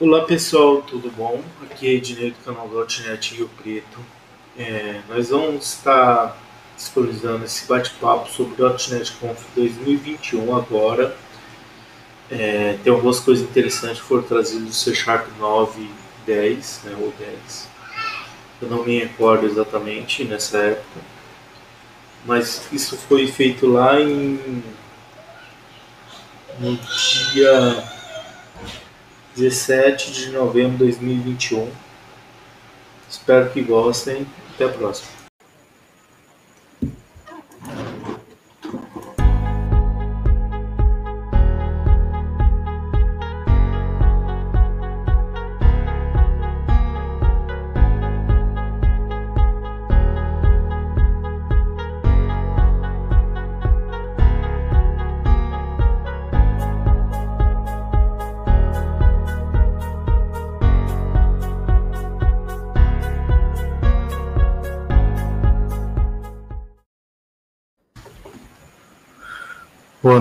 [0.00, 1.40] Olá pessoal, tudo bom?
[1.62, 4.00] Aqui é Ednei do canal .NET Rio Preto.
[4.58, 6.36] É, nós vamos estar
[6.76, 11.16] disponibilizando esse bate-papo sobre .NET Conf 2021 agora.
[12.28, 15.88] É, tem algumas coisas interessantes que foram trazidas do C Sharp 9
[16.26, 17.68] 10, né, ou 10.
[18.62, 21.00] Eu não me recordo exatamente nessa época,
[22.24, 24.60] mas isso foi feito lá em
[26.58, 26.76] no
[27.32, 27.93] dia
[29.36, 31.68] 17 de novembro de 2021.
[33.10, 34.26] Espero que gostem.
[34.54, 35.13] Até a próxima.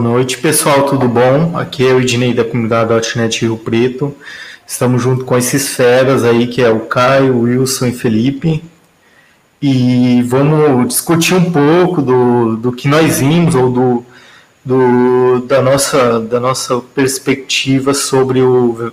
[0.03, 1.57] Noite, pessoal, tudo bom?
[1.57, 4.13] Aqui é o Ednei da comunidade .NET Rio Preto.
[4.67, 8.61] Estamos junto com esses feras aí, que é o Caio, Wilson e Felipe.
[9.61, 14.05] E vamos discutir um pouco do, do que nós vimos, ou do,
[14.63, 18.91] do, da, nossa, da nossa perspectiva sobre o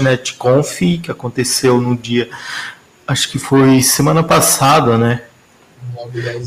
[0.00, 2.28] .NET Conf, que aconteceu no dia,
[3.04, 5.22] acho que foi semana passada, né?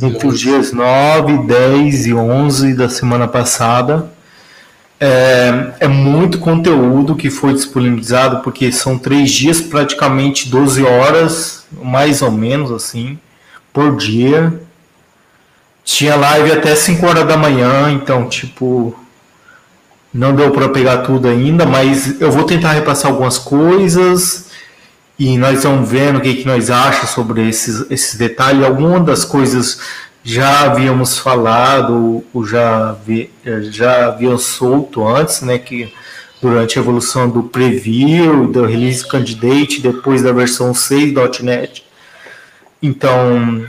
[0.01, 4.11] Entre os dias 9, 10 e 11 da semana passada.
[4.99, 12.21] É, é, muito conteúdo que foi disponibilizado, porque são três dias, praticamente 12 horas, mais
[12.21, 13.17] ou menos assim,
[13.71, 14.61] por dia.
[15.85, 18.93] Tinha live até 5 horas da manhã, então, tipo,
[20.13, 24.48] não deu para pegar tudo ainda, mas eu vou tentar repassar algumas coisas
[25.19, 28.63] e nós vamos vendo o que, que nós achamos sobre esses, esses detalhes.
[28.63, 29.81] Algumas das coisas
[30.23, 33.29] já havíamos falado, ou já, vi,
[33.63, 35.93] já haviam solto antes, né, que
[36.41, 41.83] durante a evolução do preview, do release candidate, depois da versão 6.NET.
[42.81, 43.65] Então,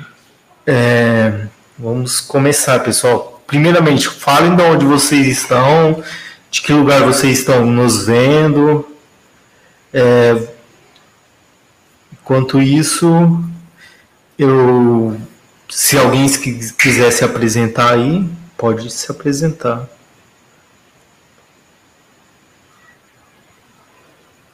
[0.64, 1.46] é,
[1.76, 3.42] vamos começar, pessoal.
[3.44, 6.00] Primeiramente, falem de onde vocês estão,
[6.48, 8.86] de que lugar vocês estão nos vendo.
[9.92, 10.59] É,
[12.30, 13.08] Enquanto isso,
[14.38, 15.20] eu,
[15.68, 16.28] se alguém
[16.78, 18.24] quiser se apresentar aí,
[18.56, 19.88] pode se apresentar.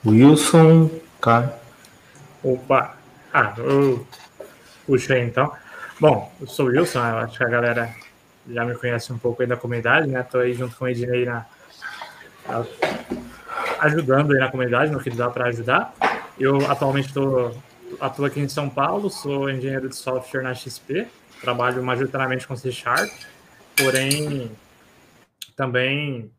[0.06, 1.60] Wilson, cara.
[2.42, 2.96] Opa!
[3.30, 4.06] Ah, eu
[4.86, 5.52] puxei então.
[6.00, 7.94] Bom, eu sou o Wilson, acho que a galera
[8.48, 10.22] já me conhece um pouco aí da comunidade, né?
[10.22, 11.44] Tô aí junto com o Ednei na,
[13.80, 15.92] ajudando aí na comunidade, no que dá para ajudar.
[16.38, 17.56] Eu atualmente estou
[18.00, 21.08] atuo aqui em São Paulo, sou engenheiro de software na XP,
[21.40, 23.10] trabalho majoritariamente com C Sharp,
[23.76, 24.50] porém
[25.54, 26.30] também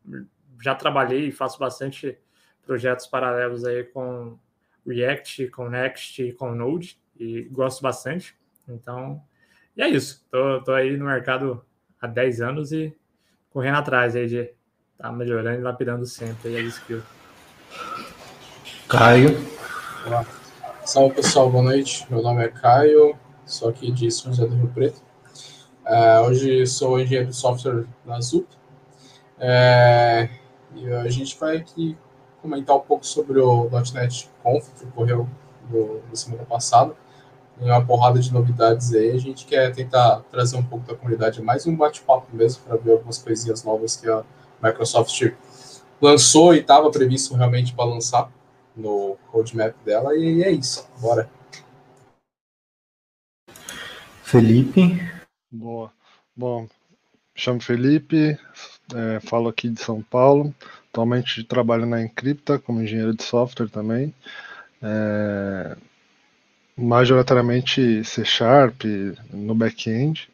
[0.61, 2.17] já trabalhei e faço bastante
[2.65, 4.37] projetos paralelos aí com
[4.85, 8.35] React, com Next com Node, e gosto bastante.
[8.67, 9.21] Então,
[9.75, 10.25] e é isso.
[10.29, 11.65] Tô, tô aí no mercado
[11.99, 12.95] há 10 anos e
[13.49, 14.49] correndo atrás aí de
[14.97, 17.03] tá melhorando e lapidando sempre aí as skills.
[18.87, 19.56] Caio.
[20.07, 20.25] Olá.
[20.85, 22.07] Salve pessoal, boa noite.
[22.09, 23.13] Meu nome é Caio,
[23.45, 25.01] sou aqui de São José do Rio Preto.
[25.85, 28.47] Uh, hoje sou engenheiro de software na ZUP.
[29.37, 30.29] Uh,
[30.77, 31.97] e a gente vai aqui
[32.41, 35.27] comentar um pouco sobre o .NET Conf que ocorreu
[35.69, 36.95] no, na semana passada.
[37.59, 39.11] Tem uma porrada de novidades aí.
[39.11, 42.93] A gente quer tentar trazer um pouco da comunidade, mais um bate-papo mesmo, para ver
[42.93, 44.23] algumas coisinhas novas que a
[44.63, 45.21] Microsoft
[46.01, 48.31] lançou e estava previsto realmente para lançar
[48.77, 50.87] no roadmap dela e é isso.
[51.01, 51.29] Bora.
[54.23, 54.99] Felipe.
[55.51, 55.91] Boa.
[56.35, 56.69] Bom, me
[57.35, 58.37] chamo Felipe,
[58.93, 60.53] é, falo aqui de São Paulo.
[60.89, 64.13] Atualmente trabalho na Encripta como engenheiro de software também.
[64.81, 65.77] É,
[66.75, 68.83] majoritariamente C Sharp
[69.31, 70.29] no back-end.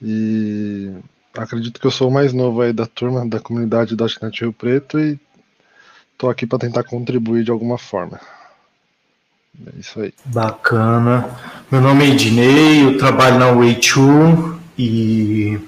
[0.00, 0.92] E
[1.34, 4.52] acredito que eu sou o mais novo aí da turma da comunidade da .NET Rio
[4.52, 5.18] Preto e
[6.16, 8.18] Estou aqui para tentar contribuir de alguma forma.
[9.66, 10.14] É isso aí.
[10.24, 11.28] Bacana.
[11.70, 15.60] Meu nome é Ednei, eu trabalho na Way2 e.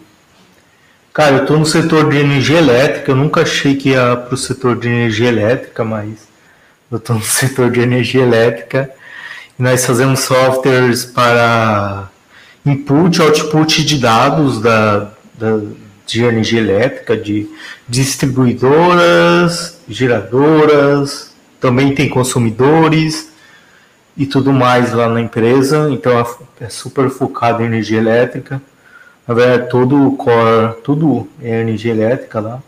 [1.12, 3.10] Cara, eu estou no setor de energia elétrica.
[3.10, 6.26] Eu nunca achei que ia para o setor de energia elétrica, mas
[6.90, 8.90] eu estou no setor de energia elétrica.
[9.58, 12.08] E nós fazemos softwares para
[12.64, 15.60] input e output de dados da, da
[16.08, 17.46] de energia elétrica, de
[17.86, 23.30] distribuidoras, geradoras, também tem consumidores
[24.16, 26.26] e tudo mais lá na empresa, então
[26.60, 28.60] é super focado em energia elétrica.
[29.26, 32.62] Na verdade, todo o core, tudo é energia elétrica lá.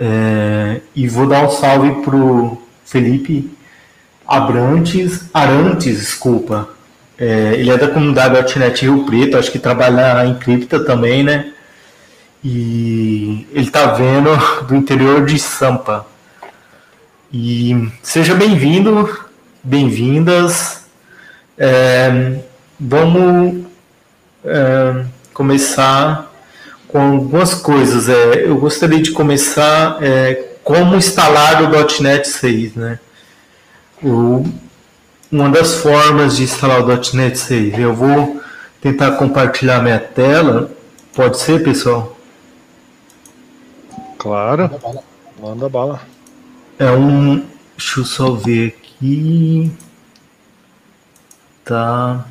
[0.00, 3.50] É, e vou dar um salve pro Felipe
[4.26, 6.70] Abrantes, Arantes, desculpa.
[7.18, 11.52] É, ele é da comunidade .NET Rio Preto, acho que trabalha em cripta também, né?
[12.44, 14.30] E ele tá vendo
[14.66, 16.04] do interior de Sampa.
[17.32, 19.08] E seja bem-vindo,
[19.62, 20.82] bem-vindas.
[21.56, 22.40] É,
[22.80, 23.64] vamos
[24.44, 26.32] é, começar
[26.88, 28.08] com algumas coisas.
[28.08, 32.98] É, eu gostaria de começar é, como instalar o .NET 6, né?
[34.02, 34.44] O,
[35.30, 37.78] uma das formas de instalar o .NET 6.
[37.78, 38.42] Eu vou
[38.80, 40.72] tentar compartilhar minha tela.
[41.14, 42.11] Pode ser, pessoal?
[44.22, 44.62] Claro.
[44.62, 45.04] Manda bala.
[45.40, 46.00] Manda bala.
[46.78, 47.44] É um.
[47.76, 49.72] Deixa eu só ver aqui.
[51.64, 52.24] Tá.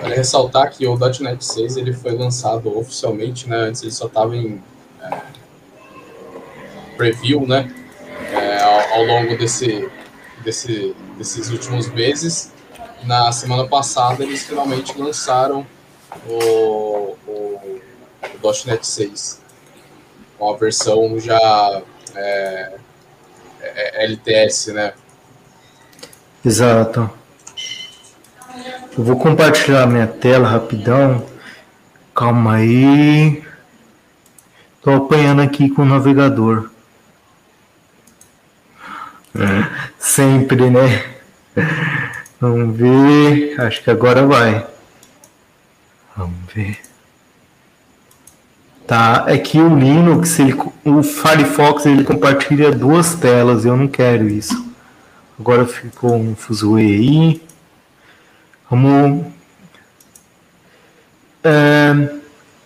[0.00, 3.56] Vale ressaltar que o .NET 6 ele foi lançado oficialmente, né?
[3.58, 4.62] Antes ele só estava em
[5.02, 5.20] é,
[6.96, 7.70] preview, né?
[8.32, 9.86] É, ao, ao, longo desse,
[10.42, 12.54] desse, desses últimos meses.
[13.04, 15.66] Na semana passada eles finalmente lançaram
[16.26, 17.80] o, o,
[18.42, 19.47] o .NET 6
[20.38, 21.82] com a versão já
[22.14, 22.72] é,
[23.60, 24.92] é, é LTS, né?
[26.44, 27.10] Exato.
[28.96, 31.26] Eu vou compartilhar minha tela rapidão.
[32.14, 33.44] Calma aí.
[34.82, 36.70] Tô apanhando aqui com o navegador.
[39.98, 41.04] Sempre, né?
[42.40, 43.60] Vamos ver.
[43.60, 44.66] Acho que agora vai.
[46.16, 46.87] Vamos ver.
[48.88, 53.66] Tá, é que o Linux, ele, o Firefox, ele compartilha duas telas.
[53.66, 54.66] Eu não quero isso.
[55.38, 57.42] Agora ficou um fuzuê aí.
[58.70, 59.26] Vamos.
[61.44, 62.18] É,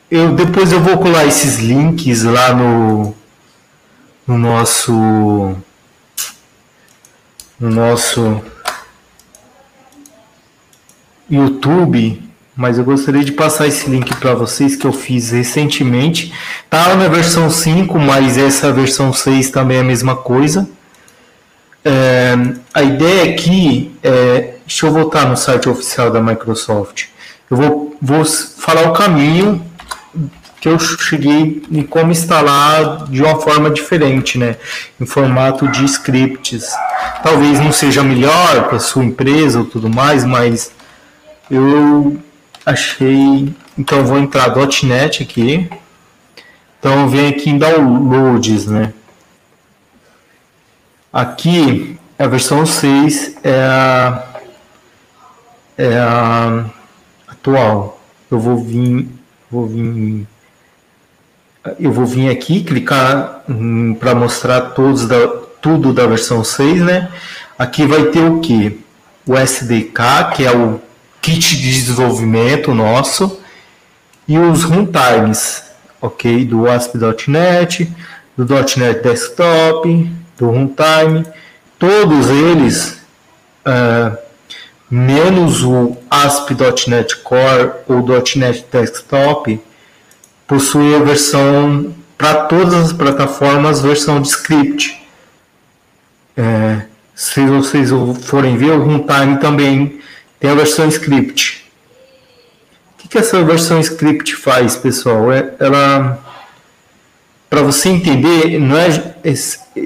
[0.08, 3.12] eu, depois eu vou colar esses links lá no,
[4.24, 4.92] no nosso.
[7.58, 8.40] No nosso
[11.28, 16.32] YouTube, mas eu gostaria de passar esse link para vocês que eu fiz recentemente.
[16.68, 20.68] Tá na versão 5, mas essa versão 6 também é a mesma coisa.
[21.84, 22.34] É,
[22.72, 24.54] a ideia aqui é.
[24.66, 27.06] Deixa eu voltar no site oficial da Microsoft.
[27.50, 29.62] Eu vou, vou falar o caminho
[30.60, 34.56] que eu cheguei e como instalar de uma forma diferente, né?
[35.00, 36.72] Em formato de scripts.
[37.22, 40.70] Talvez não seja melhor para sua empresa ou tudo mais, mas
[41.50, 42.16] eu
[42.64, 43.52] achei.
[43.76, 44.54] Então vou entrar
[44.84, 45.68] .NET aqui.
[46.78, 48.92] Então venho aqui em downloads, né?
[51.12, 54.26] Aqui, a versão 6 é a,
[55.76, 56.64] é a
[57.28, 58.00] atual.
[58.30, 59.08] Eu vou vir,
[59.50, 60.26] vou vir,
[61.78, 63.44] eu vou vir aqui clicar
[64.00, 65.28] para mostrar todos da,
[65.60, 67.10] tudo da versão 6, né?
[67.58, 68.80] Aqui vai ter o que?
[69.26, 70.80] O SDK, que é o
[71.22, 73.40] kit de desenvolvimento nosso,
[74.26, 75.62] e os runtimes,
[76.00, 76.44] ok?
[76.44, 77.90] Do ASP.NET,
[78.36, 78.46] do
[78.76, 81.24] .NET Desktop, do runtime,
[81.78, 83.00] todos eles,
[83.66, 84.16] uh,
[84.90, 88.04] menos o ASP.NET Core ou
[88.36, 89.60] .NET Desktop,
[90.46, 95.00] possuem a versão para todas as plataformas versão de script.
[96.36, 96.82] É,
[97.14, 97.90] se vocês
[98.22, 100.00] forem ver, o runtime também
[100.42, 101.64] tem a versão script.
[102.94, 105.30] O que, que essa versão script faz, pessoal?
[105.30, 106.18] É, ela
[107.48, 109.34] para você entender, não é,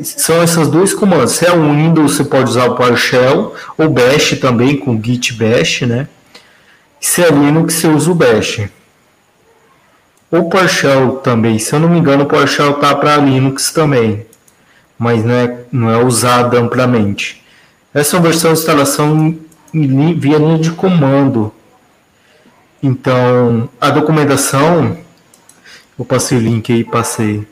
[0.03, 1.33] são essas dois comandos.
[1.33, 5.83] Se é o Windows, você pode usar o PowerShell, ou Bash também, com Git Bash,
[5.83, 6.09] né?
[6.99, 8.63] Se é Linux, você usa o Bash.
[10.31, 14.25] O PowerShell também, se eu não me engano, o PowerShell tá para Linux também,
[14.99, 17.45] mas não é, não é usado amplamente.
[17.93, 19.37] Essa versão de instalação
[20.14, 21.52] via linha de comando.
[22.83, 24.97] Então, a documentação,
[25.99, 27.47] eu passei o link aí, passei.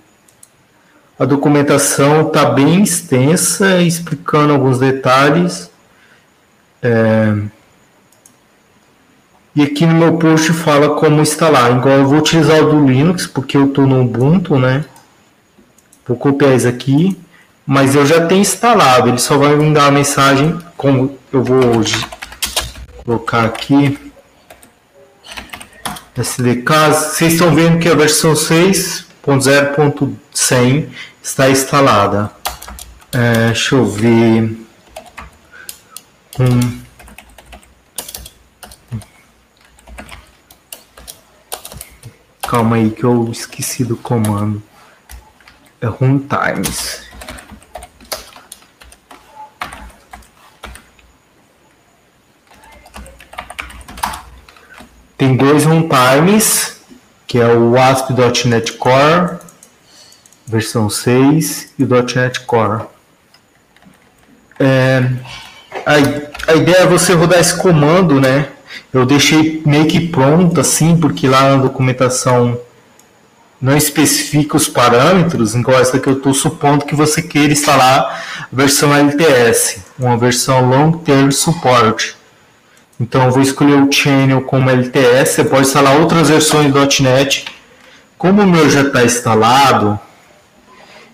[1.19, 5.71] A documentação está bem extensa, explicando alguns detalhes.
[6.83, 7.37] É...
[9.57, 11.77] E aqui no meu post fala como instalar.
[11.77, 14.85] Igual eu vou utilizar o do Linux, porque eu estou no Ubuntu, né?
[16.07, 17.17] Vou copiar isso aqui.
[17.65, 19.09] Mas eu já tenho instalado.
[19.09, 21.83] Ele só vai me dar a mensagem como eu vou
[23.05, 23.99] colocar aqui.
[26.17, 26.73] SDK.
[26.91, 29.07] Vocês estão vendo que a versão 6
[30.33, 30.91] 100
[31.23, 32.31] está instalada.
[33.13, 34.57] É, deixa eu ver.
[36.39, 36.83] Hum.
[42.43, 44.63] Calma aí que eu esqueci do comando.
[45.81, 47.04] É runtimes.
[55.17, 56.77] Tem dois runtimes,
[57.27, 59.45] que é o ASP.NET Core
[60.47, 62.83] versão 6 e o .NET Core.
[64.59, 65.11] É,
[65.85, 68.49] a, a ideia é você rodar esse comando, né?
[68.93, 72.59] Eu deixei meio que pronto assim, porque lá na documentação
[73.61, 78.47] não especifica os parâmetros, igual essa que eu estou supondo que você queira instalar a
[78.53, 82.15] versão LTS, uma versão Long Term Support.
[82.99, 87.45] Então vou escolher o channel como LTS, você pode instalar outras versões do .NET.
[88.17, 89.99] Como o meu já está instalado,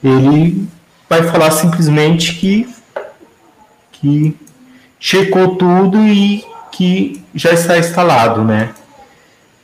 [0.05, 0.69] ele
[1.09, 2.69] vai falar simplesmente que,
[3.93, 4.37] que
[4.99, 8.71] checou tudo e que já está instalado, né?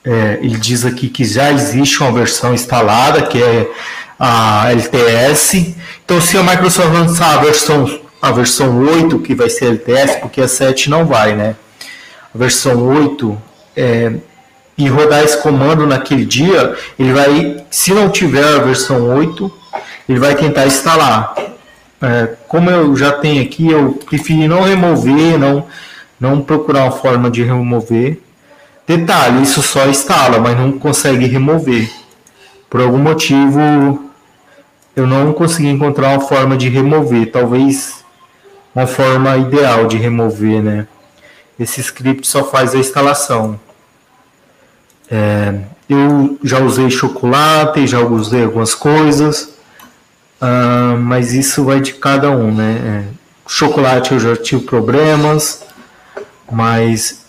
[0.04, 3.68] É, ele diz aqui que já existe uma versão instalada, que é
[4.18, 5.75] a LTS.
[6.04, 10.40] Então, se a Microsoft lançar a versão, a versão 8, que vai ser LTS, porque
[10.40, 11.56] a 7 não vai, né?
[12.36, 13.36] Versão 8,
[13.76, 14.12] é,
[14.78, 19.50] e rodar esse comando naquele dia, ele vai, se não tiver a versão 8,
[20.08, 21.34] ele vai tentar instalar.
[22.00, 25.64] É, como eu já tenho aqui, eu preferi não remover, não,
[26.20, 28.20] não procurar uma forma de remover.
[28.86, 31.90] Detalhe, isso só instala, mas não consegue remover.
[32.68, 34.10] Por algum motivo,
[34.94, 37.30] eu não consegui encontrar uma forma de remover.
[37.30, 38.04] Talvez
[38.74, 40.86] uma forma ideal de remover, né?
[41.58, 43.58] Esse script só faz a instalação.
[45.10, 45.54] É,
[45.88, 49.56] eu já usei chocolate, já usei algumas coisas.
[50.40, 52.78] Uh, mas isso vai de cada um, né?
[52.84, 53.04] É,
[53.48, 55.64] chocolate eu já tive problemas,
[56.50, 57.25] mas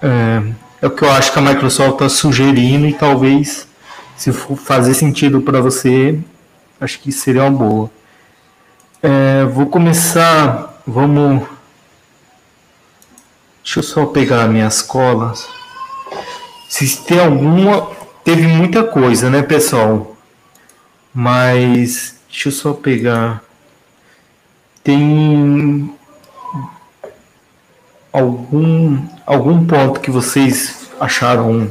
[0.00, 0.42] é,
[0.80, 3.66] é, o que eu acho que a Microsoft está sugerindo e talvez,
[4.16, 6.20] se for fazer sentido para você,
[6.80, 7.90] acho que seria uma boa.
[9.02, 11.42] É, vou começar, vamos.
[13.62, 15.48] Deixa eu só pegar minhas colas.
[16.68, 17.90] Se tem alguma.
[18.24, 20.16] Teve muita coisa, né, pessoal?
[21.12, 23.42] Mas Deixa eu só pegar.
[24.82, 25.94] Tem
[28.10, 31.70] algum algum ponto que vocês acharam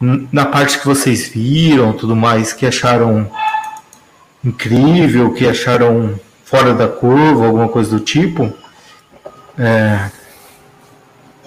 [0.00, 3.30] na parte que vocês viram, tudo mais, que acharam
[4.44, 8.52] incrível, que acharam fora da curva, alguma coisa do tipo?
[9.56, 10.10] É,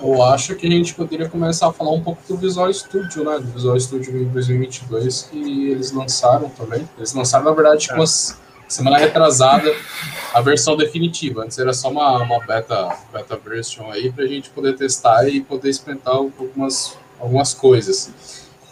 [0.02, 3.40] eu acho que a gente poderia começar a falar um pouco do Visual Studio, né?
[3.40, 6.88] Do Visual Studio em 2022 que eles lançaram também.
[6.98, 7.94] Eles lançaram, na verdade, é.
[7.94, 8.06] uma
[8.68, 9.74] semana retrasada
[10.34, 11.44] a versão definitiva.
[11.44, 15.42] Antes era só uma, uma beta, beta version aí para a gente poder testar e
[15.42, 18.12] poder experimentar algumas, algumas coisas.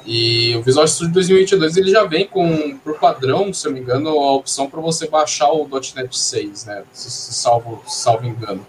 [0.05, 3.83] E o Visual Studio 2022 ele já vem com, por padrão, se eu não me
[3.83, 6.83] engano, a opção para você baixar o .NET 6, né?
[6.93, 8.65] Se, se salvo, salvo engano.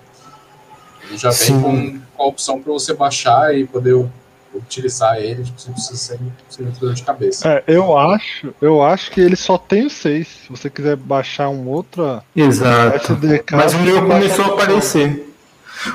[1.09, 4.07] Ele já vem com, com, a opção para você baixar e poder
[4.55, 7.49] utilizar ele, tipo, você precisa ser, ser muito dor de cabeça.
[7.49, 10.27] É, eu acho, eu acho que ele só tem o 6.
[10.27, 12.23] Se você quiser baixar um outro.
[12.35, 13.13] Exato.
[13.13, 15.35] SDK, mas o meu começou a aparecer.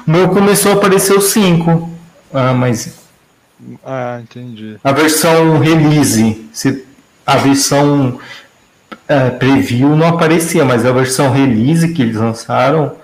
[0.08, 1.90] O meu começou a aparecer o 5.
[2.34, 2.98] Ah, mas.
[3.84, 4.78] Ah, entendi.
[4.84, 6.50] A versão release.
[6.54, 6.86] Se
[7.26, 8.20] a versão
[9.08, 12.96] é, preview não aparecia, mas a versão release que eles lançaram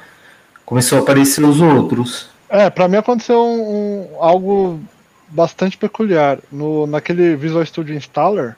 [0.70, 2.30] começou a aparecer os outros.
[2.48, 4.80] É, para mim aconteceu um, um, algo
[5.28, 6.38] bastante peculiar.
[6.52, 8.56] No, naquele Visual Studio Installer,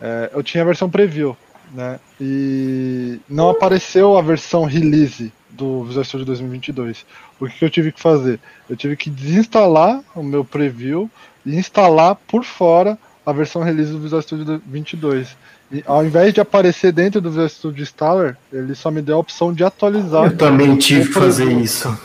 [0.00, 1.36] é, eu tinha a versão preview,
[1.74, 2.00] né?
[2.18, 7.04] E não apareceu a versão release do Visual Studio 2022.
[7.38, 8.40] O que, eu tive que fazer?
[8.68, 11.10] Eu tive que desinstalar o meu preview
[11.44, 15.36] e instalar por fora a versão release do Visual Studio 22.
[15.72, 19.18] E ao invés de aparecer dentro do Visual Studio Installer, ele só me deu a
[19.20, 20.24] opção de atualizar.
[20.24, 21.96] Eu também tive que fazer isso.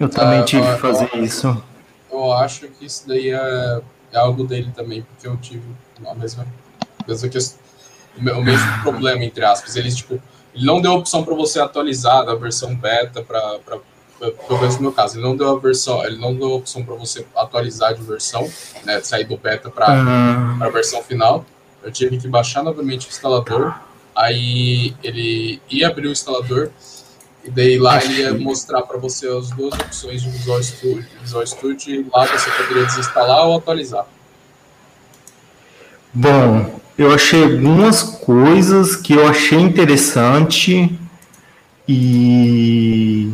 [0.00, 1.62] Eu também ah, tive que fazer isso.
[2.10, 3.80] Eu acho que isso daí é,
[4.12, 5.62] é, algo dele também, porque eu tive
[6.06, 6.46] a mesma,
[7.06, 7.58] mesma questão,
[8.16, 9.76] o mesmo problema, entre aspas.
[9.76, 10.14] Ele, tipo,
[10.54, 13.58] ele não deu a opção para você atualizar da versão beta para
[14.18, 16.82] pelo menos no meu caso, ele não deu a versão, ele não deu a opção
[16.82, 18.48] para você atualizar de versão,
[18.84, 20.62] né, sair do beta para uhum.
[20.62, 21.44] a versão final
[21.84, 23.74] eu tive que baixar novamente o instalador,
[24.16, 26.70] aí ele ia abrir o instalador,
[27.44, 31.46] e daí lá ele ia mostrar para você as duas opções de Visual Studio, Visual
[31.46, 34.06] Studio e lá você poderia desinstalar ou atualizar.
[36.12, 40.98] Bom, eu achei algumas coisas que eu achei interessante.
[41.86, 43.30] E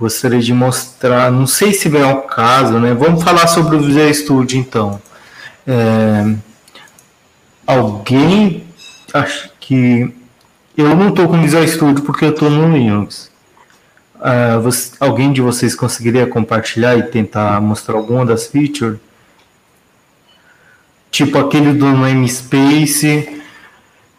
[0.00, 2.92] gostaria de mostrar, não sei se vem ao caso, né?
[2.92, 5.00] Vamos falar sobre o Visual Studio então.
[5.64, 6.34] É,
[7.68, 8.66] alguém
[9.12, 10.10] acho que
[10.74, 13.30] eu não estou com Visual Studio porque eu estou no Linux.
[14.16, 18.98] Uh, você, alguém de vocês conseguiria compartilhar e tentar mostrar alguma das features?
[21.10, 23.42] Tipo aquele do namespace,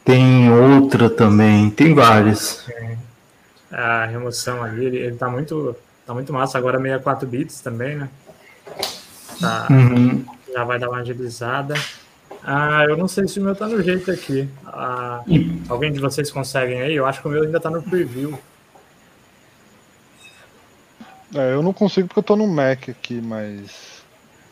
[0.06, 2.66] tem outra também, tem várias.
[3.72, 5.76] A remoção ali, ele, ele tá muito,
[6.06, 6.58] tá muito massa.
[6.58, 8.10] Agora 64 bits também, né?
[9.40, 10.26] Tá, uhum.
[10.54, 11.76] Já vai dar uma agilizada.
[12.44, 14.48] Ah, eu não sei se o meu tá no jeito aqui.
[14.66, 15.22] Ah.
[15.68, 16.96] Alguém de vocês conseguem aí?
[16.96, 18.40] Eu acho que o meu ainda tá no preview.
[21.36, 24.00] É, eu não consigo porque eu tô no Mac aqui, mas.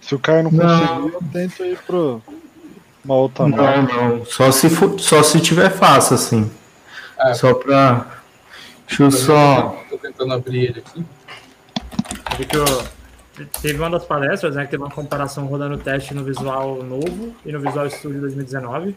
[0.01, 2.21] Se o cara não conseguir, eu tento ir pro.
[3.03, 3.93] Uma outra Não, marca.
[3.93, 4.25] não.
[4.25, 6.51] Só se, for, só se tiver fácil, assim.
[7.19, 7.33] É.
[7.33, 8.05] Só pra.
[8.85, 9.83] Deixa eu só.
[9.89, 11.05] Tô tentando abrir ele aqui.
[12.45, 12.96] que eu...
[13.61, 14.65] Teve uma das palestras, né?
[14.65, 18.95] Que teve uma comparação rodando o teste no Visual novo e no Visual Studio 2019.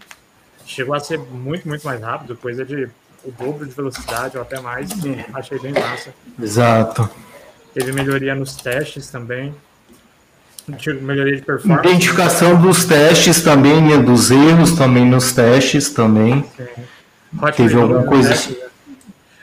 [0.65, 2.89] Chegou a ser muito, muito mais rápido, coisa de
[3.25, 4.91] o dobro de velocidade ou até mais.
[5.35, 6.15] Achei bem massa.
[6.41, 7.09] Exato.
[7.75, 9.55] Teve melhoria nos testes também.
[11.03, 11.89] Melhoria de performance.
[11.89, 13.99] Identificação dos testes também, né?
[13.99, 16.45] dos erros também nos testes também.
[16.57, 16.87] Sim.
[17.57, 18.57] Teve alguma coisa assim.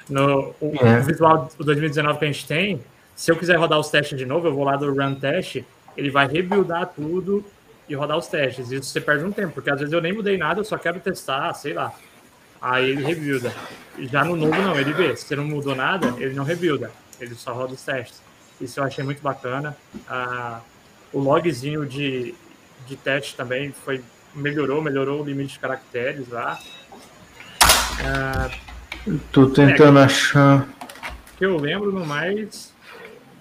[0.10, 1.01] No o, é.
[1.01, 2.82] visual do 2019 que a gente tem,
[3.17, 5.62] se eu quiser rodar os testes de novo, eu vou lá do run test,
[5.97, 7.43] ele vai rebuildar tudo
[7.89, 8.71] e rodar os testes.
[8.71, 11.01] Isso você perde um tempo, porque às vezes eu nem mudei nada, eu só quero
[11.01, 11.91] testar, sei lá.
[12.62, 13.53] Aí ele rebuilda.
[14.00, 15.13] Já no novo não, ele vê.
[15.17, 18.21] Se você não mudou nada, ele não rebuilda ele só roda os testes.
[18.59, 19.75] Isso eu achei muito bacana.
[20.07, 20.62] Ah,
[21.13, 22.33] o logzinho de,
[22.88, 26.59] de teste também foi melhorou, melhorou o limite de caracteres lá.
[28.03, 28.50] Ah,
[29.31, 30.67] Tô tentando é, achar.
[31.38, 32.74] Que eu lembro no mais.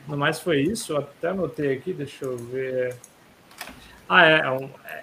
[0.06, 0.96] No mais foi isso.
[0.96, 2.96] Até anotei aqui, deixa eu ver.
[4.08, 4.34] Ah, é,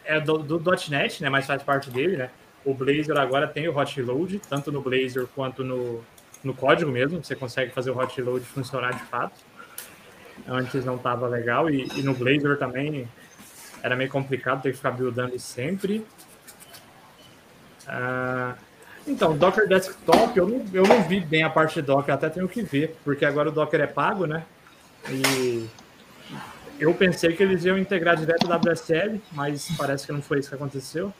[0.06, 1.30] é, é do, do .NET, né?
[1.30, 2.30] Mas faz parte dele, né?
[2.66, 6.02] O Blazor agora tem o hot load, tanto no Blazor quanto no,
[6.44, 9.39] no código mesmo, você consegue fazer o hot load funcionar de fato.
[10.48, 13.08] Antes não estava legal e, e, no Blazor também
[13.82, 16.06] era meio complicado ter que ficar buildando sempre.
[17.86, 18.58] Uh,
[19.06, 22.48] então, Docker Desktop, eu não, eu não vi bem a parte de Docker, até tenho
[22.48, 24.44] que ver, porque agora o Docker é pago, né?
[25.10, 25.68] E
[26.80, 30.50] eu pensei que eles iam integrar direto da WSL, mas parece que não foi isso
[30.50, 31.13] que aconteceu.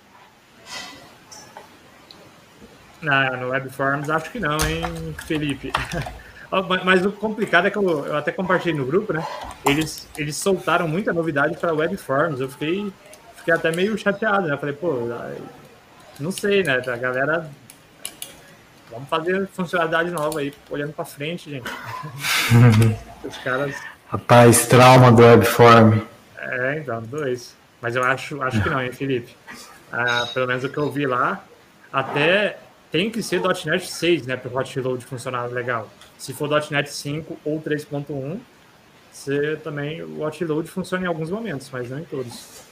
[3.02, 5.72] Na, no Webforms, acho que não, hein, Felipe?
[6.86, 9.26] Mas o complicado é que eu, eu, até compartilhei no grupo, né?
[9.65, 12.39] Eles, eles soltaram muita novidade para Webforms.
[12.39, 12.93] Eu fiquei,
[13.38, 14.56] fiquei até meio chateado, né?
[14.56, 14.93] falei, pô,
[16.19, 16.76] não sei, né?
[16.76, 17.50] A galera.
[18.91, 21.65] Vamos fazer funcionalidade nova aí, olhando para frente, gente.
[23.23, 23.75] Os caras.
[24.07, 25.99] Rapaz, trauma do Webform.
[26.38, 27.55] É, então, dois.
[27.81, 29.36] Mas eu acho, acho que não, hein, Felipe?
[29.91, 31.43] Ah, pelo menos o que eu vi lá,
[31.91, 32.57] até
[32.91, 35.89] tem que ser .NET 6, né, para o hot load funcionar legal.
[36.17, 38.39] Se for .NET 5 ou 3.1,
[39.12, 42.63] você também o hot load funciona em alguns momentos, mas não em todos.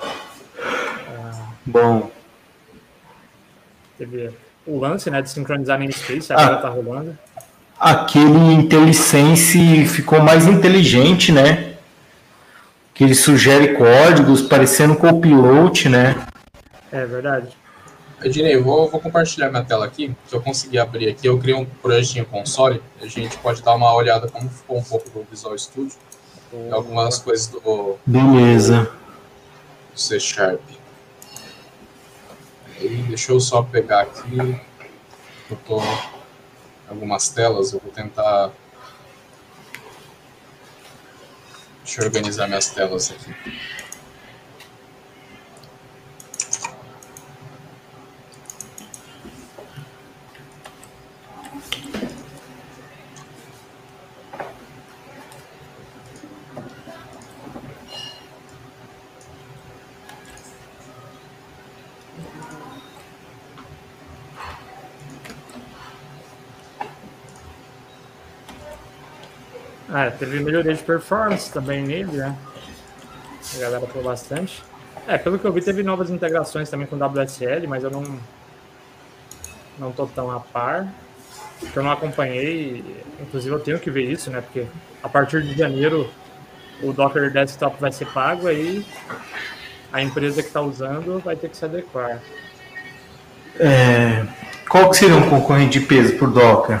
[0.00, 2.10] Ah, Bom.
[3.96, 4.30] Teve
[4.66, 7.18] o lance, né, de sincronizar namespace, agora ah, tá rolando.
[7.78, 11.74] Aquele IntelliSense ficou mais inteligente, né?
[12.92, 16.26] Que ele sugere códigos parecendo Copilot, né?
[16.90, 17.56] É verdade.
[18.22, 21.54] Ednei, eu vou, vou, compartilhar minha tela aqui, se eu conseguir abrir aqui, eu criei
[21.54, 25.56] um projetinho console, a gente pode dar uma olhada como ficou um pouco do Visual
[25.56, 25.96] Studio,
[26.52, 27.96] oh, algumas coisas do...
[28.04, 28.90] Beleza.
[29.92, 30.60] Do C Sharp.
[32.80, 34.60] Aí, deixa eu só pegar aqui,
[35.48, 35.80] eu tô
[36.88, 38.50] algumas telas, eu vou tentar...
[41.84, 43.34] Deixa eu organizar minhas telas aqui.
[70.18, 72.36] Teve melhoria de performance também nele, né?
[73.54, 74.62] A galera falou bastante.
[75.06, 78.04] É, pelo que eu vi, teve novas integrações também com WSL, mas eu não
[79.78, 80.88] não tô tão a par,
[81.60, 82.84] porque eu não acompanhei.
[83.20, 84.40] Inclusive, eu tenho que ver isso, né?
[84.40, 84.66] Porque
[85.02, 86.10] a partir de janeiro
[86.82, 88.84] o Docker Desktop vai ser pago, aí
[89.92, 92.20] a empresa que está usando vai ter que se adequar.
[93.58, 94.24] É,
[94.68, 96.80] qual que seria um concorrente de peso por Docker?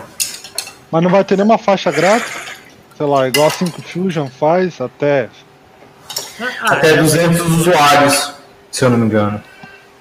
[0.90, 2.47] Mas não vai ter nenhuma faixa grátis?
[2.98, 5.30] Sei lá, igual a 5 Fusion faz, até.
[6.40, 8.34] Ah, Até é, 200 usuários,
[8.72, 9.40] se eu não me engano.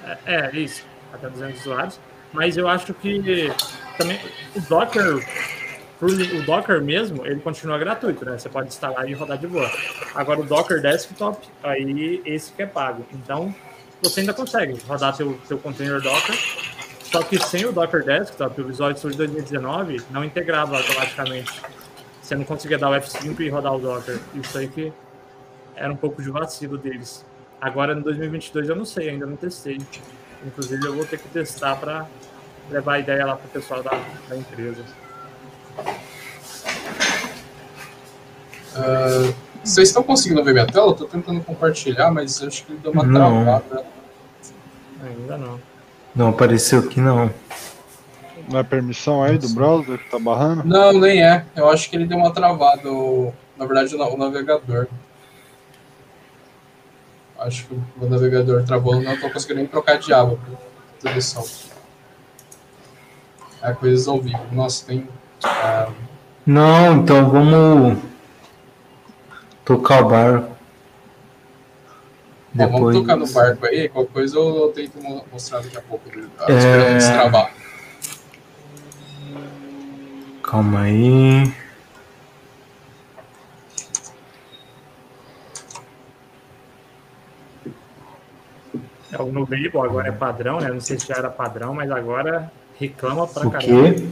[0.03, 0.83] É, é, isso,
[1.13, 1.99] até 200 usuários.
[2.33, 3.53] Mas eu acho que
[3.99, 4.19] também
[4.55, 5.23] o Docker,
[6.01, 8.35] o Docker mesmo, ele continua gratuito, né?
[8.35, 9.71] Você pode instalar e rodar de boa.
[10.15, 13.05] Agora o Docker Desktop, aí esse que é pago.
[13.13, 13.53] Então
[14.01, 16.35] você ainda consegue rodar seu, seu container Docker.
[17.03, 21.61] Só que sem o Docker Desktop, o Visual Studio 2019 não integrava automaticamente.
[22.27, 24.19] Você não conseguia dar o F5 e rodar o Docker.
[24.35, 24.91] Isso aí que
[25.77, 27.23] era um pouco de vacilo deles.
[27.61, 29.79] Agora no 2022 eu não sei, ainda não testei.
[30.45, 32.05] Inclusive eu vou ter que testar para
[32.69, 33.91] levar a ideia lá para o pessoal da,
[34.27, 34.83] da empresa.
[38.75, 40.87] Ah, vocês estão conseguindo ver minha tela?
[40.87, 43.45] Eu tô tentando compartilhar, mas eu acho que ele deu uma Não.
[43.45, 43.85] travada.
[45.01, 45.61] Ainda não.
[46.13, 47.31] Não apareceu aqui não.
[48.47, 50.63] Não é permissão aí do browser que tá barrando?
[50.63, 51.45] Não, nem é.
[51.55, 52.89] Eu acho que ele deu uma travada.
[52.91, 54.87] o- Na verdade, o na- o navegador.
[57.39, 59.01] Acho que o navegador travou.
[59.01, 60.53] Não tô conseguindo nem trocar de aba pra
[60.97, 61.43] introdução.
[63.61, 64.39] É coisas ao vivo.
[64.51, 65.07] Nossa, tem.
[65.43, 65.89] ah,
[66.45, 67.97] Não, então vamos
[69.65, 70.47] tocar o barco.
[72.53, 73.89] bom, vamos Depois- tocar no barco aí.
[73.89, 76.07] Qualquer coisa eu, tento mo- mostrar daqui a pouco.
[76.09, 76.53] É.
[76.57, 77.51] Esperando destravar.
[80.47, 81.53] Calma aí.
[89.11, 90.69] É, o Nubable agora é padrão, né?
[90.69, 93.93] Não sei se já era padrão, mas agora reclama pra O caramba.
[93.93, 94.07] quê?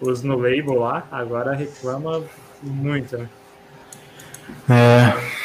[0.00, 2.22] Os Nubable lá agora reclama
[2.62, 3.28] muito, né?
[4.68, 5.36] É,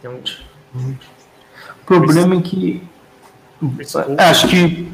[0.00, 0.20] Tem um,
[0.74, 2.82] o problema é que.
[4.18, 4.92] Acho que.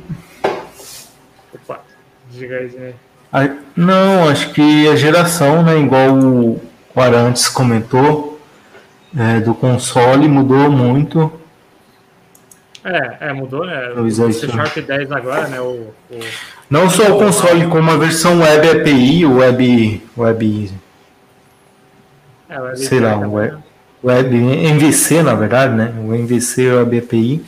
[2.31, 2.95] Diga aí, né?
[3.77, 5.79] Não, acho que a geração, né?
[5.79, 6.63] Igual o,
[6.95, 8.41] o Arantes comentou,
[9.17, 11.33] é, do console mudou muito.
[12.85, 13.91] É, é, mudou, né?
[13.97, 14.49] O é, C.
[14.49, 15.61] Sharp 10 agora, né?
[15.61, 16.21] O, o,
[16.71, 20.03] Não só o console, como a versão web API, o web.
[20.17, 20.71] web
[22.49, 23.65] é, o Sei lá, o web, também,
[24.03, 25.93] web MVC, na verdade, né?
[25.99, 27.45] O MVC Web API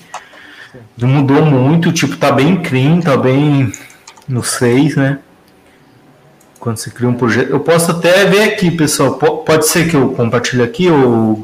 [1.00, 3.72] mudou muito, tipo, tá bem clean, tá bem
[4.30, 5.18] no 6, né?
[6.58, 7.50] Quando você cria um projeto.
[7.50, 9.14] Eu posso até ver aqui, pessoal.
[9.14, 11.42] Po- Pode ser que eu compartilhe aqui, ou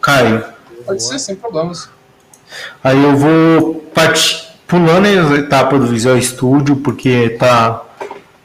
[0.00, 0.44] Caio?
[0.84, 1.88] pode ser, sem problemas.
[2.82, 4.52] Aí eu vou part...
[4.66, 7.82] pulando as etapas do Visual Studio, porque tá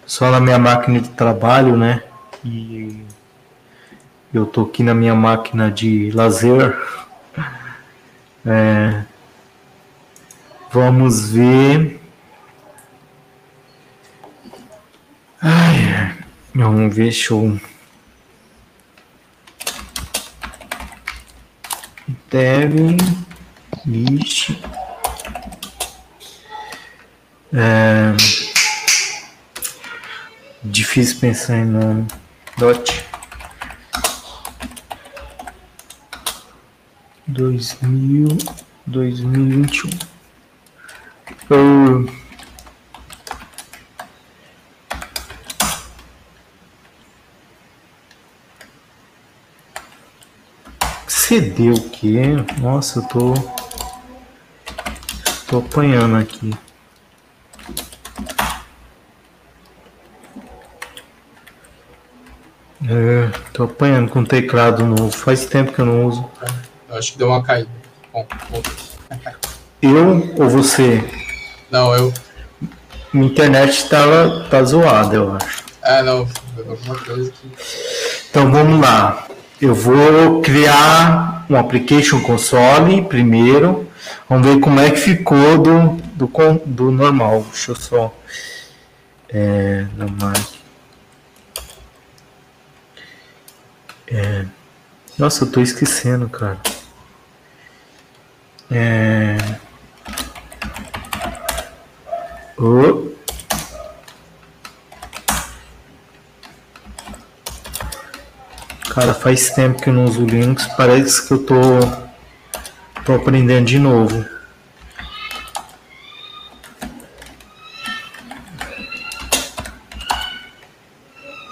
[0.05, 2.03] só na minha máquina de trabalho, né?
[2.45, 2.99] E
[4.33, 6.75] eu tô aqui na minha máquina de lazer.
[8.45, 9.03] É,
[10.71, 12.00] Vamos ver.
[15.43, 16.15] Ai,
[16.53, 17.59] vamos ver, show.
[22.29, 22.97] Devin.
[23.87, 24.61] Ixi.
[27.53, 28.15] É...
[30.63, 32.07] Difícil pensar em nome.
[32.59, 33.03] Dot.
[37.27, 38.37] 2000,
[38.85, 39.89] 2021.
[41.49, 42.05] Eu...
[42.05, 42.20] CD
[51.39, 52.21] o quê?
[52.59, 53.33] Nossa, eu tô.
[55.47, 56.51] Tô apanhando aqui.
[62.85, 65.11] É, tô apanhando com teclado novo.
[65.11, 66.29] Faz tempo que eu não uso.
[66.89, 67.69] Eu acho que deu uma caída.
[68.11, 68.61] Bom, bom.
[69.81, 71.01] Eu ou você?
[71.69, 72.13] Não, eu.
[73.13, 75.63] Minha internet tava, tá zoada, eu acho.
[75.81, 76.27] É, não.
[76.57, 77.51] Alguma coisa que.
[78.29, 79.27] Então vamos lá.
[79.61, 83.87] Eu vou criar um application console primeiro.
[84.27, 86.27] Vamos ver como é que ficou do, do,
[86.65, 87.45] do normal.
[87.51, 88.13] Deixa eu só.
[89.29, 89.85] É.
[94.07, 94.45] É,
[95.17, 96.57] nossa, eu tô esquecendo, cara.
[98.71, 99.37] É.
[102.57, 103.10] Ô.
[108.93, 111.55] Cara, faz tempo que eu não uso Linux, parece que eu tô,
[113.05, 114.25] tô aprendendo de novo.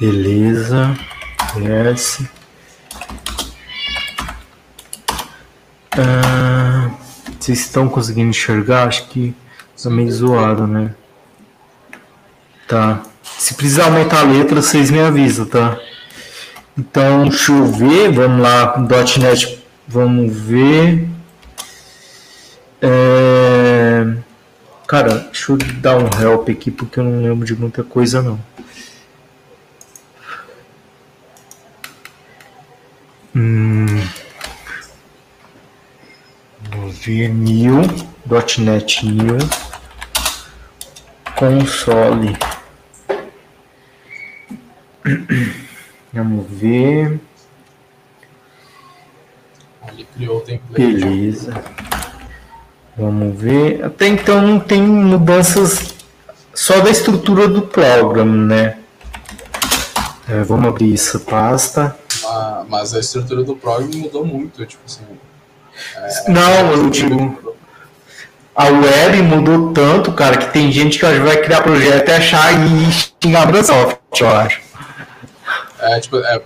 [0.02, 0.94] Beleza.
[1.56, 2.24] Yes.
[5.98, 6.92] Ah,
[7.40, 8.90] Vocês estão conseguindo enxergar?
[8.90, 9.34] Acho que
[9.82, 10.94] tá meio zoado, né?
[12.68, 13.02] Tá.
[13.24, 15.80] Se precisar aumentar a letra, vocês me avisam, tá?
[16.80, 18.10] Então, deixa eu ver.
[18.14, 18.74] Vamos lá,
[19.20, 19.62] .NET.
[19.86, 21.10] Vamos ver.
[22.82, 24.06] É...
[24.88, 28.40] Cara, deixa eu dar um help aqui, porque eu não lembro de muita coisa, não.
[33.36, 33.86] Hum...
[36.72, 37.82] Vamos ver new,
[38.58, 39.38] .NET new,
[41.36, 42.38] console.
[46.14, 47.20] Vamos ver.
[49.92, 50.82] Ele criou o template.
[50.82, 51.64] Beleza.
[52.98, 53.84] Vamos ver.
[53.84, 55.94] Até então não tem mudanças
[56.54, 58.78] só da estrutura do programa, né?
[60.28, 61.96] É, vamos abrir essa pasta.
[62.26, 65.02] Ah, mas a estrutura do programa mudou muito, tipo assim.
[65.96, 67.56] É, não, eu digo.
[68.56, 72.92] A web mudou tanto, cara, que tem gente que vai criar projeto e achar e
[73.24, 74.69] xingar a Microsoft, eu acho.
[75.90, 76.40] É, tipo, é.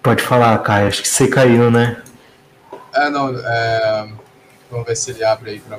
[0.00, 0.86] Pode falar, Caio.
[0.86, 2.00] Acho que você caiu, né?
[2.94, 3.36] É, não.
[3.36, 4.08] É...
[4.70, 5.78] Vamos ver se ele abre aí pra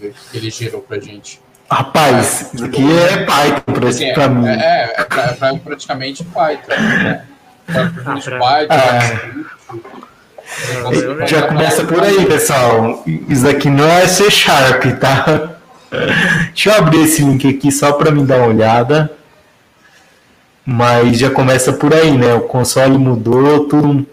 [0.00, 1.40] ver o que ele gerou pra gente.
[1.70, 4.48] Rapaz, é, isso aqui é Python pra, assim, pra é, mim.
[4.48, 6.70] É, é, pra, pra praticamente Python.
[6.70, 7.26] Né?
[7.66, 8.74] Pra, pra, ah, Python,
[11.22, 11.26] é.
[11.26, 13.02] Já começa por aí, pessoal.
[13.06, 15.61] Isso aqui não é C Sharp, tá?
[16.46, 19.12] Deixa eu abrir esse link aqui só para me dar uma olhada.
[20.64, 22.34] Mas já começa por aí, né?
[22.34, 24.06] O console mudou, tudo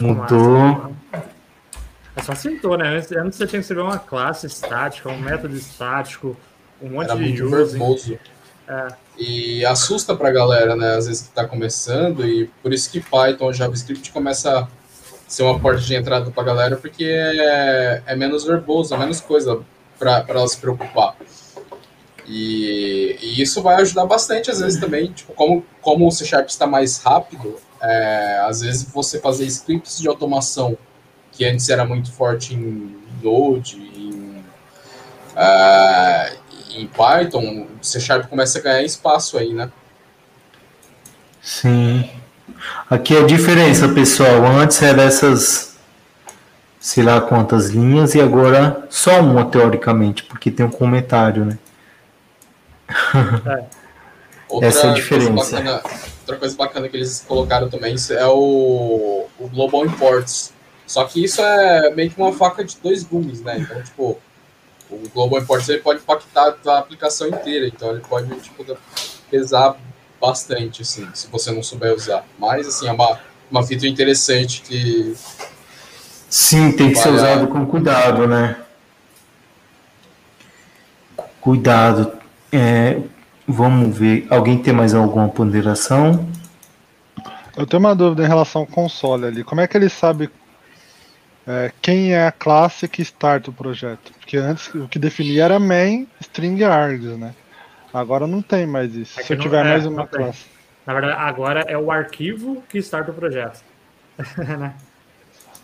[0.00, 0.92] mudou.
[2.16, 2.96] É só facilitou, né?
[2.96, 6.36] Antes, você tinha que escrever uma classe estática, um método estático,
[6.80, 8.18] um monte Era de muito verboso.
[8.68, 8.88] É.
[9.18, 10.94] E assusta pra galera, né?
[10.94, 14.68] Às vezes que tá começando, e por isso que Python, JavaScript começa a
[15.26, 19.60] ser uma porta de entrada pra galera, porque é, é menos verboso, é menos coisa
[20.04, 21.16] para ela se preocupar.
[22.26, 26.48] E, e, isso vai ajudar bastante, às vezes, também, tipo, como, como o C Sharp
[26.48, 30.76] está mais rápido, é, às vezes você fazer scripts de automação,
[31.32, 34.42] que antes era muito forte em Node, em,
[35.36, 36.36] uh,
[36.70, 39.70] em Python, o C Sharp começa a ganhar espaço aí, né?
[41.42, 42.08] Sim.
[42.88, 44.46] Aqui é a diferença, pessoal.
[44.46, 45.63] Antes era essas
[46.84, 51.58] sei lá quantas linhas e agora só uma teoricamente, porque tem um comentário, né?
[54.60, 54.66] É.
[54.66, 55.32] Essa é a diferença.
[55.32, 55.82] Coisa bacana,
[56.20, 60.52] outra coisa bacana que eles colocaram também é o, o Global Imports.
[60.86, 63.58] Só que isso é meio que uma faca de dois gumes, né?
[63.58, 64.18] Então, tipo,
[64.90, 68.64] o Global Imports ele pode impactar a aplicação inteira, então ele pode tipo,
[69.30, 69.76] pesar
[70.20, 72.24] bastante, assim, se você não souber usar.
[72.38, 73.18] Mas, assim, é uma,
[73.50, 75.16] uma feature interessante que
[76.34, 78.56] Sim, tem que ser usado com cuidado, né?
[81.40, 82.10] Cuidado.
[82.50, 83.00] É,
[83.46, 84.26] vamos ver.
[84.28, 86.28] Alguém tem mais alguma ponderação?
[87.56, 89.44] Eu tenho uma dúvida em relação ao console ali.
[89.44, 90.28] Como é que ele sabe
[91.46, 94.12] é, quem é a classe que starta o projeto?
[94.18, 97.32] Porque antes o que definia era main, string args, né?
[97.92, 99.20] Agora não tem mais isso.
[99.20, 100.46] É Se eu tiver é, mais uma classe.
[100.84, 103.62] Na verdade, agora é o arquivo que starta o projeto.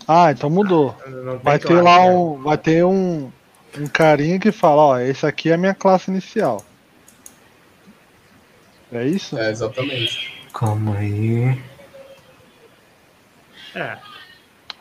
[0.00, 0.04] né?
[0.06, 0.96] Ah, então mudou.
[1.42, 2.10] Vai ter lá né?
[2.10, 2.42] um.
[2.42, 3.30] Vai ter um,
[3.78, 6.64] um carinha que fala, ó, esse aqui é a minha classe inicial.
[8.92, 9.38] É isso?
[9.38, 10.32] É, exatamente.
[10.52, 11.56] Calma aí.
[13.74, 13.98] É.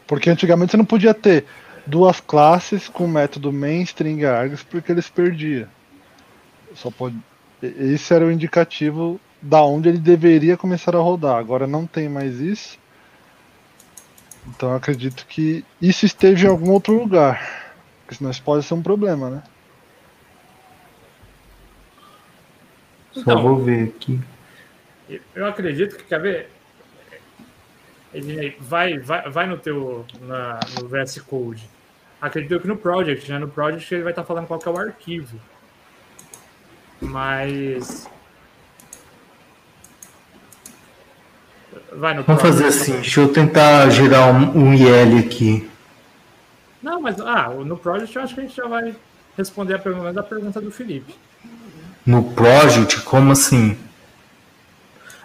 [0.08, 1.45] Porque antigamente você não podia ter
[1.86, 5.67] duas classes com o método main string args porque eles perdiam.
[6.75, 7.15] Só pode.
[7.62, 11.38] Esse era o indicativo da onde ele deveria começar a rodar.
[11.38, 12.79] Agora não tem mais isso.
[14.49, 17.73] Então eu acredito que isso esteja em algum outro lugar.
[18.01, 19.43] Porque senão isso pode ser um problema, né?
[23.12, 24.19] Só então, vou ver aqui.
[25.35, 26.49] Eu acredito que, quer ver?
[28.59, 31.69] Vai, vai, vai no teu na, no VS Code.
[32.21, 33.39] Acredito que no project, né?
[33.39, 35.39] No project ele vai estar falando qual é o arquivo.
[36.99, 38.09] Mas
[41.93, 45.69] Vai no Vamos fazer assim, deixa eu tentar gerar um, um IL aqui.
[46.82, 48.95] Não, mas ah, no Project eu acho que a gente já vai
[49.38, 51.15] responder a pergunta, a pergunta do Felipe.
[52.05, 53.01] No Project?
[53.01, 53.77] Como assim?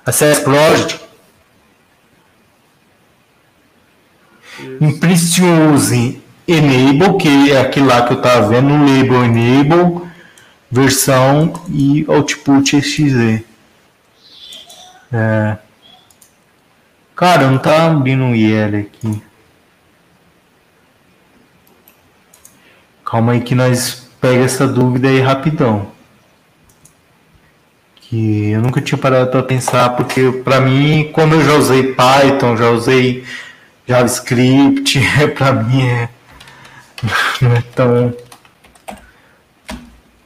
[0.04, 1.00] Acesse Project?
[5.00, 10.08] Princípio use Enable, que é aquele lá que eu estava vendo, label Enable,
[10.70, 13.44] versão e output exe.
[15.12, 15.58] É.
[17.16, 19.22] Cara, não tá abrindo o IL aqui.
[23.04, 25.92] Calma aí que nós pega essa dúvida aí rapidão.
[27.96, 32.56] Que eu nunca tinha parado para pensar, porque para mim, como eu já usei Python,
[32.56, 33.24] já usei
[33.86, 35.00] JavaScript,
[35.36, 36.08] para mim é
[37.40, 38.14] não é tão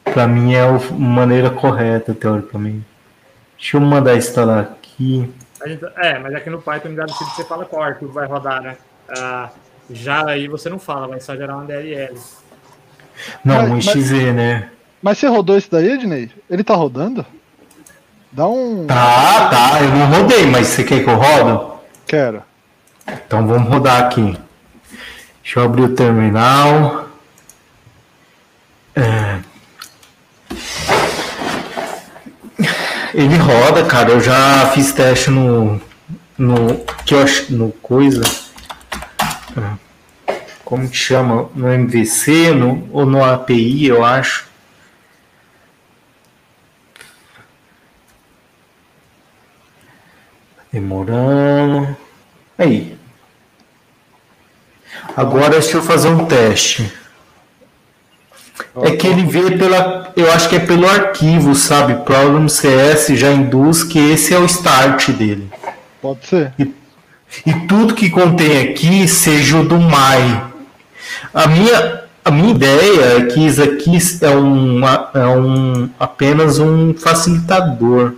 [0.05, 2.85] para mim é a maneira correta teoricamente.
[3.59, 5.31] Deixa eu mandar instalar aqui.
[5.67, 8.77] Gente, é, mas aqui no Python JavaScript você fala qual arquivo vai rodar, né?
[9.09, 9.51] Ah,
[9.91, 12.15] já aí você não fala, vai só gerar uma DLL.
[13.45, 14.71] Não, mas, um XZ, né?
[15.03, 16.31] Mas você rodou isso daí, Ednei?
[16.49, 17.25] Ele tá rodando?
[18.31, 18.87] Dá um.
[18.87, 21.79] Tá, tá, eu não rodei, mas você quer que eu rodo?
[22.07, 22.43] Quero.
[23.07, 24.39] Então vamos rodar aqui.
[25.43, 27.09] Deixa eu abrir o terminal.
[28.95, 29.28] É...
[33.19, 34.11] Ele roda, cara.
[34.11, 35.81] Eu já fiz teste no.
[36.39, 36.85] No.
[37.05, 37.53] Que eu acho.
[37.53, 38.23] No coisa.
[40.65, 41.51] Como que chama?
[41.53, 44.47] No MVC no, ou no API, eu acho.
[50.73, 51.97] Demorando.
[52.57, 52.97] Aí.
[55.17, 56.93] Agora deixa eu fazer um teste.
[58.83, 60.13] É que ele vê pela.
[60.17, 61.95] Eu acho que é pelo arquivo, sabe?
[62.05, 65.51] Program CS já induz que esse é o start dele.
[66.01, 66.53] Pode ser.
[66.59, 66.75] E,
[67.47, 70.49] e tudo que contém aqui seja o do My.
[71.33, 76.95] A minha, a minha ideia é que isso aqui é, um, é um, apenas um
[76.95, 78.15] facilitador.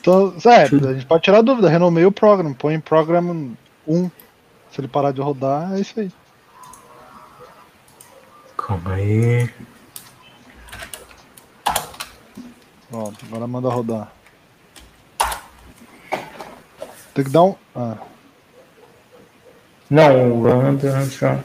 [0.00, 3.52] Então, é, a gente pode tirar dúvida, renomeia o programa, põe em program
[3.86, 4.10] 1.
[4.72, 6.10] Se ele parar de rodar, é isso aí.
[8.56, 9.48] Calma aí.
[12.92, 14.12] Ó, agora manda rodar.
[17.14, 17.54] Tem que dar um.
[17.74, 17.96] Ah.
[19.90, 21.38] Não, o Randa já.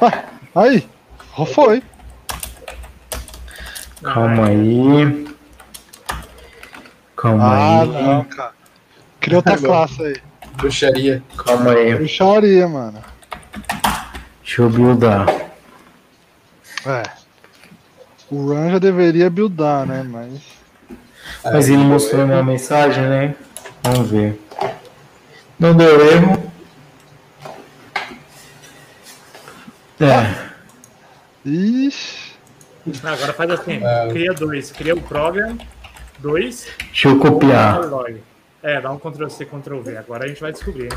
[0.00, 0.88] Ah, aí!
[1.52, 1.82] Foi!
[4.02, 5.28] Calma aí.
[7.16, 7.88] Calma ah, aí.
[7.88, 8.52] Não, cara.
[9.20, 10.16] Cria outra classe aí.
[10.56, 11.22] Bruxaria.
[11.36, 11.94] Calma aí.
[11.94, 13.02] Bruxaria, mano.
[14.42, 15.26] Deixa eu buildar.
[16.86, 17.17] É.
[18.30, 20.02] O Run já deveria buildar, né?
[20.02, 20.40] Mas.
[21.44, 23.34] Mas ele mostrou minha mensagem, né?
[23.82, 24.40] Vamos ver.
[25.58, 26.52] Não deu erro.
[30.00, 30.48] É.
[31.44, 32.28] Ixi.
[33.02, 34.08] Agora faz assim, é.
[34.10, 35.58] cria dois, cria o program,
[36.18, 36.68] dois.
[36.78, 37.80] Deixa eu copiar.
[38.62, 39.96] É, dá um Ctrl-C, Ctrl-V.
[39.96, 40.88] Agora a gente vai descobrir.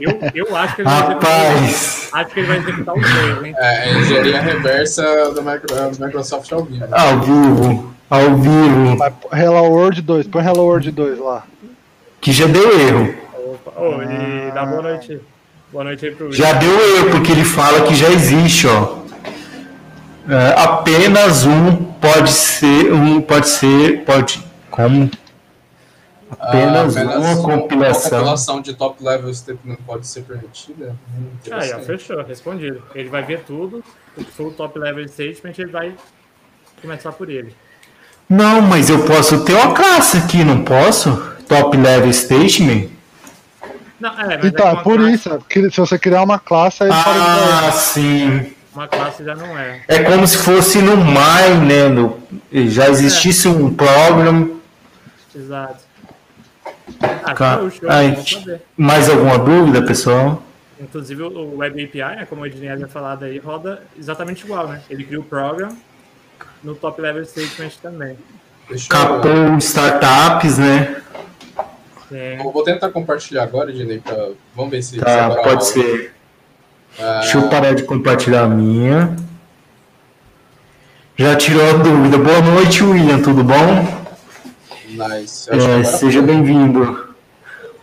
[0.00, 2.10] Eu, eu acho que ele vai Rapaz.
[2.12, 3.54] Acho que ele vai executar o dois, hein?
[3.56, 6.84] É, engenharia reversa do, Microsoft ao vivo.
[6.90, 7.94] Ao vivo.
[8.10, 8.98] Ao vivo.
[9.32, 11.44] Hello World 2, põe Hello World 2 lá.
[12.20, 13.14] Que já deu erro.
[13.32, 15.20] Opa, oh, e dá boa noite.
[15.72, 18.98] Boa noite aí pro Já deu erro, porque ele fala que já existe, ó.
[20.28, 25.08] É, apenas um pode ser, um pode ser, pode, como?
[26.30, 28.10] Apenas, ah, apenas uma compilação.
[28.10, 30.96] Uma compilação de top level statement pode ser permitida?
[31.16, 32.82] Hum, ah, já fechou, respondido.
[32.94, 33.82] Ele vai ver tudo,
[34.16, 35.94] o que for o top level statement, ele vai
[36.82, 37.54] começar por ele.
[38.28, 41.10] Não, mas eu posso ter uma classe aqui, não posso?
[41.48, 42.88] Top level statement?
[44.00, 45.14] Não, é, mas então, é por classe...
[45.14, 48.52] isso, se você criar uma classe, aí Ah, sim.
[48.74, 49.80] Uma classe já não é.
[49.88, 51.88] É como se fosse no Mine, né?
[51.88, 52.18] No,
[52.52, 53.50] já existisse é.
[53.50, 54.56] um program.
[55.34, 55.85] Exato.
[57.00, 57.58] Ah,
[58.76, 60.42] mais alguma dúvida, pessoal?
[60.78, 64.82] Inclusive o Web API, né, como o Ednei havia falado aí, roda exatamente igual, né?
[64.88, 65.76] Ele cria o program
[66.62, 68.16] no top level statement também.
[68.88, 71.02] Capou startups, né?
[72.08, 72.38] Sim.
[72.52, 74.28] vou tentar compartilhar agora, Ednei, pra...
[74.54, 74.98] vamos ver se...
[74.98, 76.14] Tá, pode ser.
[76.98, 77.20] Ah...
[77.20, 79.16] Deixa eu parar de compartilhar a minha.
[81.16, 82.18] Já tirou a dúvida.
[82.18, 84.05] Boa noite, William, tudo bom?
[84.96, 85.50] Nice.
[85.50, 87.06] É, seja bem-vindo.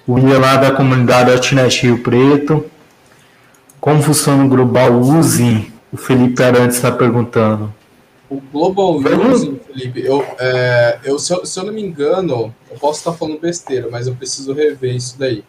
[0.07, 2.65] O Ia lá da comunidade Altnet Rio Preto.
[3.79, 5.71] Como funciona o Global Using?
[5.91, 7.71] O Felipe Arantes está perguntando.
[8.29, 12.77] O Global Using, Felipe, eu, é, eu, se, eu, se eu não me engano, eu
[12.79, 15.43] posso estar falando besteira, mas eu preciso rever isso daí.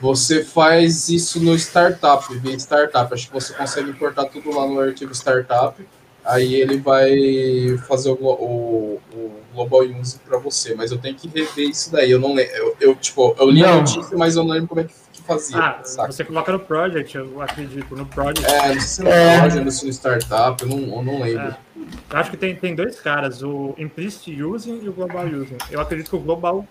[0.00, 3.12] Você faz isso no startup, via startup.
[3.12, 5.74] Acho que você consegue importar tudo lá no arquivo startup
[6.28, 11.26] aí ele vai fazer o, o, o Global Use para você, mas eu tenho que
[11.26, 12.10] rever isso daí.
[12.10, 12.54] Eu não lembro.
[12.54, 13.68] Eu, eu, tipo, eu li não.
[13.68, 15.58] a notícia, mas eu não lembro como é que, que fazia.
[15.58, 16.12] Ah, saca?
[16.12, 18.44] você coloca no Project, eu acredito, no Project.
[18.46, 19.38] É, não sei se no é.
[19.40, 21.46] Project, se no Startup, eu não, eu não lembro.
[21.46, 21.56] É.
[22.10, 25.56] Eu acho que tem, tem dois caras, o Implicit Using e o Global Using.
[25.70, 26.66] Eu acredito que o Global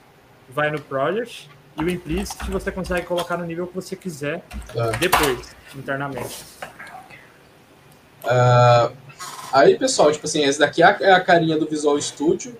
[0.49, 4.43] vai no Project E o implicit você consegue colocar no nível que você quiser
[4.75, 4.97] É.
[4.97, 6.43] depois, internamente.
[8.23, 8.91] Ah,
[9.51, 12.57] aí, pessoal, tipo assim, esse daqui é a, é a carinha do Visual Studio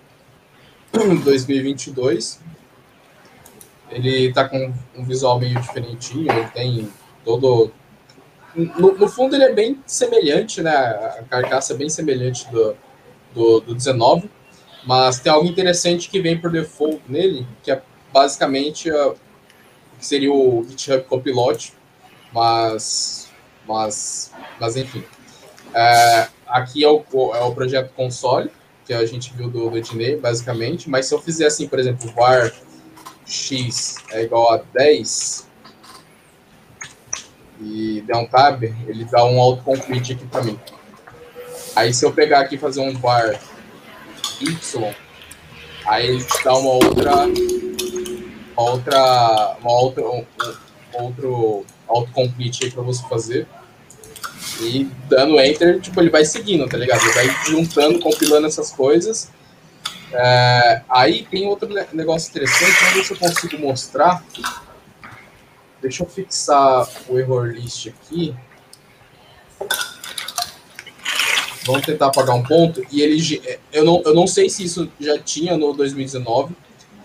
[0.92, 2.40] 2022.
[3.90, 6.92] Ele tá com um visual meio diferentinho, ele tem
[7.24, 7.72] todo.
[8.54, 10.74] No, no fundo, ele é bem semelhante, né?
[10.74, 12.76] A carcaça é bem semelhante do,
[13.34, 14.30] do, do 19,
[14.84, 17.80] mas tem algo interessante que vem por default nele, que é
[18.12, 19.14] basicamente ah,
[19.98, 21.72] que seria o GitHub Copilot,
[22.32, 23.28] mas,
[23.66, 25.04] mas, mas enfim.
[25.74, 27.02] É, aqui é o,
[27.34, 28.50] é o projeto console,
[28.84, 32.10] que a gente viu do, do Ednei, basicamente, mas se eu fizer assim, por exemplo,
[32.12, 32.52] var
[33.26, 35.46] x é igual a 10
[37.60, 40.58] e der um tab, ele dá um autocomplete aqui para mim.
[41.76, 43.38] Aí se eu pegar aqui e fazer um var
[44.40, 44.94] y,
[45.86, 47.12] aí ele dá uma outra
[48.56, 50.24] outra uma outra um,
[50.96, 53.46] um, outro autocomplete aí para você fazer.
[54.60, 57.00] E dando enter, tipo, ele vai seguindo, tá ligado?
[57.02, 59.30] Ele vai juntando, compilando essas coisas.
[60.12, 64.24] É, aí tem outro ne- negócio interessante, vamos ver se eu consigo mostrar.
[65.80, 68.34] Deixa eu fixar o error list aqui.
[71.66, 72.82] Vamos tentar apagar um ponto.
[72.90, 73.18] E ele.
[73.18, 76.54] ge- Eu não, eu não sei se isso já tinha no 2019,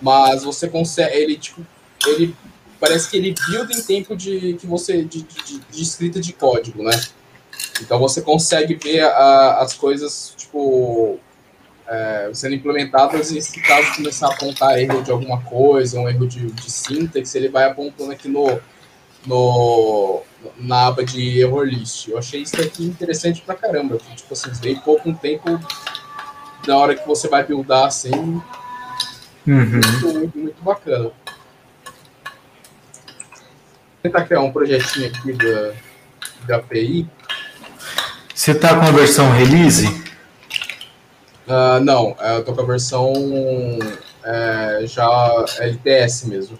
[0.01, 1.15] mas você consegue.
[1.15, 1.65] Ele, tipo.
[2.07, 2.35] Ele.
[2.79, 5.03] Parece que ele build em tempo de que você.
[5.03, 6.99] de, de, de escrita de código, né?
[7.81, 11.19] Então você consegue ver a- as coisas, tipo,
[11.87, 16.27] é, sendo implementadas e se caso começar a apontar erro de alguma coisa, um erro
[16.27, 18.59] de, de síntese, ele vai apontando aqui no,
[19.25, 20.21] no,
[20.57, 22.07] na aba de error list.
[22.07, 23.97] Eu achei isso aqui interessante pra caramba.
[23.97, 25.59] que, Tipo assim, veio pouco um tempo
[26.67, 28.41] na hora que você vai buildar assim,
[29.45, 29.81] Uhum.
[29.81, 31.03] muito, muito, muito bacana.
[31.05, 31.13] Vou
[34.01, 35.73] tentar criar um projetinho aqui da,
[36.47, 37.09] da API.
[38.33, 40.03] Você tá com a versão release?
[41.47, 43.13] Ah, não, é, eu tô com a versão
[44.23, 46.57] é, já LTS mesmo.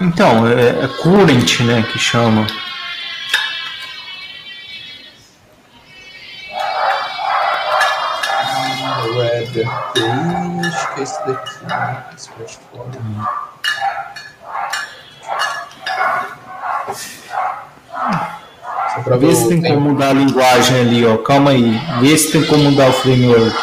[0.00, 2.46] Então, é, é current, né, que chama.
[9.16, 9.64] Web
[10.66, 11.50] acho que é esse daqui.
[12.14, 13.00] Esse portfólio.
[19.18, 21.16] Vê se o tem como mudar a linguagem ali, ó.
[21.18, 21.78] Calma aí.
[22.00, 23.56] Vê se tem como mudar o framework.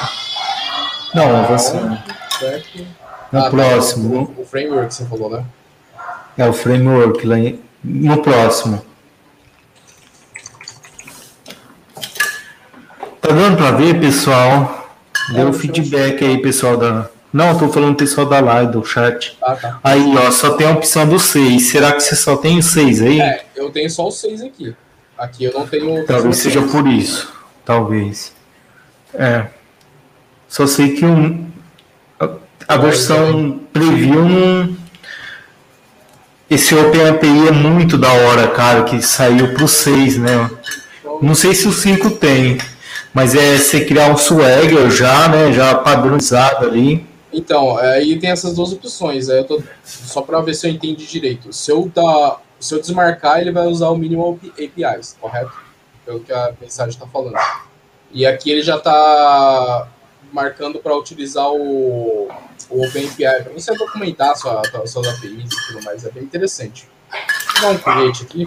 [1.13, 1.97] Não, avançando.
[2.39, 2.85] Certo.
[3.31, 4.33] No Ah, tá, próximo.
[4.37, 5.43] O, o framework que você falou, né?
[6.37, 8.83] É o framework lá em- no próximo.
[13.21, 14.89] Tá dando pra ver, pessoal?
[15.33, 17.09] Deu É, feedback aí, pessoal da.
[17.31, 19.37] Não, eu tô falando pessoal da live, do chat.
[19.41, 19.79] Ah, tá.
[19.83, 21.63] Aí, ó, só tem a opção do 6.
[21.69, 23.19] Será que você só tem o 6 aí?
[23.21, 24.75] É, eu tenho só os seis aqui.
[25.23, 26.05] Aqui eu não tenho.
[26.05, 27.31] Talvez seja por isso.
[27.63, 28.33] Talvez.
[29.13, 29.45] É.
[30.49, 31.49] Só sei que um,
[32.67, 34.75] a, versão preview não.
[36.49, 40.51] Esse OpenAPI é muito da hora, cara, que saiu pro 6, né?
[41.21, 42.57] Não sei se o 5 tem,
[43.13, 45.53] mas é você criar um Swagger já, né?
[45.53, 47.07] Já padronizado ali.
[47.31, 49.29] Então, aí tem essas duas opções.
[49.29, 51.53] Aí eu tô só para ver se eu entendi direito.
[51.53, 55.51] Se eu dar, se eu desmarcar, ele vai usar o mínimo APIs, correto?
[56.05, 57.37] Pelo que a mensagem está falando.
[58.09, 59.89] E aqui ele já está
[60.31, 62.29] marcando para utilizar o,
[62.69, 66.05] o OpenAPI para você documentar sua, sua, suas APIs e tudo mais.
[66.05, 66.87] É bem interessante.
[67.59, 68.45] Vou dar um create aqui.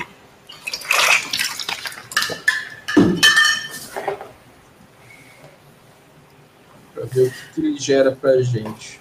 [6.95, 8.99] Para ver o que, que ele gera para gente.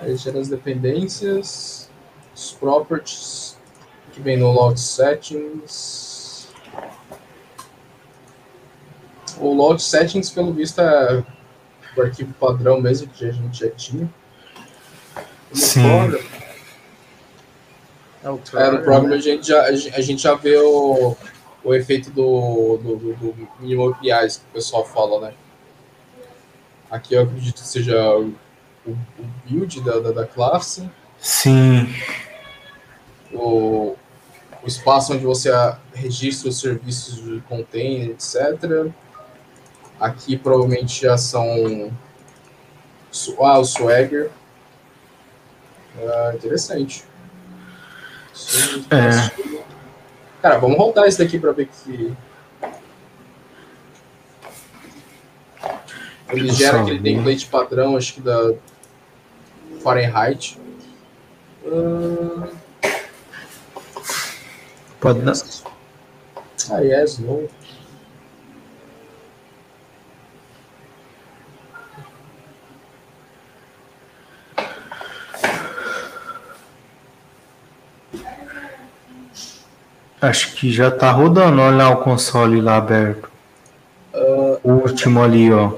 [0.00, 1.90] Aí gera as dependências,
[2.34, 3.56] os properties,
[4.12, 6.48] que vem no log settings.
[9.38, 11.22] O log settings, pelo visto, é
[11.96, 14.08] o arquivo padrão mesmo que a gente já tinha.
[15.50, 15.82] No Sim.
[15.82, 16.20] program,
[18.22, 21.16] É o no program a gente já, a gente já vê o,
[21.62, 25.34] o efeito do, do, do, do mínimo APIs que o pessoal fala, né?
[26.90, 27.94] Aqui eu acredito que seja
[28.86, 31.92] o, o build da, da, da classe, Sim.
[33.32, 33.94] o,
[34.62, 35.50] o espaço onde você
[35.94, 38.90] registra os serviços de container, etc.
[39.98, 41.90] Aqui provavelmente já são.
[43.40, 44.30] Ah, o Swagger.
[45.98, 47.04] Ah, interessante.
[48.32, 49.50] Isso- É.
[50.40, 52.14] Cara, vamos rodar isso daqui para ver que.
[56.30, 58.54] Ele gera aquele template padrão, acho que da
[59.82, 60.58] Fahrenheit.
[61.64, 62.48] Hum...
[65.00, 65.32] Pode dar.
[66.70, 67.48] Ah, yes, no.
[80.20, 81.62] Acho que já tá rodando.
[81.62, 83.30] Olha lá o console lá aberto.
[84.12, 85.72] Uh, o último ali, ó.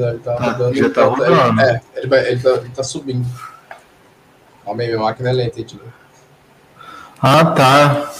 [0.00, 0.74] Não, ele tá Ah, rodando.
[0.76, 1.60] já ele tá rodando.
[1.60, 3.26] Ele, é, ele, vai, ele, tá, ele tá subindo.
[4.64, 5.78] Calma aí, minha máquina é lenta, gente.
[7.22, 8.10] Ah, tá.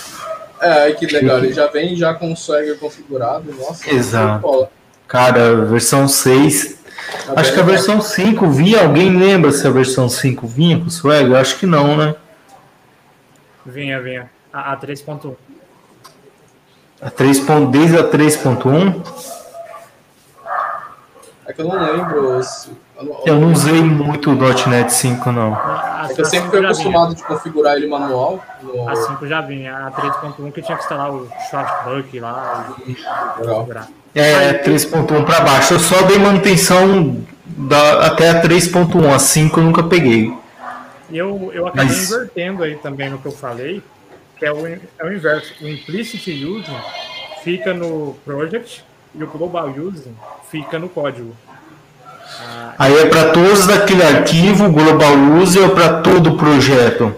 [0.61, 1.39] É, que legal.
[1.39, 3.53] Ele já vem já com o swagger configurado.
[3.55, 4.69] Nossa, Exato.
[5.09, 6.79] Cara, versão 6.
[7.27, 7.65] Tá Acho bem que a legal.
[7.67, 8.83] versão 5 vinha.
[8.83, 11.25] Alguém lembra se a versão 5 vinha com o Swag?
[11.31, 12.15] Eu acho que não, né?
[13.65, 14.31] Vinha, vinha.
[14.53, 15.35] A, a 3.1.
[17.01, 17.41] A 3.
[17.41, 19.03] ponto- Desde a 3.1,
[21.51, 22.43] É que eu não lembro.
[22.45, 25.53] Se, eu não, eu não usei muito o .NET 5, não.
[25.53, 28.45] A, a, é que eu sempre fui 5 já acostumado de configurar ele manual.
[28.63, 28.89] No...
[28.89, 29.89] A 5 já vinha.
[29.89, 32.73] A 3.1 que tinha que instalar o Shortbuck lá.
[32.87, 32.97] e
[33.41, 33.69] Legal.
[34.15, 35.75] É, 3.1 para baixo.
[35.75, 39.13] Eu só dei manutenção da, até a 3.1.
[39.13, 40.33] A 5 eu nunca peguei.
[41.11, 43.83] E eu, eu acabei Mas- invertendo aí também no que eu falei,
[44.39, 45.53] que é o, é o inverso.
[45.61, 46.77] O implicit using
[47.43, 48.85] fica no project
[49.15, 50.17] e o global using
[50.51, 51.35] fica no código.
[52.43, 57.15] Ah, Aí é para todos daquele arquivo, global user ou para todo o projeto?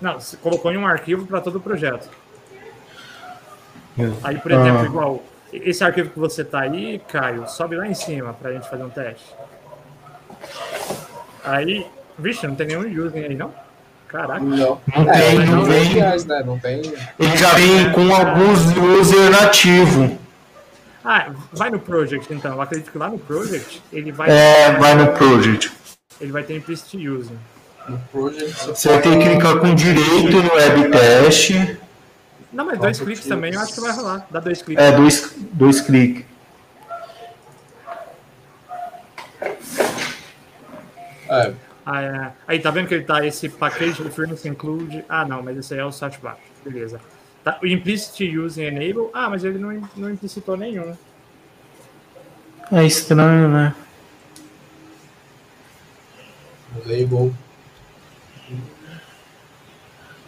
[0.00, 2.08] não, você colocou em um arquivo para todo o projeto.
[4.22, 4.56] Aí, por Ah.
[4.60, 8.52] exemplo, igual esse arquivo que você tá aí, Caio, sobe lá em cima para a
[8.52, 9.24] gente fazer um teste.
[11.44, 11.86] Aí,
[12.18, 13.52] vixe, não tem nenhum using aí, não?
[14.06, 14.40] Caraca.
[14.40, 14.80] Não.
[14.96, 16.02] Não é, tem, mas não vem.
[16.02, 16.42] APIs, né?
[16.46, 16.80] Não tem.
[17.18, 18.60] Ele já vem com alguns
[19.00, 20.18] user nativo.
[21.10, 22.52] Ah, vai no project então.
[22.52, 25.72] Eu acredito que lá no project ele vai, É, vai no project.
[26.20, 27.38] ele vai ter implicit using.
[27.88, 31.78] No project, Você vai ter que clicar com direito no web teste.
[32.52, 34.26] Não, mas dois cliques também eu acho que vai rolar.
[34.30, 34.84] Dá dois cliques.
[34.84, 36.26] É, dois, dois cliques.
[41.30, 41.54] É,
[41.86, 42.32] Ah, é.
[42.46, 45.02] Aí tá vendo que ele tá esse package reference include.
[45.08, 46.38] Ah, não, mas esse aí é o Satchback.
[46.62, 47.00] Beleza.
[47.48, 49.08] Tá, o implicit using enable.
[49.14, 50.94] Ah, mas ele não, não implicitou nenhum.
[52.70, 53.74] É estranho, né?
[56.84, 57.32] label.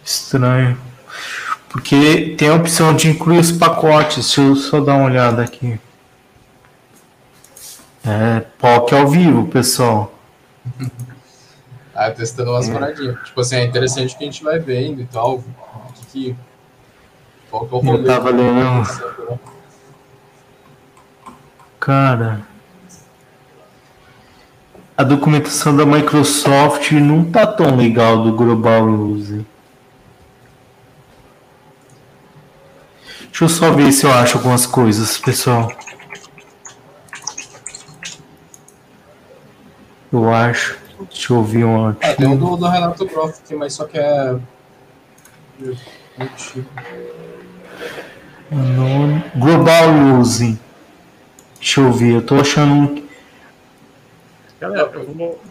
[0.03, 0.79] Estranho.
[1.69, 4.25] Porque tem a opção de incluir os pacotes.
[4.25, 5.79] Deixa eu só dar uma olhada aqui.
[8.03, 10.13] É, POC ao vivo, pessoal.
[11.93, 13.19] Ah, testando umas paradinhas.
[13.25, 15.35] Tipo assim, é interessante que a gente vai vendo e tal.
[15.35, 16.35] O que que.
[17.51, 18.03] Qual que é o Eu rolê?
[18.05, 18.55] tava lendo.
[18.55, 19.39] né?
[21.79, 22.41] Cara.
[24.97, 29.45] A documentação da Microsoft não tá tão legal do Global Use.
[33.27, 35.71] Deixa eu só ver se eu acho algumas coisas, pessoal.
[40.11, 40.77] Eu acho.
[41.09, 43.97] Deixa eu ouvir um Ah, tem um do, do Renato Groff aqui, mas só que
[43.97, 44.37] é.
[46.19, 46.69] Antigo.
[48.51, 50.59] Nome- Global Use.
[51.59, 52.73] Deixa eu ver, eu tô achando.
[52.73, 53.03] um-
[54.59, 55.41] Galera, eu vou.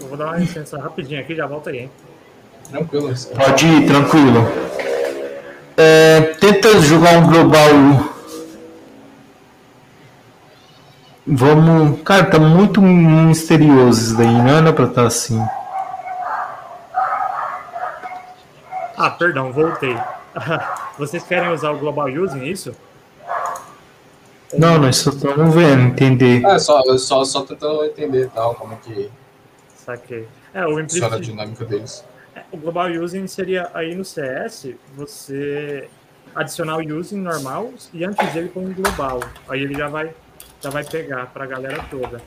[0.00, 1.90] Eu vou dar uma licença rapidinho aqui, já volto aí, hein?
[2.70, 3.12] Tranquilo.
[3.36, 4.46] Pode ir, tranquilo.
[5.76, 8.10] É, tenta jogar um global.
[11.26, 12.02] Vamos.
[12.02, 15.40] Cara, tá muito misterioso isso daí, não era pra estar assim.
[18.96, 19.96] Ah, perdão, voltei.
[20.98, 22.74] Vocês querem usar o Global Using, isso?
[24.56, 26.44] Não, nós só estamos vendo, entender.
[26.44, 29.10] É, só, só, só tentando entender tal, como é que
[29.76, 30.28] Saquei.
[30.52, 32.04] É, o funciona a implicit, dinâmica deles.
[32.50, 35.88] o Global Using seria aí no CS, você
[36.34, 39.20] adicionar o using normal e antes dele põe um global.
[39.48, 40.12] Aí ele já vai,
[40.60, 42.20] já vai pegar para a galera toda.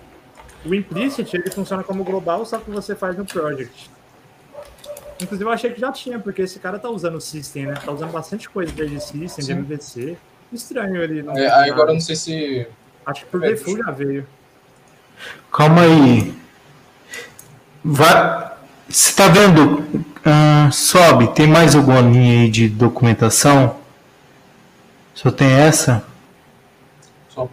[0.65, 3.89] O implicit ele funciona como global, só que você faz no project.
[5.24, 7.74] Inclusive eu achei que já tinha, porque esse cara tá usando o system, né?
[7.74, 9.51] Tá usando bastante coisa desde system, de.
[9.53, 10.17] MVC.
[10.51, 11.36] Estranho ele não.
[11.36, 12.67] É, aí agora eu não sei se.
[13.05, 14.28] Acho que por É, default já veio.
[15.51, 16.34] Calma aí.
[17.84, 18.51] Vai.
[18.88, 19.84] Você tá vendo?
[20.26, 21.34] Ah, sobe.
[21.34, 23.78] Tem mais alguma linha aí de documentação?
[25.13, 26.03] Só tem essa?
[27.30, 27.49] Só.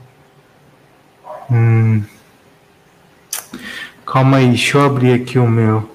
[1.50, 2.02] Hum.
[4.06, 5.88] Calma aí, deixa eu abrir aqui o meu.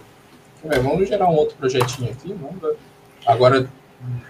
[0.66, 2.76] Bem, vamos gerar um outro projetinho aqui, vamos.
[3.26, 3.70] Agora.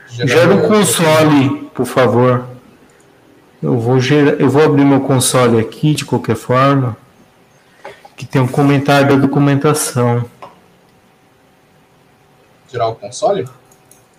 [0.09, 2.45] Gera um outro- console, por favor.
[3.63, 6.95] Eu vou, gerar, eu vou abrir meu console aqui de qualquer forma,
[8.15, 10.29] que tem um comentário da documentação.
[12.67, 13.47] Tirar o console?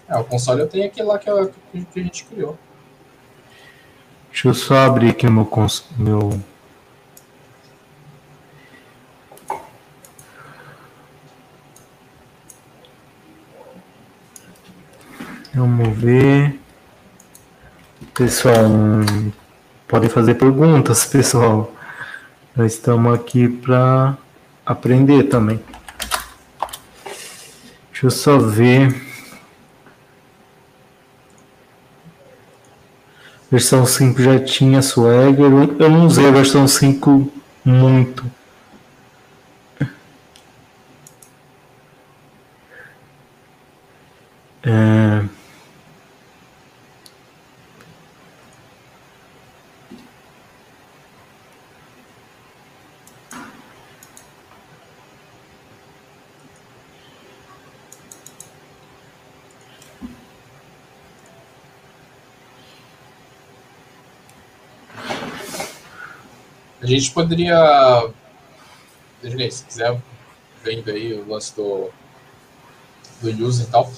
[0.09, 2.59] É, o console eu tenho aquele lá que, eu, que a gente criou.
[4.31, 5.49] Deixa eu só abrir aqui o meu,
[5.99, 6.41] meu
[15.57, 16.61] Vamos ver.
[18.13, 18.69] Pessoal,
[19.89, 21.73] podem fazer perguntas, pessoal.
[22.55, 24.19] Nós estamos aqui para
[24.67, 25.59] aprender também.
[27.91, 28.95] Deixa eu só ver.
[33.51, 35.51] Versão 5 já tinha Swagger.
[35.79, 37.33] Eu não usei a versão 5
[37.65, 38.31] muito.
[44.63, 45.16] É...
[66.99, 68.11] gente poderia.
[69.51, 70.01] Se quiser,
[70.63, 71.91] vendo aí o lance do,
[73.21, 73.91] do user e tal.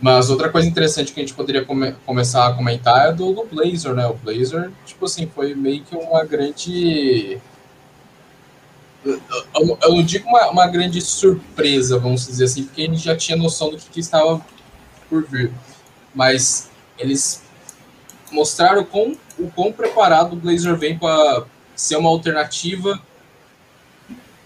[0.00, 3.44] Mas outra coisa interessante que a gente poderia come, começar a comentar é do, do
[3.44, 4.06] Blazor, né?
[4.06, 7.38] O Blazor, tipo assim, foi meio que uma grande.
[9.04, 13.16] Eu, eu não digo uma, uma, grande surpresa, vamos dizer assim, porque a gente já
[13.16, 14.40] tinha noção do que, que estava
[15.08, 15.52] por vir.
[16.14, 17.42] Mas eles
[18.32, 21.44] mostraram com, o quão preparado o Blazor vem para
[21.80, 23.00] ser uma alternativa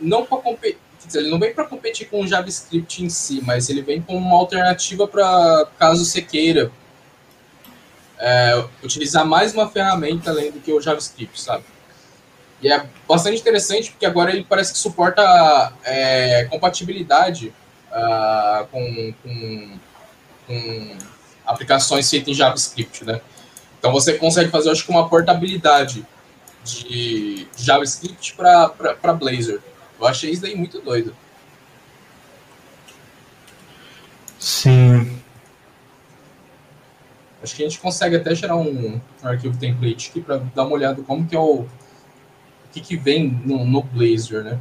[0.00, 0.78] não para competir,
[1.14, 4.36] ele não vem para competir com o JavaScript em si, mas ele vem como uma
[4.36, 6.70] alternativa para caso você queira
[8.20, 11.64] é, utilizar mais uma ferramenta além do que o JavaScript, sabe?
[12.62, 17.52] E é bastante interessante porque agora ele parece que suporta é, compatibilidade
[17.90, 19.78] uh, com, com,
[20.46, 20.96] com,
[21.44, 23.20] aplicações feitas em JavaScript, né?
[23.78, 26.06] Então você consegue fazer, acho que, uma portabilidade
[26.64, 29.60] de JavaScript para Blazor.
[30.00, 31.14] Eu achei isso daí muito doido.
[34.38, 35.18] Sim.
[37.42, 40.72] Acho que a gente consegue até gerar um, um arquivo template aqui para dar uma
[40.72, 41.68] olhada como que é o, o
[42.72, 44.58] que, que vem no, no Blazor, né?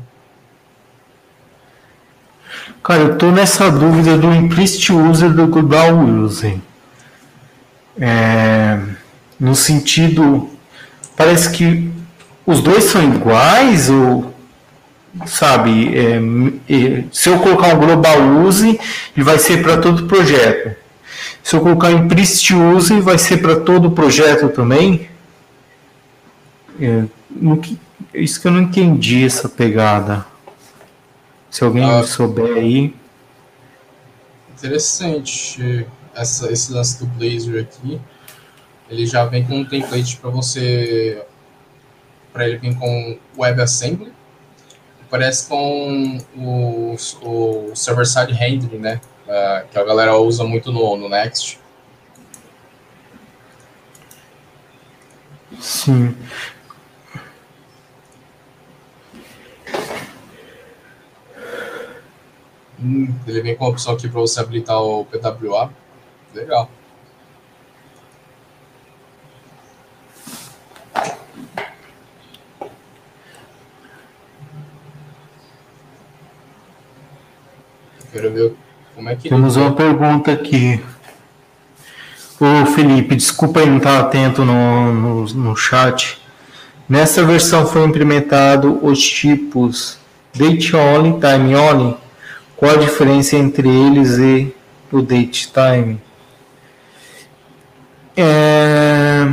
[2.84, 6.60] Cara, eu tô nessa dúvida do implicit user do global user.
[7.98, 8.80] É,
[9.40, 10.50] no sentido,
[11.16, 11.93] parece que
[12.46, 14.34] os dois são iguais ou
[15.26, 16.18] sabe é,
[16.70, 18.80] é, se eu colocar um global use
[19.16, 20.76] ele vai ser para todo o projeto.
[21.42, 25.10] Se eu colocar um implicit use vai ser para todo o projeto também?
[26.80, 27.04] É,
[27.62, 27.80] que,
[28.14, 30.26] isso que eu não entendi essa pegada.
[31.50, 32.96] Se alguém ah, souber aí.
[34.58, 35.86] Interessante
[36.16, 38.00] essa, esse lance do Blazor aqui.
[38.90, 41.24] Ele já vem com um template para você
[42.34, 44.12] para ele vir com WebAssembly,
[45.10, 49.00] parece com o, o server-side rendering, né?
[49.28, 51.60] Uh, que a galera usa muito no, no Next.
[55.62, 56.18] Sim.
[62.82, 65.72] Hum, ele vem com a opção aqui para você habilitar o PWA.
[66.34, 66.70] Legal.
[78.14, 78.54] Quero ver
[78.96, 79.28] como é que.
[79.28, 80.80] Temos uma pergunta aqui.
[82.40, 86.22] Ô Felipe, desculpa aí não estar atento no, no, no chat.
[86.88, 89.98] Nessa versão foi implementado os tipos
[90.32, 91.98] date only, time only.
[92.56, 94.56] Qual a diferença entre eles e
[94.92, 96.00] o date time?
[98.16, 99.28] É...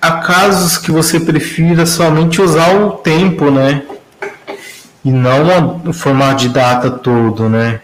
[0.00, 3.82] Há casos que você prefira somente usar o tempo, né?
[5.06, 7.80] E não o formato de data todo, né?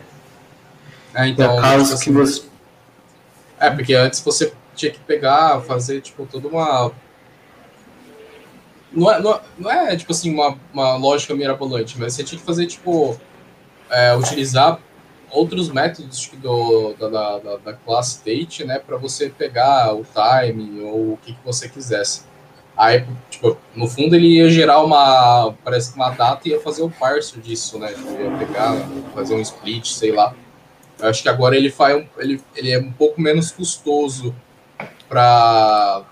[1.14, 2.42] É, então, é caso tipo que assim, você...
[3.60, 6.90] É, porque antes você tinha que pegar, fazer, tipo, toda uma...
[8.90, 12.44] Não é, não, não é tipo assim, uma, uma lógica mirabolante, mas você tinha que
[12.44, 13.16] fazer, tipo,
[13.88, 14.80] é, utilizar
[15.30, 21.12] outros métodos do, da, da, da classe date, né, para você pegar o time ou
[21.12, 22.22] o que, que você quisesse.
[22.82, 26.82] Aí, tipo, no fundo ele ia gerar uma, parece que uma data e ia fazer
[26.82, 27.92] o parser disso, né?
[27.92, 28.74] Tipo, ia pegar,
[29.14, 30.34] fazer um split, sei lá.
[30.98, 34.34] Eu acho que agora ele faz um, ele, ele é um pouco menos custoso
[35.08, 36.02] para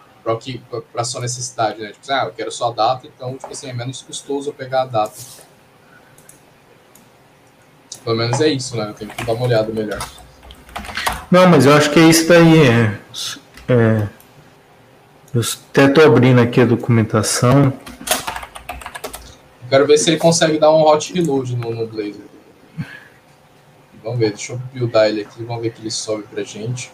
[0.93, 1.89] para sua necessidade, né?
[1.89, 4.55] Tipo, assim, ah, eu quero só a data, então, tipo assim, é menos custoso eu
[4.55, 5.18] pegar a data.
[8.05, 8.91] Pelo menos é isso, né?
[8.91, 9.99] Eu tenho que dar uma olhada melhor.
[11.33, 12.68] Não, mas eu acho que é isso daí.
[12.68, 13.01] É,
[13.73, 14.20] é,
[15.33, 17.72] eu até estou abrindo aqui a documentação.
[19.68, 22.22] quero ver se ele consegue dar um hot reload no, no Blazor.
[24.03, 26.91] Vamos ver, deixa eu buildar ele aqui, vamos ver que ele sobe pra gente.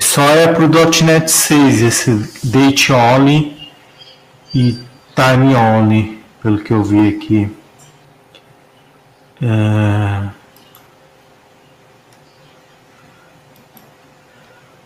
[0.00, 0.68] Só é pro
[1.04, 2.10] .NET 6 esse
[2.42, 3.70] date only
[4.54, 4.78] e
[5.14, 7.61] time only, pelo que eu vi aqui.
[9.42, 10.28] É...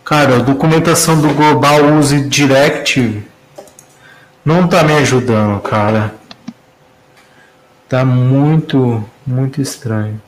[0.03, 3.27] Cara, a documentação do Global Use Directive
[4.43, 6.15] não tá me ajudando, cara.
[7.87, 10.21] Tá muito, muito estranho.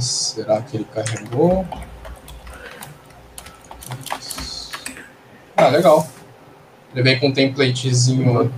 [0.00, 1.66] Será que ele carregou?
[5.56, 6.06] Ah, legal.
[6.94, 8.52] Ele vem com um templatezinho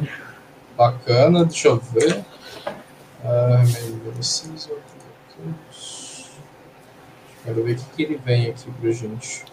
[0.76, 2.24] bacana, deixa eu ver.
[3.24, 3.62] Ah,
[7.44, 9.44] Quero ver o que, que ele vem aqui pra gente.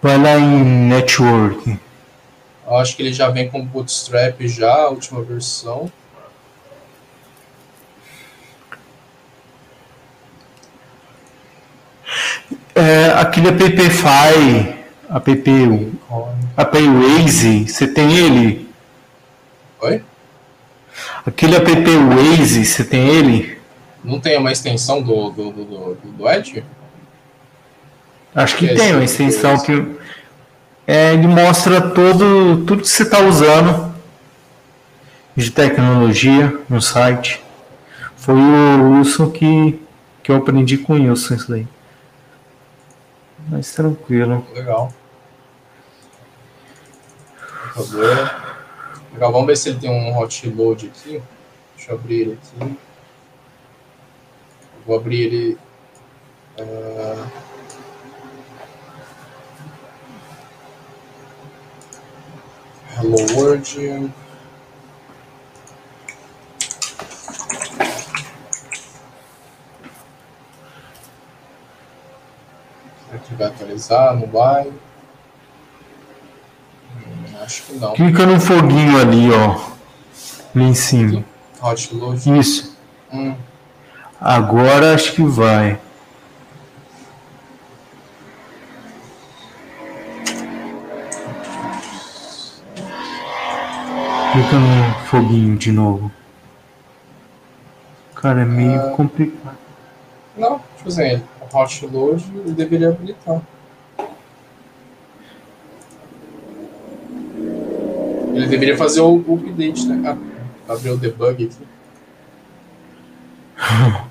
[0.00, 1.80] Vai lá em Network.
[2.66, 5.90] acho que ele já vem com Bootstrap já, a última versão.
[12.88, 14.74] É, aquele appfy,
[15.10, 15.30] app,
[16.56, 18.66] app Waze, você tem ele?
[19.82, 20.02] Oi?
[21.26, 23.58] Aquele app Waze, você tem ele?
[24.02, 26.64] Não tem uma extensão do, do, do, do, do Edge?
[28.34, 29.98] Acho que, que tem uma extensão que
[30.86, 33.94] é, ele mostra todo, tudo que você está usando
[35.36, 37.38] de tecnologia no site.
[38.16, 39.78] Foi o Wilson que,
[40.22, 41.66] que eu aprendi com o Wilson isso daí.
[43.48, 44.46] Mas tranquilo.
[44.54, 44.92] Legal.
[49.12, 51.22] Legal, vamos ver se ele tem um hot load aqui.
[51.76, 52.78] Deixa eu abrir ele aqui.
[54.86, 55.58] Vou abrir ele.
[56.58, 57.26] Uh...
[63.00, 64.12] Hello World.
[73.28, 74.68] Que vai atualizar, não vai?
[76.96, 77.92] Hum, acho que não.
[77.92, 79.60] Clica no foguinho ali, ó.
[80.54, 81.24] Ali em cima.
[81.62, 82.38] Hot load.
[82.38, 82.76] Isso.
[83.12, 83.34] Hum.
[84.20, 85.78] Agora acho que vai.
[94.32, 96.10] Clica no foguinho de novo.
[98.14, 99.56] Cara, é meio ah, complicado.
[100.36, 101.22] Não, tipo assim,
[101.52, 103.42] hot load, ele deveria habilitar.
[108.34, 110.16] Ele deveria fazer o, o update, né?
[110.68, 111.50] Ah, abrir o debug aqui.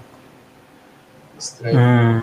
[1.40, 1.80] Estranho.
[1.80, 2.22] Hum.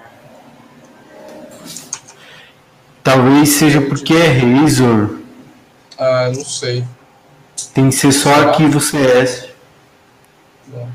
[3.03, 5.19] Talvez seja porque é Razor.
[5.99, 6.85] Ah, não sei.
[7.73, 8.51] Tem que ser só Será?
[8.51, 9.49] arquivo CS.
[10.69, 10.89] Não.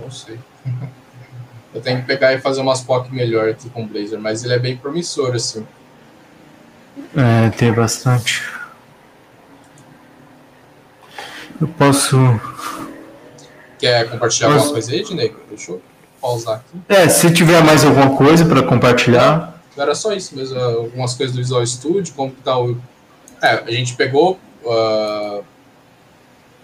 [0.00, 0.38] Não sei.
[1.76, 4.54] Eu tenho que pegar e fazer umas POC melhor aqui com o Blazor, mas ele
[4.54, 5.66] é bem promissor, assim.
[7.14, 8.42] É, tem bastante.
[11.60, 12.16] Eu posso.
[13.78, 14.58] Quer compartilhar posso...
[14.58, 15.38] alguma coisa aí, Dinego?
[15.50, 15.82] Deixa eu
[16.18, 16.80] pausar aqui.
[16.88, 19.60] É, se tiver mais alguma coisa para compartilhar.
[19.76, 22.74] Era só isso mesmo, algumas coisas do Visual Studio, como que tá o.
[23.42, 24.40] É, a gente pegou.
[24.64, 25.44] Uh...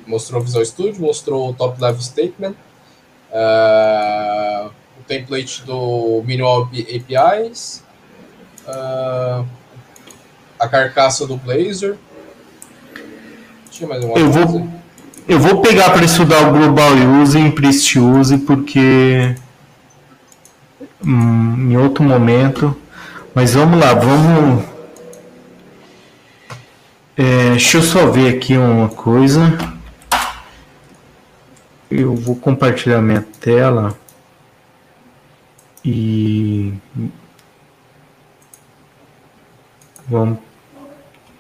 [0.07, 2.55] Mostrou o Visual Studio, mostrou o Top Level Statement.
[3.31, 7.83] Uh o template do Minimal APIs,
[8.67, 9.45] uh,
[10.59, 11.97] a carcaça do Blazor.
[13.71, 14.47] Tinha mais alguma eu coisa?
[14.47, 14.69] Vou,
[15.29, 19.35] eu vou pegar para estudar o Global Use e Priest Use, porque
[21.05, 22.77] hum, em outro momento.
[23.35, 24.65] Mas vamos lá, vamos.
[27.17, 29.41] É, deixa eu só ver aqui uma coisa.
[31.91, 34.02] Eu vou compartilhar minha tela.
[35.85, 36.75] E
[40.09, 40.39] vamos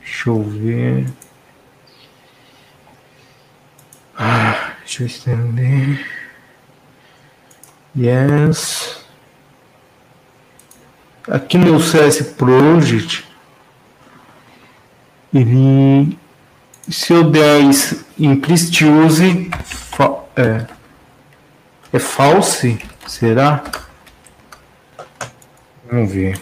[0.00, 1.06] deixa eu ver.
[4.16, 6.06] Ah, Deixa eu estender.
[7.96, 9.06] Yes.
[11.28, 13.24] Aqui no CS Project,
[15.32, 16.18] ele,
[16.90, 17.60] se eu der
[18.18, 19.50] implicit use,
[20.36, 20.66] é,
[21.92, 23.62] é false, será?
[25.92, 26.40] Vamos ver.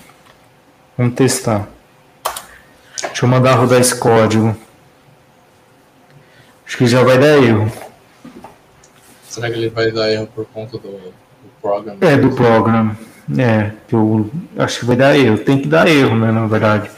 [0.97, 1.69] Vamos testar.
[3.03, 4.57] Deixa eu mandar rodar esse código.
[6.65, 7.73] Acho que já vai dar erro.
[9.29, 11.13] Será que ele vai dar erro por conta do, do
[11.61, 11.99] programa?
[12.01, 12.97] É, do programa.
[13.37, 15.39] É, eu acho que vai dar erro.
[15.39, 16.89] Tem que dar erro, né, na verdade.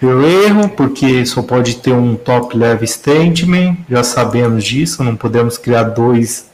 [0.00, 5.58] Eu erro porque só pode ter um top level statement, já sabemos disso, não podemos
[5.58, 6.48] criar dois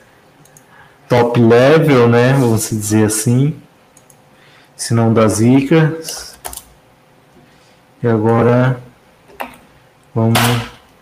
[1.11, 3.55] top level, né, vamos dizer assim,
[4.77, 5.99] senão dá zica.
[8.03, 8.79] E agora
[10.15, 10.39] vamos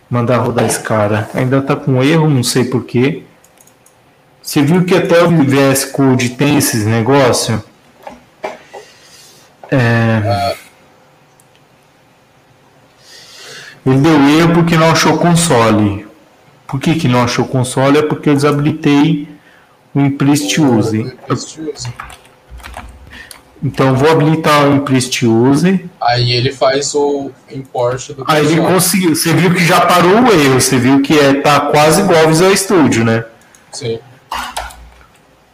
[0.08, 1.28] mandar rodar esse cara.
[1.34, 3.24] Ainda tá com erro, não sei porquê.
[4.40, 7.60] Você viu que até o VS Code tem esses negócios?
[9.70, 10.54] É...
[13.84, 16.06] Ele deu erro porque não achou console.
[16.66, 17.98] Por que, que não achou console?
[17.98, 19.28] É porque eu desabilitei
[19.94, 21.12] o implicit use.
[23.64, 25.88] Então vou habilitar o implicit use.
[25.98, 29.16] Aí ele faz o import do Aí ele conseguiu.
[29.16, 30.60] Você viu que já parou o erro.
[30.60, 33.24] Você viu que é, tá quase igual ao Visual Studio, né?
[33.72, 33.98] Sim.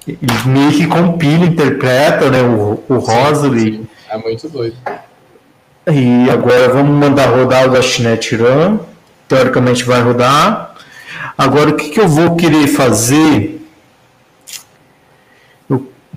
[0.09, 3.87] Ele meio que compila, interpreta né, o, o Rosary.
[4.09, 4.77] É muito doido.
[5.87, 8.79] E agora vamos mandar rodar o Dashnet Run.
[9.29, 10.75] Teoricamente vai rodar.
[11.39, 13.60] Agora o que, que eu vou querer fazer?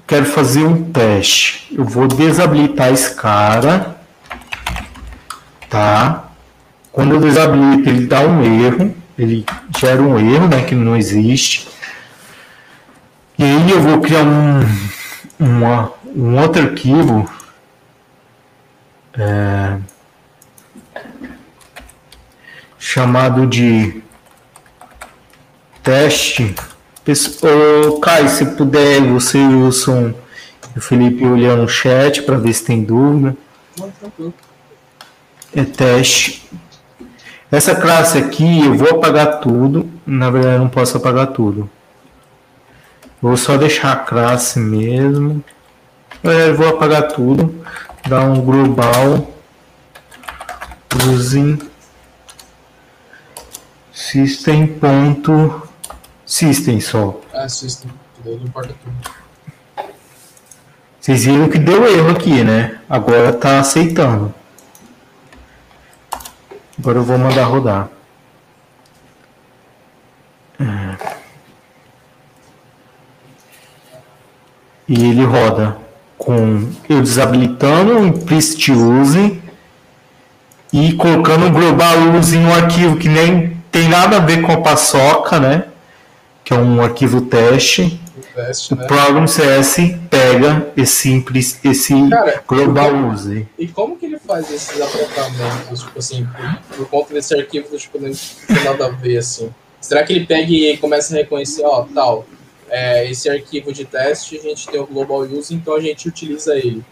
[0.07, 1.73] Quero fazer um teste.
[1.75, 3.97] Eu vou desabilitar esse cara.
[5.69, 6.25] Tá?
[6.91, 8.95] Quando eu desabilito, ele dá um erro.
[9.17, 9.45] Ele
[9.79, 10.63] gera um erro, né?
[10.63, 11.67] Que não existe.
[13.37, 14.61] E aí eu vou criar um,
[15.39, 17.29] uma, um outro arquivo
[19.17, 19.77] é,
[22.77, 24.03] chamado de
[25.81, 26.55] teste.
[27.05, 30.13] Ô, Caio, se puder, você e o Wilson
[30.73, 33.35] e o Felipe olhando no chat para ver se tem dúvida.
[35.55, 36.49] É teste.
[37.51, 39.89] Essa classe aqui eu vou apagar tudo.
[40.05, 41.69] Na verdade, eu não posso apagar tudo.
[43.21, 45.43] Vou só deixar a classe mesmo.
[46.23, 47.63] Eu vou apagar tudo
[48.07, 49.29] dar um global
[51.07, 51.57] using
[53.91, 55.67] system ponto
[56.33, 57.21] system só.
[57.31, 57.91] Ah, system,
[58.25, 59.85] não importa tudo.
[60.99, 62.79] Vocês viram que deu erro aqui, né?
[62.89, 64.33] Agora tá aceitando.
[66.79, 67.87] Agora eu vou mandar rodar.
[70.59, 71.13] É.
[74.87, 75.77] E ele roda
[76.17, 79.39] com eu desabilitando o implicit use
[80.71, 84.51] e colocando um global use em um arquivo que nem tem nada a ver com
[84.51, 85.65] a paçoca, né?
[86.43, 87.99] Que é um arquivo teste.
[88.35, 88.87] Teste, o né?
[88.87, 89.75] Program CS
[90.09, 91.23] pega esse,
[91.63, 93.47] esse Cara, global use.
[93.57, 97.99] E como que ele faz esses apontamentos, tipo assim, por, por conta desse arquivo, tipo,
[97.99, 99.49] não tem nada a ver, assim?
[99.79, 102.25] Será que ele pega e começa a reconhecer, ó, tal,
[102.69, 106.55] é, esse arquivo de teste, a gente tem o Global Use, então a gente utiliza
[106.55, 106.83] ele.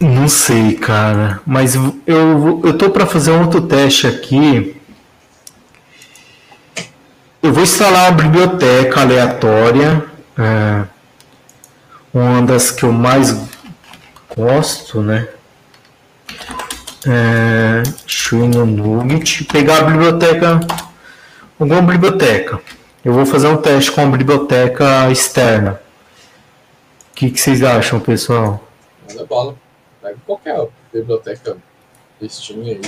[0.00, 4.75] Não sei, cara, mas eu, eu tô para fazer um outro teste aqui.
[7.46, 10.04] Eu vou instalar uma biblioteca aleatória,
[10.36, 10.84] é,
[12.12, 13.40] uma das que eu mais
[14.36, 15.28] gosto, né?
[17.06, 17.84] É,
[18.66, 20.58] Nugget, pegar a biblioteca,
[21.56, 22.60] alguma biblioteca.
[23.04, 25.80] Eu vou fazer um teste com a biblioteca externa.
[27.12, 28.60] O que, que vocês acham, pessoal?
[29.08, 29.54] Manda bola.
[30.02, 31.56] Pega qualquer biblioteca
[32.28, 32.80] Steam aí.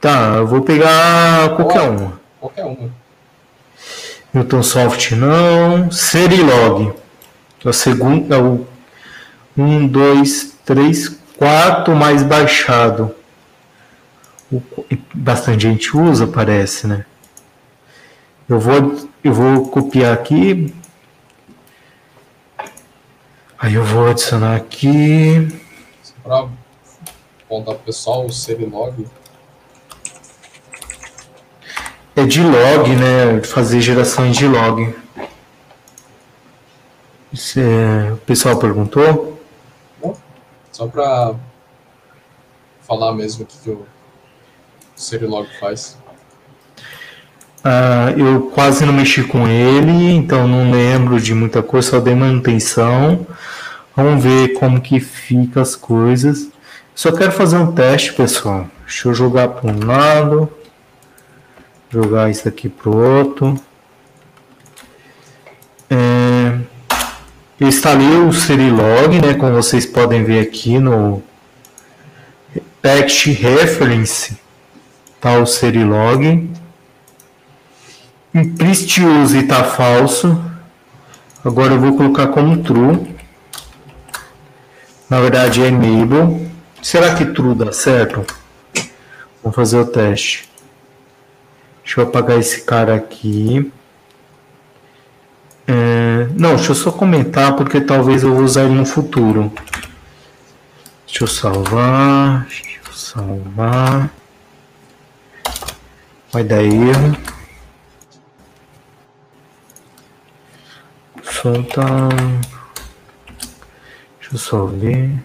[0.00, 1.90] Tá, eu vou pegar qualquer Qual?
[1.90, 2.20] uma.
[2.38, 3.05] Qualquer uma.
[4.36, 5.90] Newton Soft não.
[5.90, 6.92] Serilog.
[7.64, 8.38] A segunda.
[8.38, 8.66] O
[9.56, 13.14] 1, 2, 3, 4 mais baixado.
[15.14, 17.06] Bastante gente usa, parece, né?
[18.46, 20.72] Eu vou, eu vou copiar aqui.
[23.58, 25.48] Aí eu vou adicionar aqui.
[26.22, 26.46] Para
[27.48, 29.06] contar o pessoal, o Serilog.
[32.16, 33.42] É de log, né?
[33.42, 34.94] Fazer gerações de log.
[37.56, 38.12] É...
[38.12, 39.38] O pessoal perguntou?
[40.72, 41.34] Só para
[42.86, 43.86] falar mesmo o que, o
[44.94, 45.98] Serilog faz.
[47.64, 52.14] Uh, eu quase não mexi com ele, então não lembro de muita coisa, só dei
[52.14, 53.26] manutenção.
[53.96, 56.50] Vamos ver como que fica as coisas.
[56.94, 58.66] Só quero fazer um teste, pessoal.
[58.86, 60.50] Deixa eu jogar para um lado,
[61.90, 63.60] jogar isso aqui para o outro.
[65.88, 66.58] É,
[67.58, 71.22] eu instalei o Serilog, né, como vocês podem ver aqui no
[72.82, 74.36] text reference,
[75.20, 76.50] tá o Serilog.
[78.34, 80.38] Implist use está falso.
[81.42, 83.16] Agora eu vou colocar como true.
[85.08, 86.50] Na verdade é enable.
[86.82, 88.26] Será que true dá certo?
[89.42, 90.48] Vamos fazer o teste.
[91.86, 93.72] Deixa eu apagar esse cara aqui.
[95.68, 99.52] É, não, deixa eu só comentar porque talvez eu vou usar ele no futuro.
[101.06, 102.44] Deixa eu salvar.
[102.46, 104.10] Deixa eu salvar.
[106.32, 107.16] Vai dar erro.
[111.22, 111.84] Solta.
[114.18, 115.22] Deixa eu só ver.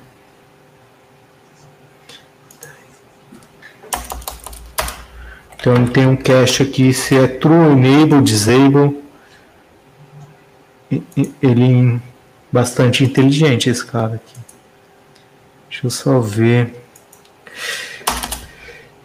[5.62, 9.00] Então tem um cache aqui se é true, enable, disable.
[11.40, 12.00] Ele é
[12.52, 14.36] bastante inteligente esse cara aqui.
[15.70, 16.84] Deixa eu só ver.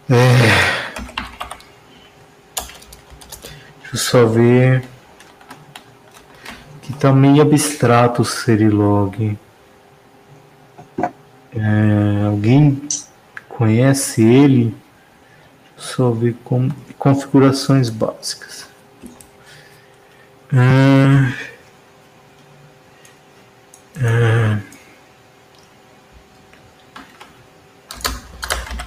[0.09, 0.33] É...
[3.81, 4.83] Deixa eu só ver.
[6.81, 9.37] Que tá meio abstrato o Serilog.
[11.55, 12.25] É...
[12.25, 12.81] Alguém
[13.47, 14.75] conhece ele?
[15.87, 18.67] Sobre com, configurações básicas.
[20.53, 21.33] Ah,
[24.01, 24.59] ah,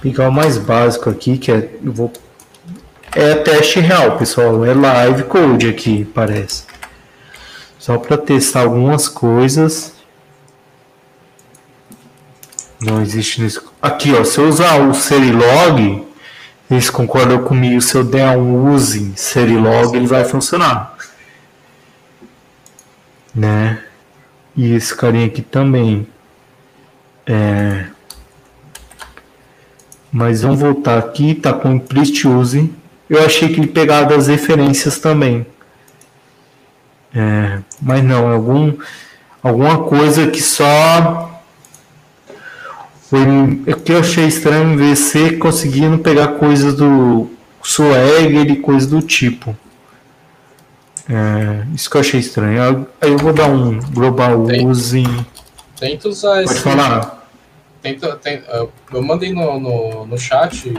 [0.01, 2.11] pegar o mais básico aqui, que é, eu vou,
[3.13, 6.63] é teste real, pessoal, é live code aqui, parece.
[7.77, 9.93] Só para testar algumas coisas.
[12.79, 13.71] Não existe nisso.
[13.81, 16.10] Aqui, ó, se eu usar o Serilog,
[16.71, 20.95] eles concordam comigo, se eu der um use Serilog, ele vai funcionar.
[23.35, 23.83] Né?
[24.55, 26.07] E esse carinha aqui também.
[27.25, 27.87] É...
[30.11, 32.73] Mas vamos voltar aqui, tá com implicit use.
[33.09, 35.45] Eu achei que ele pegava as referências também.
[37.13, 37.59] É...
[37.81, 38.73] Mas não, é algum,
[39.43, 41.30] alguma coisa que só
[43.11, 47.29] foi o que eu achei estranho ver você conseguindo pegar coisas do
[47.61, 49.53] Swagger e coisas do tipo.
[51.09, 52.87] É, isso que eu achei estranho.
[53.01, 55.03] Aí eu vou dar um global use.
[55.77, 56.63] Tenta usar Pode esse.
[56.63, 57.27] Pode falar.
[57.81, 60.73] Tenta, tenta, eu mandei no, no, no chat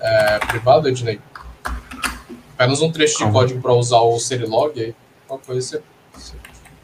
[0.00, 1.20] é, privado, Ednei.
[2.56, 3.30] Apenas um trecho Calma.
[3.30, 4.80] de código para usar o Serilog.
[4.80, 4.94] Aí
[5.28, 5.82] qualquer coisa você,
[6.14, 6.32] você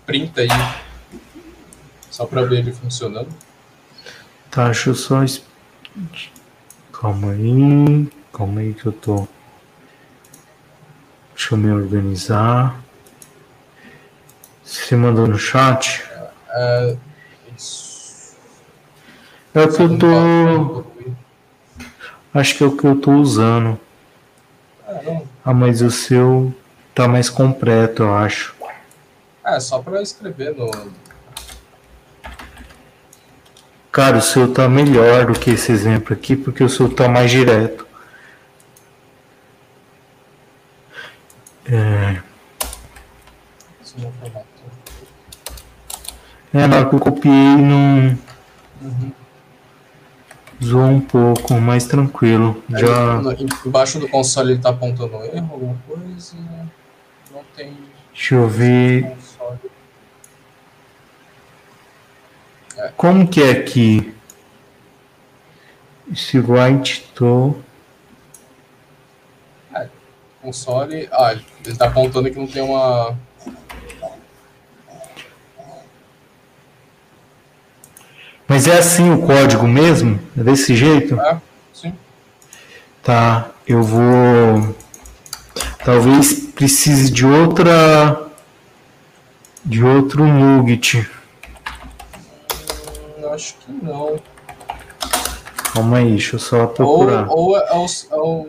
[0.04, 0.48] printa aí.
[2.10, 3.30] Só para ver ele funcionando.
[4.50, 5.24] Tá, deixa eu só.
[6.92, 8.10] Calma aí.
[8.32, 9.28] Calma aí que eu tô.
[11.34, 12.80] Deixa eu me organizar.
[14.64, 16.04] Você mandou no chat?
[16.50, 16.96] É,
[17.56, 18.36] isso.
[19.54, 20.84] É o que eu tô.
[22.34, 23.78] Acho que é o que eu tô usando.
[25.44, 26.52] Ah, mas o seu
[26.94, 28.54] tá mais completo, eu acho.
[29.44, 30.70] É, só para escrever no,
[33.92, 37.30] Cara, o seu tá melhor do que esse exemplo aqui, porque o seu tá mais
[37.30, 37.86] direto.
[41.66, 42.20] É.
[46.52, 48.18] É, na hora que eu copiei não.
[48.82, 49.12] Uhum.
[50.62, 52.62] Zoou um pouco, mais tranquilo.
[52.68, 53.20] Já...
[53.64, 56.36] Embaixo do console ele tá apontando erro, alguma coisa.
[57.32, 57.76] Não tem.
[58.12, 59.16] Deixa eu ver.
[62.96, 64.14] Como que é aqui?
[66.12, 67.56] Esse right to.
[69.74, 69.88] É,
[70.42, 71.08] console.
[71.12, 73.16] Ah, ele está apontando que não tem uma.
[78.48, 80.18] Mas é assim o código mesmo?
[80.36, 81.20] É desse jeito?
[81.20, 81.40] É,
[81.72, 81.94] sim.
[83.02, 84.74] Tá, eu vou.
[85.84, 88.26] Talvez precise de outra.
[89.64, 91.06] De outro nugget
[93.40, 94.20] acho que não.
[95.72, 97.28] Calma aí, deixa eu só procurar.
[97.28, 98.46] Ou, ou é, o, é o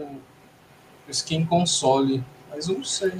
[1.09, 3.13] skin console, mas eu não sei.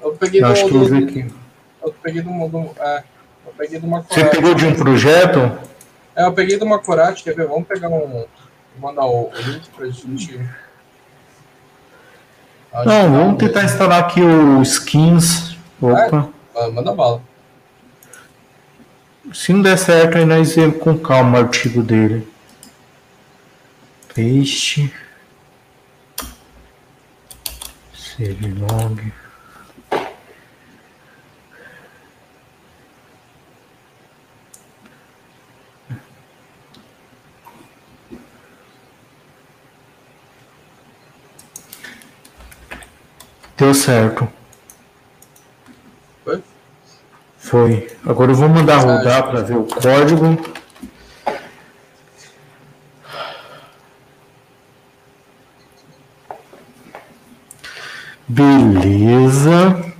[0.00, 1.34] Eu peguei eu do, acho que eu aqui.
[1.82, 3.04] Eu peguei do, do é,
[3.46, 5.58] eu peguei de uma Você pegou de um projeto?
[6.14, 7.46] É, eu peguei de uma Corate, quer ver?
[7.46, 8.08] Vamos pegar um.
[8.08, 8.26] Vou
[8.78, 10.38] mandar o, link pra gente
[12.84, 15.56] Não, vamos tentar instalar aqui o skins.
[15.80, 16.28] Opa.
[16.54, 17.22] É, manda bala.
[19.32, 22.26] Se não der certo, aí nós vemos com calma o artigo dele.
[24.08, 24.92] Paste.
[27.94, 29.12] Save log.
[43.58, 44.28] Deu certo.
[46.24, 46.42] Foi?
[47.46, 47.88] Foi.
[48.04, 50.36] Agora eu vou mandar rodar para ver o código.
[58.28, 59.94] Beleza.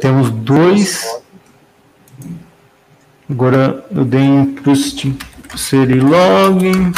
[0.00, 1.04] Temos dois.
[3.28, 4.54] Agora eu dei um
[5.56, 6.92] Serilog.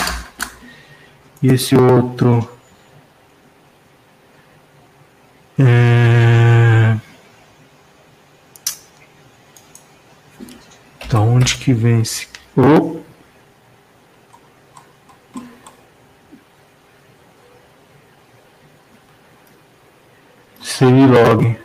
[1.42, 2.48] E esse outro
[5.58, 6.51] É...
[11.12, 12.26] Da onde que vem esse.
[12.56, 12.96] Oh.
[20.62, 21.58] Serilog.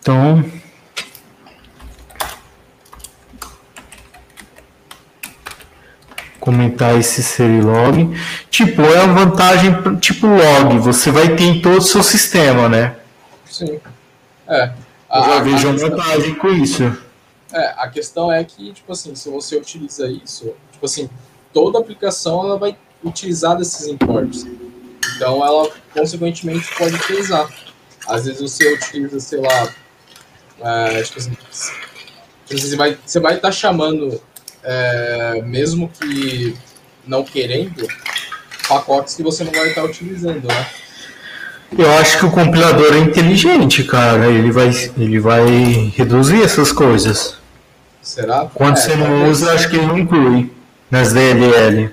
[0.00, 0.42] Então.
[6.40, 8.18] comentar esse Serilog.
[8.50, 12.96] Tipo, é uma vantagem tipo log, você vai ter em todo o seu sistema, né?
[13.44, 13.78] Sim.
[14.48, 14.72] É.
[15.14, 17.07] Eu já vejo uma vantagem com isso.
[17.52, 21.08] É, a questão é que, tipo assim, se você utiliza isso, tipo assim,
[21.52, 24.46] toda aplicação ela vai utilizar desses imports.
[25.16, 27.48] Então ela, consequentemente, pode utilizar.
[28.06, 29.74] Às vezes você utiliza, sei lá,
[30.60, 31.36] é, tipo assim,
[32.50, 34.20] você vai estar você vai tá chamando
[34.62, 36.56] é, mesmo que
[37.06, 37.86] não querendo,
[38.68, 40.70] pacotes que você não vai estar utilizando, né?
[41.76, 44.26] Eu acho que o compilador é inteligente, cara.
[44.26, 47.36] Ele vai, ele vai reduzir essas coisas.
[48.00, 48.48] Será?
[48.54, 50.50] Quando é, você não usa, acho que ele não inclui
[50.90, 51.90] nas DLL.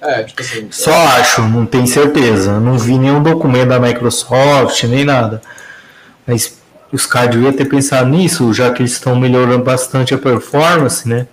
[0.00, 0.68] É, tipo assim.
[0.70, 1.06] Só é...
[1.20, 2.58] acho, não tenho certeza.
[2.58, 5.40] Não vi nenhum documento da Microsoft, nem nada.
[6.26, 6.58] Mas
[6.90, 11.28] os caras deviam ter pensado nisso, já que eles estão melhorando bastante a performance, né?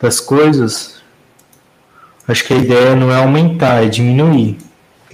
[0.00, 0.96] das coisas,
[2.26, 4.58] acho que a ideia não é aumentar, é diminuir.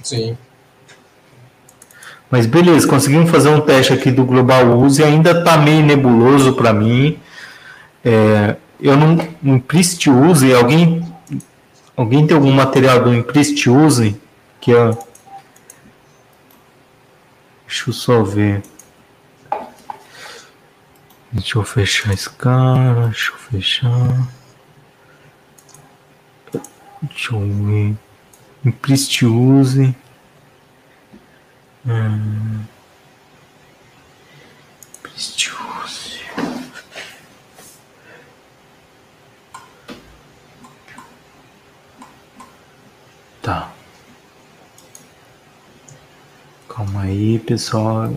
[0.02, 0.36] Sim.
[2.34, 6.72] Mas beleza, conseguimos fazer um teste aqui do Global Use, ainda está meio nebuloso para
[6.72, 7.16] mim.
[8.04, 9.16] É, eu não.
[9.40, 11.06] Imprist Use, alguém,
[11.96, 14.20] alguém tem algum material do Imprist Use?
[14.60, 14.90] Que é.
[17.68, 18.64] Deixa eu só ver.
[21.30, 24.28] Deixa eu fechar esse cara, deixa eu fechar.
[27.00, 27.94] Deixa eu ver.
[28.64, 29.94] Imprist use.
[31.86, 32.64] Hum.
[43.42, 43.70] Tá.
[46.66, 48.14] Calma aí, pessoal.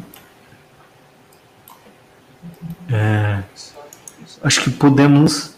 [2.89, 3.43] É,
[4.41, 5.56] acho que podemos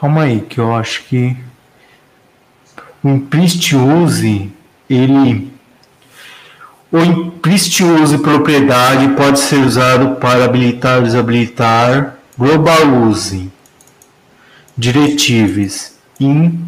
[0.00, 1.36] Calma aí, que eu acho que
[3.04, 4.50] o imprist use,
[4.88, 5.52] ele
[6.90, 13.52] o imprist use propriedade pode ser usado para habilitar ou desabilitar global use
[14.74, 16.58] diretives em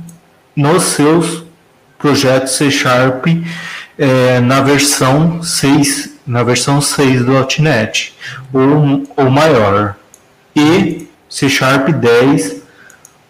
[0.54, 1.42] nos seus
[1.98, 3.24] projetos C Sharp
[3.96, 7.32] é, na versão 6 na versão 6 do
[7.62, 8.14] .NET
[8.52, 9.96] ou, ou maior.
[10.54, 12.61] E C Sharp 10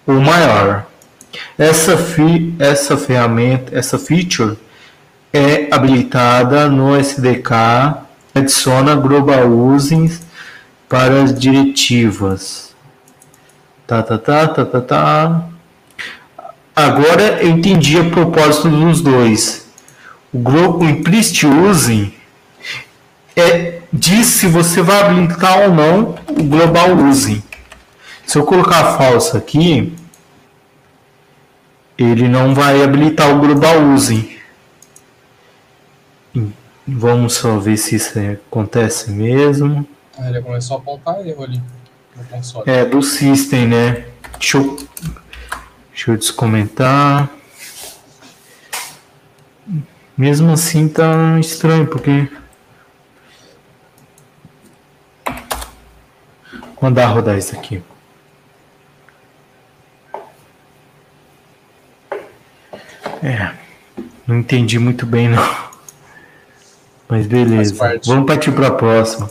[0.06, 0.86] o maior.
[1.58, 4.56] Essa, fi, essa ferramenta, essa feature
[5.32, 7.52] é habilitada no SDK,
[8.34, 10.10] adiciona global using
[10.88, 12.74] para as diretivas.
[13.86, 15.42] Tá, tá, tá, tá, tá, tá.
[16.74, 19.66] Agora eu entendi a propósito dos dois.
[20.32, 22.12] O, o implicit using
[23.36, 27.42] é diz se você vai habilitar ou não o global using.
[28.32, 29.94] Se eu colocar falso aqui,
[31.98, 34.38] ele não vai habilitar o global using.
[36.88, 39.86] Vamos só ver se isso acontece mesmo.
[40.18, 41.62] Ah, ele começou a apontar erro ali
[42.16, 42.70] no console.
[42.70, 44.06] É, do system, né?
[44.38, 44.78] Deixa eu,
[45.90, 47.28] deixa eu descomentar.
[50.16, 52.32] Mesmo assim tá estranho, porque
[56.80, 57.82] mandar rodar isso aqui.
[63.22, 63.54] É,
[64.26, 65.72] não entendi muito bem não.
[67.08, 68.00] Mas beleza.
[68.04, 69.30] Vamos partir para a próxima.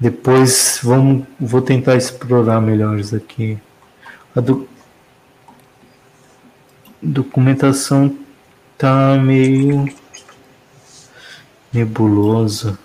[0.00, 3.58] Depois vamos, vou tentar explorar melhor isso aqui.
[4.34, 4.68] A do,
[7.00, 8.16] documentação
[8.78, 9.86] tá meio
[11.72, 12.78] nebulosa.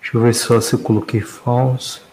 [0.00, 2.05] Deixa eu ver só se eu coloquei falso.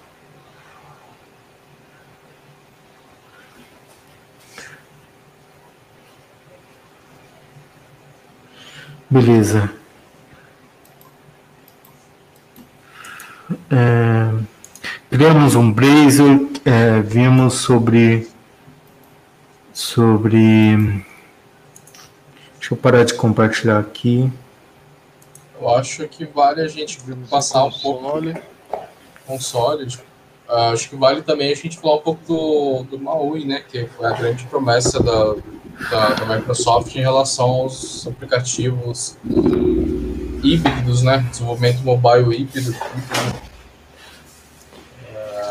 [9.14, 9.72] Beleza.
[13.70, 14.34] É,
[15.08, 18.28] criamos um Blazor, é, vimos sobre
[19.72, 21.06] sobre
[22.58, 24.34] deixa eu parar de compartilhar aqui.
[25.62, 26.98] Eu acho que vale a gente
[27.30, 28.34] passar um pouco
[29.28, 29.86] console.
[29.86, 30.04] Tipo,
[30.74, 33.64] acho que vale também a gente falar um pouco do, do Maui, né?
[33.70, 35.36] Que foi a grande promessa da,
[35.90, 39.18] da, da Microsoft em relação aos aplicativos
[40.44, 41.26] híbridos, né?
[41.30, 42.76] Desenvolvimento mobile híbrido.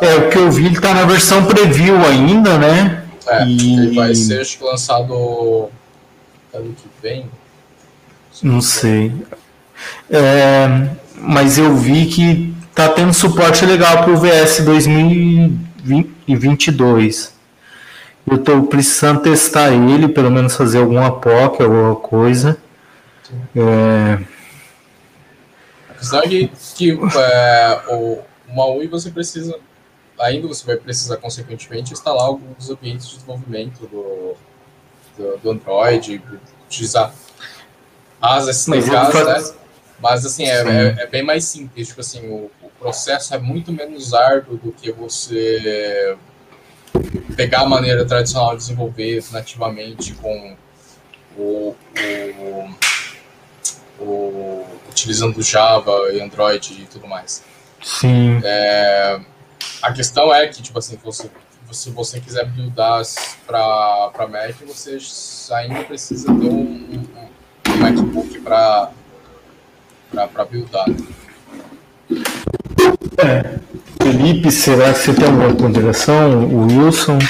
[0.00, 3.04] É, o que eu vi, ele tá na versão preview ainda, né?
[3.26, 3.78] É, e...
[3.78, 5.70] ele vai ser acho que lançado
[6.52, 7.26] ano que vem.
[8.42, 9.12] Não sei.
[10.10, 17.32] É, mas eu vi que tá tendo suporte legal pro VS 2022.
[18.26, 22.56] Eu estou precisando testar ele, pelo menos fazer alguma POC, alguma coisa.
[23.56, 24.22] É...
[25.90, 29.58] Apesar de que é, o MAUI você precisa,
[30.18, 34.34] ainda você vai precisar consequentemente instalar alguns ambientes de desenvolvimento do,
[35.16, 36.22] do, do Android,
[36.66, 37.14] utilizar
[38.20, 39.62] as SDKs, né?
[40.00, 43.72] Mas assim, é, é, é, bem mais simples, tipo assim, o, o processo é muito
[43.72, 46.16] menos árduo do que você
[47.36, 50.56] pegar a maneira tradicional de desenvolver nativamente com
[51.36, 51.74] o,
[52.38, 52.68] o,
[53.98, 57.42] o utilizando Java e Android e tudo mais.
[57.82, 58.40] Sim.
[58.44, 59.20] É,
[59.82, 61.28] a questão é que, tipo assim, você,
[61.72, 63.02] se você quiser buildar
[63.46, 64.98] para Mac, você
[65.52, 67.06] ainda precisa ter um,
[67.68, 68.92] um, MacBook para
[70.48, 70.86] buildar.
[73.18, 73.71] É.
[74.02, 76.44] Felipe, será que você tem alguma ponderação?
[76.44, 77.20] O Wilson?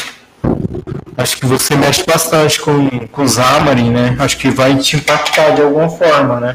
[1.18, 4.16] Acho que você mexe bastante com, com o Xamarin, né?
[4.18, 6.54] Acho que vai te impactar de alguma forma, né?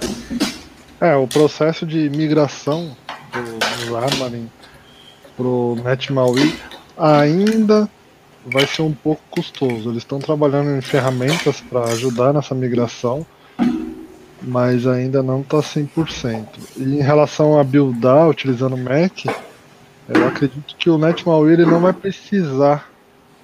[0.99, 2.98] É, o processo de migração
[3.31, 4.49] do, do Xamarin
[5.38, 6.56] pro NetMaui
[6.98, 7.88] ainda
[8.44, 9.91] vai ser um pouco custoso.
[9.91, 13.23] Eles estão trabalhando em ferramentas para ajudar nessa migração,
[14.41, 16.48] mas ainda não está 100%.
[16.76, 19.27] E em relação a buildar utilizando Mac,
[20.07, 22.89] eu acredito que o NetMaui ele não vai precisar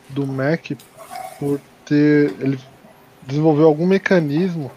[0.10, 0.72] do Mac
[1.40, 2.60] por ter ele
[3.26, 4.72] desenvolveu algum mecanismo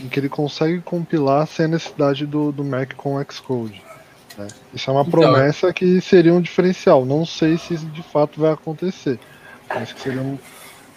[0.00, 3.82] em que ele consegue compilar sem a necessidade do, do Mac com o Xcode.
[4.36, 4.48] Né?
[4.72, 7.04] Isso é uma então, promessa que seria um diferencial.
[7.04, 9.18] Não sei se isso de fato vai acontecer,
[9.68, 10.38] mas que seria um,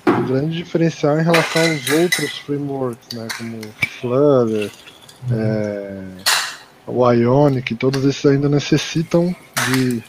[0.07, 3.27] um grande diferencial em relação aos outros frameworks, né?
[3.38, 3.61] como
[4.01, 4.72] Flutter,
[5.30, 5.39] uhum.
[5.39, 6.03] é,
[6.88, 9.35] o Ionic, todos esses ainda necessitam
[9.68, 10.03] de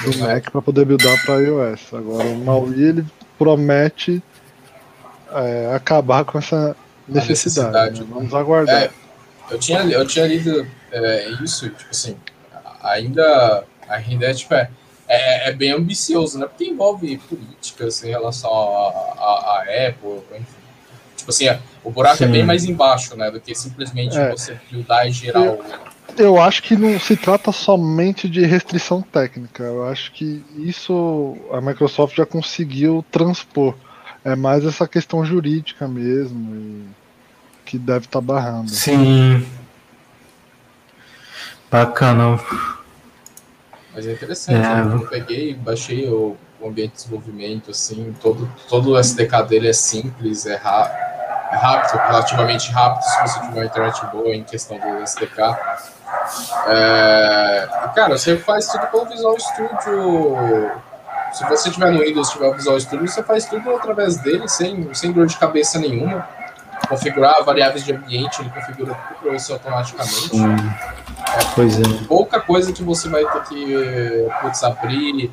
[0.00, 1.94] do Mac para poder buildar para iOS.
[1.94, 3.04] Agora o Maui ele
[3.38, 4.22] promete
[5.32, 6.76] é, acabar com essa
[7.08, 7.28] necessidade.
[7.28, 8.06] necessidade né?
[8.10, 8.82] Vamos aguardar.
[8.82, 8.90] É,
[9.50, 12.16] eu, tinha, eu tinha lido é, isso, tipo assim,
[12.82, 14.70] ainda, ainda é, tipo, é,
[15.08, 16.46] é, é, bem ambicioso, né?
[16.46, 18.88] Porque envolve políticas em relação a,
[19.18, 20.62] a, a Apple, enfim.
[21.16, 21.46] Tipo assim,
[21.84, 22.24] o buraco Sim.
[22.24, 23.30] é bem mais embaixo, né?
[23.30, 24.30] Do que simplesmente é.
[24.30, 29.02] você buildar e gerar eu, o eu acho que não se trata somente de restrição
[29.02, 29.62] técnica.
[29.62, 33.74] Eu acho que isso a Microsoft já conseguiu transpor.
[34.24, 36.86] É mais essa questão jurídica mesmo,
[37.64, 38.70] que deve estar tá barrando.
[38.70, 39.44] Sim.
[41.70, 42.38] Bacana.
[43.94, 44.84] Mas é interessante, é.
[44.84, 44.94] Né?
[44.94, 50.46] eu peguei, baixei o, ambiente de desenvolvimento, assim, todo, todo o SDK dele é simples,
[50.46, 51.11] é, é
[51.50, 55.56] rápido, relativamente rápido, se você tiver uma internet boa em questão do SDK.
[56.66, 60.72] É, cara, você faz tudo pelo Visual Studio.
[61.32, 64.92] Se você tiver no Windows tiver o Visual Studio, você faz tudo através dele, sem,
[64.92, 66.28] sem dor de cabeça nenhuma.
[66.88, 70.36] Configurar variáveis de ambiente, ele configura tudo para você automaticamente.
[70.36, 70.56] Hum.
[71.28, 72.06] É, pois é.
[72.06, 75.30] Pouca coisa que você vai ter que putz, abrir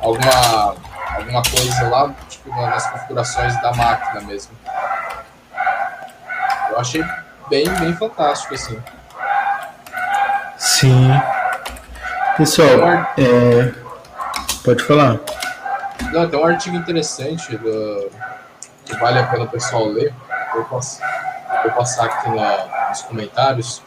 [0.00, 0.74] alguma,
[1.16, 4.52] alguma coisa lá, tipo, nas configurações da máquina mesmo.
[6.76, 7.02] Eu achei
[7.48, 8.78] bem, bem fantástico, assim.
[10.58, 11.08] Sim.
[12.36, 12.68] Pessoal,
[13.16, 13.72] é...
[14.62, 15.18] pode falar.
[16.12, 18.10] Não, tem um artigo interessante do...
[18.84, 20.12] que vale a pena o pessoal ler.
[20.52, 22.88] Vou passar, Vou passar aqui na...
[22.90, 23.82] nos comentários.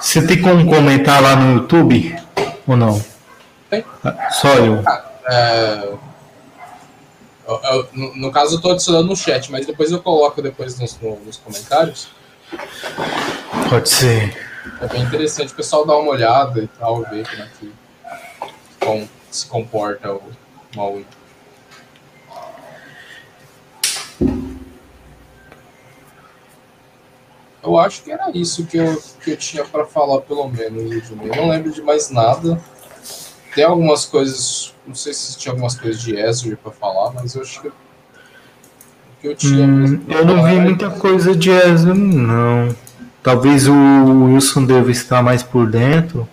[0.00, 2.16] Você tem como comentar lá no YouTube
[2.68, 3.04] ou não?
[3.68, 3.84] Tem.
[4.30, 4.80] Só eu.
[4.86, 5.92] Ah, é...
[7.50, 10.78] eu, eu no, no, caso, eu estou adicionando no chat, mas depois eu coloco depois
[10.78, 12.08] nos, nos comentários.
[13.68, 14.36] Pode ser.
[14.80, 19.46] É bem interessante o pessoal dar uma olhada e tal, ver como é que se
[19.46, 20.22] comporta o
[20.76, 21.06] Maui.
[27.62, 31.36] Eu acho que era isso que eu, que eu tinha para falar, pelo menos, Eu
[31.36, 32.60] não lembro de mais nada.
[33.54, 37.42] Tem algumas coisas, não sei se tinha algumas coisas de Ezra para falar, mas eu
[37.42, 37.72] acho que,
[39.22, 39.66] eu tinha.
[39.66, 42.74] Hum, eu não vi muita coisa de Ezra, não.
[43.22, 43.74] Talvez o
[44.24, 46.28] Wilson deva estar mais por dentro.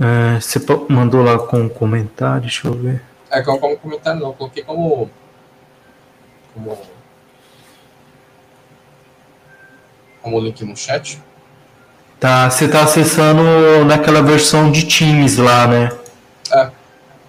[0.00, 3.02] É, você mandou lá com um comentário, deixa eu ver.
[3.30, 5.10] É, como comentário não, coloquei como.
[6.54, 6.78] como.
[10.22, 11.20] como link no chat.
[12.20, 13.42] Tá, você tá acessando
[13.84, 15.92] naquela versão de Teams lá, né?
[16.52, 16.70] É,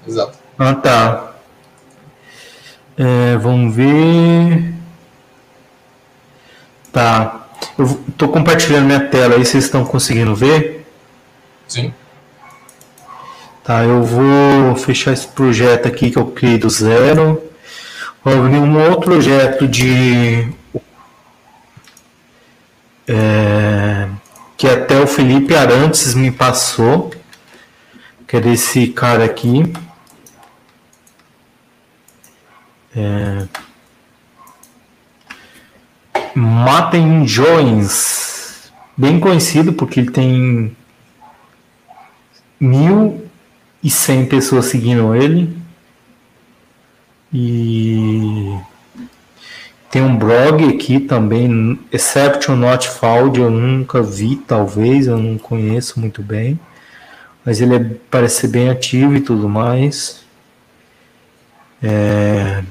[0.07, 0.37] exato.
[0.57, 1.33] Ah, tá.
[2.97, 4.73] É, vamos ver.
[6.91, 7.47] Tá.
[7.77, 10.85] Eu estou compartilhando minha tela aí, vocês estão conseguindo ver?
[11.67, 11.93] Sim.
[13.63, 17.41] Tá, eu vou fechar esse projeto aqui que eu criei do zero.
[18.23, 20.51] Vou abrir um outro projeto de.
[23.07, 24.09] É,
[24.59, 27.11] que até o Felipe Arantes me passou,
[28.27, 29.63] que é desse cara aqui.
[32.93, 33.47] É,
[36.35, 40.75] Matem Jones, bem conhecido porque ele tem
[42.59, 43.29] mil
[43.81, 45.57] e cem pessoas seguindo ele.
[47.31, 48.59] E
[49.89, 55.99] tem um blog aqui também, Exception Not Found, eu nunca vi, talvez, eu não conheço
[55.99, 56.59] muito bem.
[57.43, 60.23] Mas ele é, parece ser bem ativo e tudo mais.
[61.81, 62.63] É...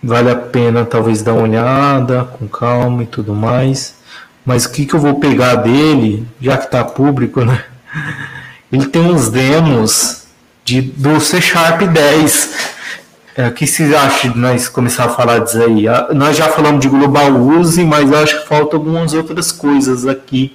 [0.00, 3.96] Vale a pena talvez dar uma olhada com calma e tudo mais.
[4.44, 7.64] Mas o que, que eu vou pegar dele, já que está público, né?
[8.70, 10.24] Ele tem uns demos
[10.64, 12.72] de, do C Sharp 10.
[13.34, 15.88] É, o que vocês acham de nós começar a falar disso aí?
[15.88, 20.06] Ah, nós já falamos de Global Use, mas eu acho que faltam algumas outras coisas
[20.06, 20.54] aqui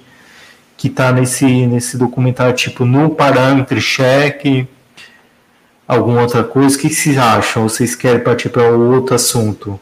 [0.76, 4.68] que está nesse, nesse documentário, tipo no parâmetro check,
[5.88, 6.76] alguma outra coisa?
[6.76, 7.64] O que vocês acham?
[7.64, 9.80] Ou vocês querem partir para outro assunto?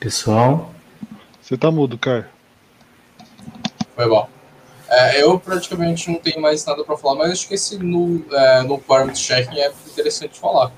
[0.00, 0.74] Pessoal?
[1.40, 2.28] Você tá mudo, cara.
[3.94, 4.28] Foi bom.
[4.88, 8.62] É, eu praticamente não tenho mais nada para falar, mas acho que esse no, é,
[8.62, 10.70] no Parameter Checking é interessante falar.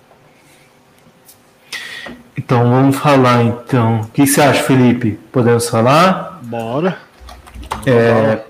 [2.37, 4.03] Então vamos falar então.
[4.03, 5.19] O que você acha, Felipe?
[5.33, 6.41] Podemos falar?
[6.45, 6.99] Bora.
[7.85, 8.43] É,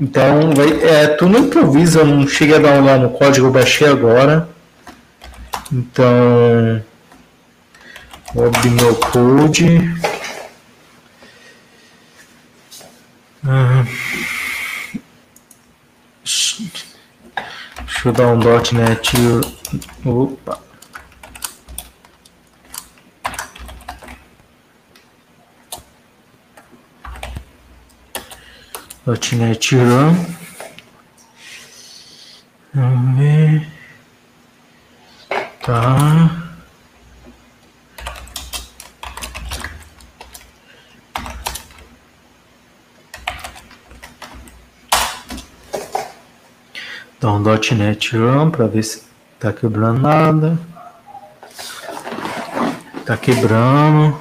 [0.00, 3.46] então, vai, é, tu não improvisa, eu não cheguei a dar uma olhada no código,
[3.46, 4.48] eu baixei agora.
[5.72, 6.82] Então,
[8.34, 9.94] vou abrir meu code.
[13.44, 13.84] Ah,
[16.26, 19.16] deixa eu dar um .NET.
[20.04, 20.58] Opa.
[29.06, 30.26] .NET Run.
[32.74, 33.68] Vamos ver.
[35.62, 36.45] Tá.
[47.18, 49.02] Então, .NET Run para ver se
[49.40, 50.58] tá quebrando nada.
[53.06, 54.20] Tá quebrando.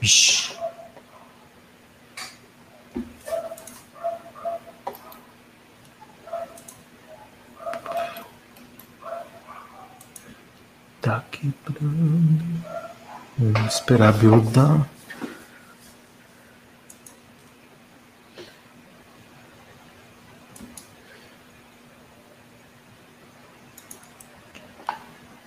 [0.00, 0.54] Ixi.
[11.02, 12.64] Tá quebrando.
[13.36, 14.88] Vamos esperar buildar.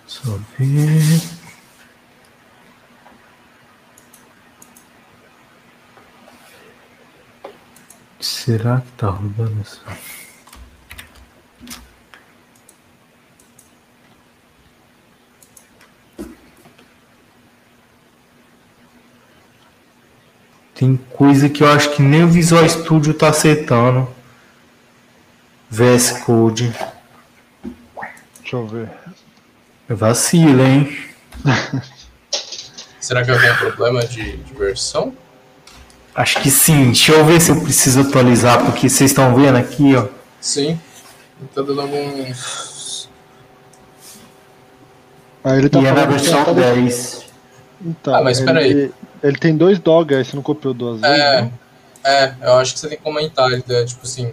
[0.05, 1.37] Só ver.
[8.57, 9.79] Será que tá rodando isso?
[20.73, 24.09] Tem coisa que eu acho que nem o Visual Studio tá aceitando.
[25.69, 26.73] VS Code.
[28.39, 28.89] Deixa eu ver.
[29.87, 30.97] Vacila, hein?
[32.99, 35.15] Será que alguém tem problema de, de versão?
[36.17, 36.85] Acho que sim.
[36.87, 40.07] Deixa eu ver se eu preciso atualizar, porque vocês estão vendo aqui, ó.
[40.41, 40.79] Sim.
[41.53, 43.07] Tá dando alguns.
[45.43, 47.23] Ah, ele tá e é na versão tá- 10.
[47.85, 48.91] Então, Ah, mas ele, peraí.
[49.21, 51.15] Ele tem dois dog aí, você não copiou duas vezes?
[51.17, 51.51] É, né?
[52.03, 54.31] é, eu acho que você tem que comentar, é, tipo assim.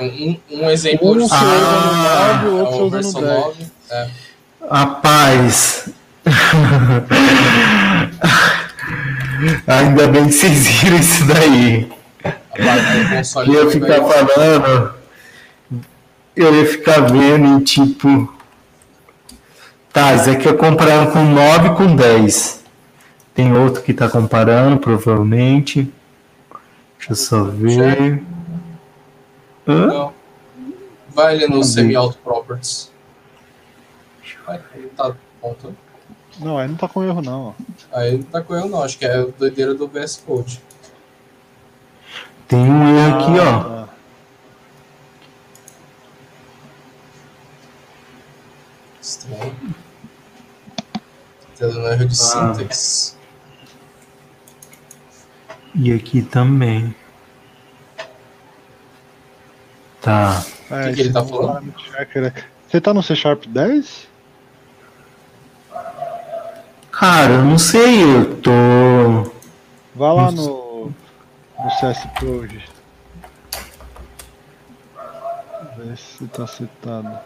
[0.00, 3.26] Um, um exemplo Um de você Ah, usa no 9, o é outro versão no
[3.28, 3.40] 10.
[3.40, 3.66] 9.
[3.90, 4.08] É.
[4.68, 5.88] Rapaz.
[9.66, 11.90] Ainda bem que vocês viram isso daí.
[13.46, 14.94] Eu ia ficar falando.
[16.36, 18.32] Eu ia ficar vendo e tipo.
[19.92, 22.64] Tá, isso aqui é comparando com 9 com 10.
[23.34, 25.92] Tem outro que tá comparando, provavelmente.
[26.98, 28.22] Deixa eu só ver.
[29.66, 29.86] Hã?
[29.86, 30.14] Não.
[31.08, 32.92] Vai ali no semi-auto properties.
[34.46, 34.60] Vai,
[34.96, 35.85] tá apontando.
[36.38, 37.54] Não, aí não tá com erro não.
[37.92, 40.60] Aí não tá com eu não, acho que é a doideira do VS Code.
[42.48, 43.62] Tem um erro aqui, ó.
[43.62, 43.88] Tá.
[49.00, 49.56] Estranho.
[51.58, 52.54] Tá dando erro de Ah.
[52.54, 53.14] sintaxe.
[55.74, 56.94] E aqui também.
[60.00, 60.44] Tá.
[60.70, 61.74] É, que que ele tá esse falando?
[61.98, 62.32] é-
[62.68, 64.08] Você tá no C Sharp 10?
[66.98, 69.30] Cara, eu não sei, eu tô.
[69.94, 70.92] Vá lá no,
[71.58, 72.48] no CS Proj.
[75.76, 77.18] Vê se tá citado.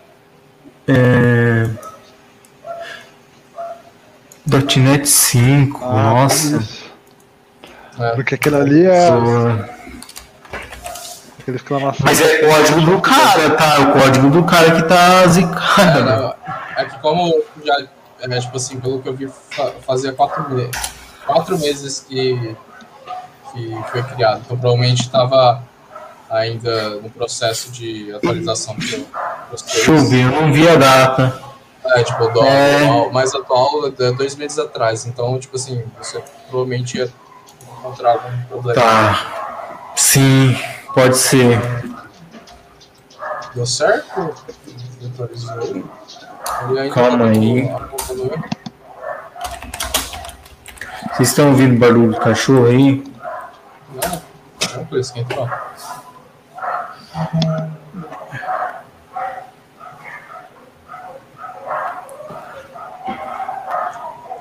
[0.88, 1.68] É...
[4.76, 6.56] .NET 5, Ah, nossa.
[6.56, 6.90] isso.
[7.98, 8.10] É.
[8.16, 9.66] Porque aquele ali é Só-
[11.38, 12.00] aquele exclamação.
[12.06, 13.74] Mas é código do cara, tá?
[13.76, 16.04] É o código do cara que tá É, zicado.
[16.04, 16.34] não,
[16.76, 17.76] é que como já,
[18.20, 20.70] é, tipo assim, pelo que eu vi, fa- fazia quatro, me
[21.26, 22.56] quatro meses que,
[23.52, 24.42] que foi criado.
[24.44, 25.62] Então provavelmente estava
[26.28, 31.40] ainda no processo de atualização Deixa eu ver, eu não vi a data.
[31.84, 32.84] É, tipo, o dólar É.
[32.84, 35.06] atual- mais atual é dois meses atrás.
[35.06, 37.10] Então, tipo assim, você provavelmente ia
[37.78, 38.80] encontrar algum problema.
[38.80, 39.92] Tá.
[39.96, 40.56] Sim,
[40.94, 41.58] pode ser.
[43.54, 44.32] Deu certo?
[45.04, 45.84] Atualizou.
[46.92, 47.58] Calma tá aí.
[47.58, 47.90] erro.
[51.12, 53.04] Vocês estão ouvindo barulho do cachorro aí?
[53.94, 54.22] Não,
[54.58, 55.50] tranquilo, esquenta não.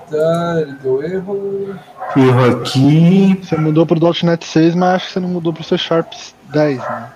[0.10, 1.76] Tá, ele deu erro.
[2.16, 3.40] Erro aqui.
[3.44, 6.12] Você mudou pro .NET 6, mas acho que você não mudou pro C Sharp
[6.52, 7.12] 10, né?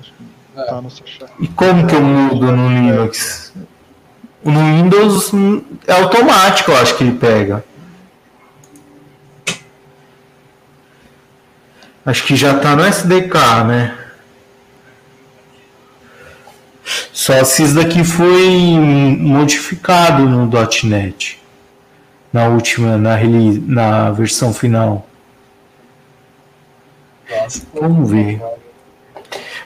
[0.00, 1.30] Acho que É, tá no C Sharp.
[1.38, 3.52] E como que eu mudo no Linux?
[4.46, 7.64] No Windows hum, é automático, eu acho que ele pega.
[12.04, 13.98] Acho que já tá no SDK, né?
[17.12, 18.78] Só se isso daqui foi
[19.18, 20.48] modificado no
[20.84, 21.42] .NET.
[22.32, 25.08] Na última, na, release, na versão final.
[27.74, 28.40] Vamos ver.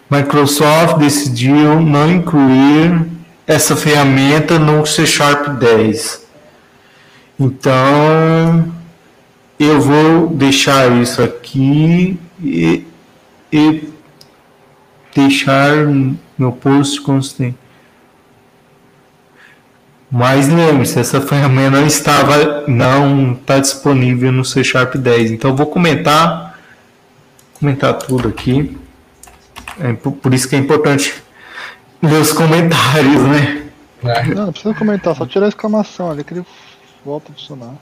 [0.08, 3.09] Microsoft decidiu não incluir
[3.50, 6.24] essa ferramenta no C Sharp 10.
[7.38, 8.72] Então,
[9.58, 12.86] eu vou deixar isso aqui e,
[13.52, 13.88] e
[15.12, 15.84] deixar
[16.38, 17.56] meu post constante.
[20.08, 25.32] Mas lembre-se, essa ferramenta não estava, não está disponível no C Sharp 10.
[25.32, 26.56] Então, vou comentar,
[27.58, 28.78] comentar tudo aqui.
[29.80, 31.20] É por isso que é importante
[32.02, 33.62] os comentários, né?
[34.04, 36.46] É, Não, não precisa comentar, só tirar a exclamação ali que ele
[37.04, 37.74] volta a funcionar.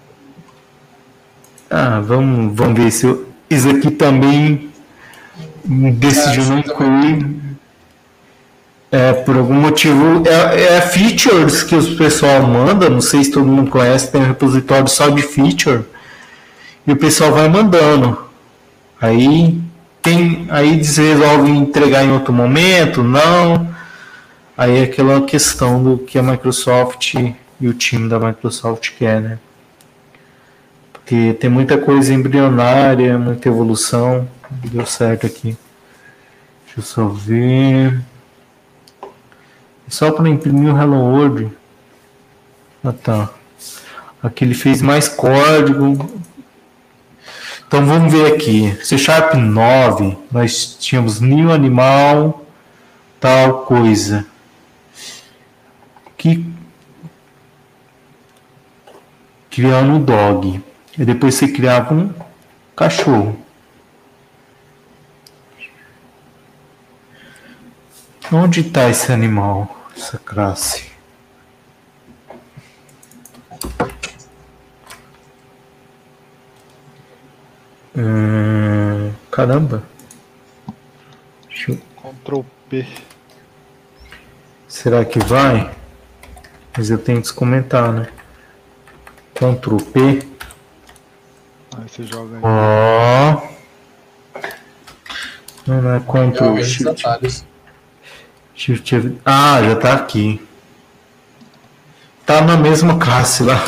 [1.71, 4.71] Ah, vamos, vamos ver se eu, isso aqui também
[5.65, 7.39] decidiu É, não incluir.
[8.91, 13.47] É, por algum motivo, é, é features que o pessoal manda, não sei se todo
[13.47, 15.85] mundo conhece, tem um repositório só de feature,
[16.87, 18.19] e o pessoal vai mandando.
[18.99, 19.61] Aí
[20.01, 23.69] tem, aí eles resolvem entregar em outro momento, não.
[24.59, 29.39] Aí é aquela questão do que a Microsoft e o time da Microsoft quer, né?
[30.93, 34.29] Porque tem muita coisa embrionária, muita evolução.
[34.51, 35.57] Deu certo aqui.
[36.67, 38.01] Deixa eu só ver.
[39.87, 41.53] Só para imprimir o Hello World.
[42.83, 43.31] Ah tá.
[44.21, 46.21] Aqui ele fez mais código.
[47.69, 48.77] Então vamos ver aqui.
[48.83, 52.45] C Sharp 9, nós tínhamos new animal,
[53.21, 54.27] tal coisa.
[56.19, 56.45] Que
[59.51, 60.63] criando um dog.
[60.99, 62.15] E depois você criava um
[62.77, 63.37] cachorro.
[68.31, 70.91] Onde está esse animal, essa classe?
[77.97, 79.83] Hum, caramba.
[81.49, 81.79] Deixa eu...
[81.97, 82.87] Ctrl P.
[84.69, 85.78] Será que vai?
[86.79, 88.07] Mas eu tenho que comentar, né?
[89.35, 90.23] Ctrl P.
[91.77, 92.43] Aí você joga aí.
[92.45, 93.43] Ó.
[95.67, 97.45] Não, não é Ctrl Shift.
[98.55, 99.19] Shift.
[99.25, 100.41] Ah, já tá aqui.
[102.25, 103.61] Tá na mesma classe lá.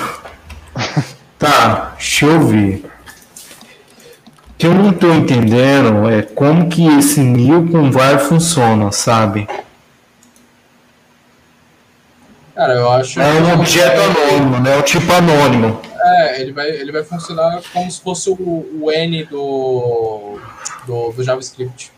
[1.36, 2.88] tá, deixa eu ver
[4.56, 9.48] que eu não estou entendendo é como que esse new com var funciona, sabe?
[12.60, 13.18] Cara, eu acho.
[13.18, 14.76] É um objeto anônimo, né?
[14.76, 15.80] O tipo anônimo.
[15.98, 18.36] É, ele vai, ele vai funcionar como se fosse o,
[18.82, 20.38] o N do,
[20.86, 21.90] do, do, JavaScript.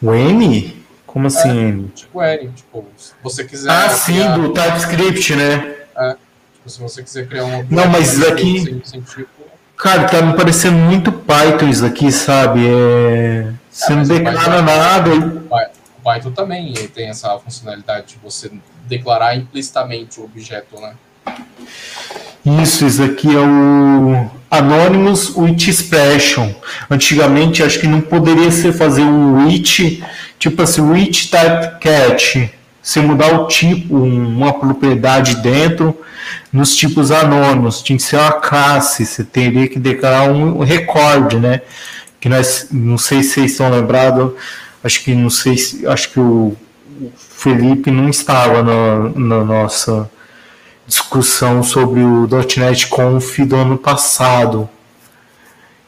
[0.00, 0.86] O N?
[1.04, 1.88] Como assim é, N?
[1.88, 3.68] Tipo N, tipo, se você quiser.
[3.68, 5.74] Ah, sim, do TypeScript, né?
[5.96, 6.16] É.
[6.54, 7.66] Tipo, se você quiser criar um.
[7.68, 8.60] Não, mas isso aqui.
[8.60, 9.28] Sem, sem tipo,
[9.76, 12.60] Cara, tá me parecendo muito Python isso aqui, sabe?
[12.64, 13.52] É...
[13.68, 15.41] Você é, não declara Python, nada.
[16.02, 18.50] Python também tem essa funcionalidade de você
[18.86, 20.94] declarar implicitamente o objeto, né?
[22.44, 26.52] Isso, isso aqui é o Anonymous with Expression.
[26.90, 30.02] Antigamente acho que não poderia ser fazer um with,
[30.38, 32.52] tipo assim, with type cat.
[32.82, 35.96] Você mudar o tipo, uma propriedade dentro,
[36.52, 41.60] nos tipos anônimos, tinha que ser uma classe, você teria que declarar um recorde, né?
[42.20, 44.32] Que nós, não sei se vocês estão lembrados,
[44.82, 45.56] acho que não sei,
[45.86, 46.56] acho que o,
[47.16, 50.10] Felipe não estava na, na nossa
[50.86, 54.68] discussão sobre o .NET Conf do ano passado,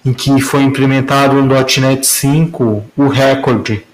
[0.05, 3.85] em que foi implementado no .NET 5 o recorde.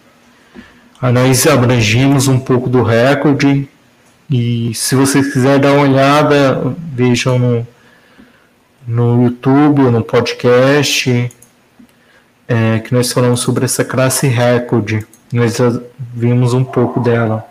[1.00, 3.68] Nós abrangimos um pouco do recorde
[4.30, 7.66] e se vocês quiserem dar uma olhada, vejam no,
[8.86, 11.30] no YouTube ou no podcast
[12.50, 15.04] é, que nós falamos sobre essa classe Record.
[15.32, 15.56] Nós
[16.12, 17.46] vimos um pouco dela.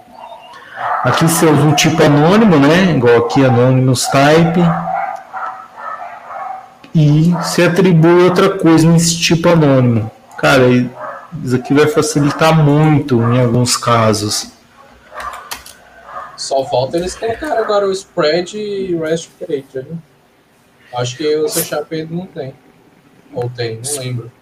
[1.05, 2.91] Aqui se usa um tipo anônimo, né?
[2.91, 4.59] Igual aqui Anonymous Type.
[6.93, 10.11] E se atribui outra coisa nesse tipo anônimo.
[10.37, 14.51] Cara, isso aqui vai facilitar muito em alguns casos.
[16.35, 19.83] Só falta eles colocar agora o spread e rest operator.
[19.83, 19.97] Né?
[20.93, 22.53] Acho que o C Sharp não tem.
[23.33, 24.38] Ou tem, não lembro.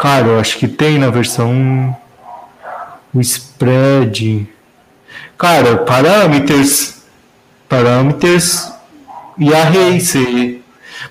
[0.00, 1.96] Cara, eu acho que tem na versão
[3.12, 4.48] o spread.
[5.38, 6.96] Cara, parâmetros.
[7.68, 8.72] Parâmetros
[9.38, 10.00] e array,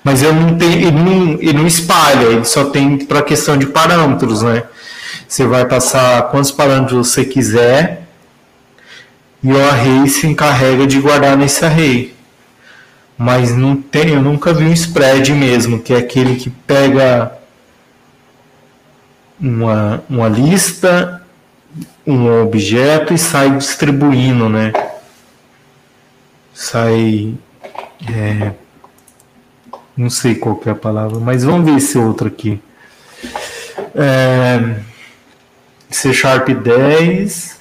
[0.04, 3.68] mas eu não tenho, ele não, ele não espalha, ele só tem para questão de
[3.68, 4.64] parâmetros, né?
[5.28, 8.04] Você vai passar quantos parâmetros você quiser
[9.44, 12.14] e o array se encarrega de guardar nesse array.
[13.18, 17.32] Mas não tem, eu nunca vi um spread mesmo, que é aquele que pega
[19.40, 21.26] uma, uma lista,
[22.06, 24.72] um objeto e sai distribuindo, né?
[26.54, 27.34] Sai.
[28.14, 28.54] É,
[29.96, 32.62] não sei qual é a palavra, mas vamos ver esse outro aqui.
[33.96, 34.80] É,
[35.90, 37.58] C Sharp 10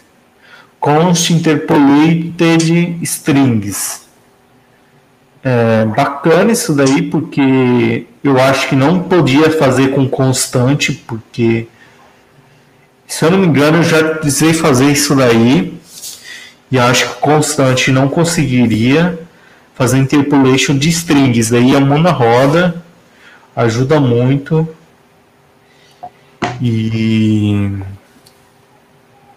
[0.81, 4.03] const interpolated strings.
[5.43, 11.69] É bacana isso daí, porque eu acho que não podia fazer com constante, porque
[13.07, 15.79] se eu não me engano eu já precisei fazer isso daí
[16.71, 19.21] e acho que constante não conseguiria
[19.75, 21.51] fazer interpolation de strings.
[21.51, 22.83] Daí a mão na roda
[23.55, 24.67] ajuda muito
[26.63, 27.71] e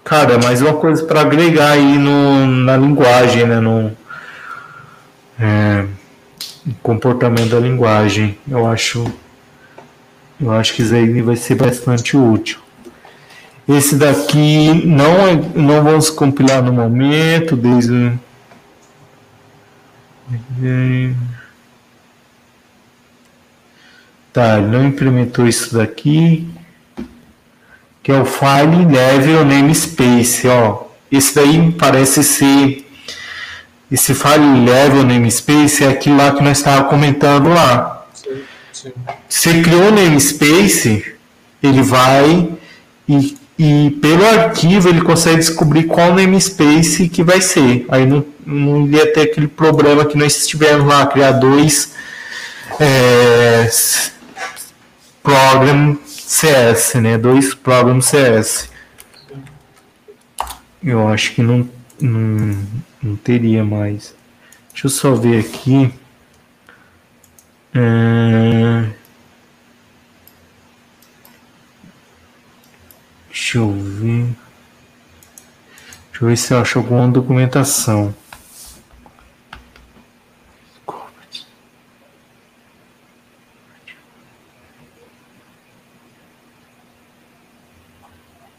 [0.08, 3.60] Cara, mais uma coisa para agregar aí no, na linguagem, né?
[3.60, 3.92] No
[5.38, 5.84] é,
[6.82, 8.38] comportamento da linguagem.
[8.48, 9.06] Eu acho,
[10.40, 12.60] eu acho que isso aí vai ser bastante útil.
[13.68, 18.14] Esse daqui não, é, não vamos compilar no momento, desde.
[24.32, 26.48] Tá, não implementou isso daqui
[28.08, 30.84] que é o File Level Namespace, ó.
[31.12, 32.87] Esse daí parece ser
[33.92, 38.06] esse File Level Namespace é aquilo lá que nós estávamos comentando lá.
[38.74, 38.92] Sim.
[39.28, 41.14] Você criou o namespace,
[41.64, 42.50] ele vai
[43.08, 47.86] e, e pelo arquivo ele consegue descobrir qual namespace que vai ser.
[47.90, 51.94] Aí não, não ia ter aquele problema que nós tivemos lá, criar dois
[52.80, 53.70] é,
[55.24, 57.18] program CS, né?
[57.18, 58.70] Dois programs CS.
[60.84, 61.68] Eu acho que não,
[62.00, 62.58] não,
[63.02, 64.16] não teria mais.
[64.72, 65.94] Deixa eu só ver aqui.
[67.74, 68.94] É...
[73.28, 74.36] Deixa eu ver.
[76.12, 78.14] Deixa eu ver se eu acho alguma documentação.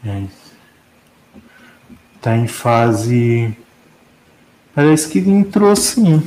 [0.05, 0.27] É
[2.21, 3.55] Tá em fase.
[4.73, 6.23] Parece que entrou sim.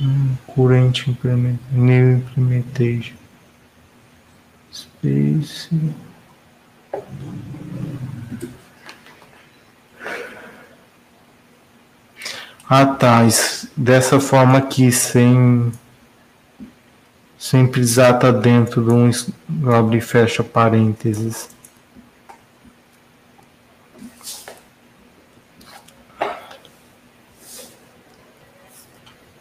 [0.00, 3.16] Hum, current implement, new implementation.
[4.70, 5.70] Space.
[12.68, 13.20] Ah, tá.
[13.76, 15.70] Dessa forma aqui, sem,
[17.48, 19.08] sem precisar estar tá dentro de um
[19.72, 21.48] abre e fecha parênteses.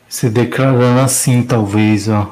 [0.08, 2.32] Se declarando assim, talvez, ó.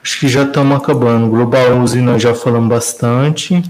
[0.00, 1.28] Acho que já estamos acabando.
[1.28, 3.64] Global Use nós já falamos bastante.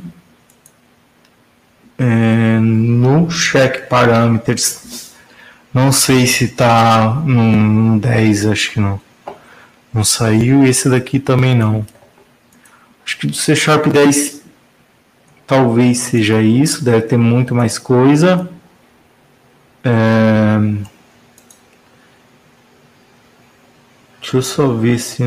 [1.98, 2.26] É,
[2.66, 5.12] no check parameters,
[5.72, 9.01] não sei se está no 10, acho que não.
[9.93, 10.64] Não saiu.
[10.64, 11.86] Esse daqui também não.
[13.05, 14.43] Acho que do C Sharp 10
[15.47, 16.84] talvez seja isso.
[16.84, 18.48] Deve ter muito mais coisa.
[19.84, 20.59] É,
[24.20, 25.22] deixa eu só ver se.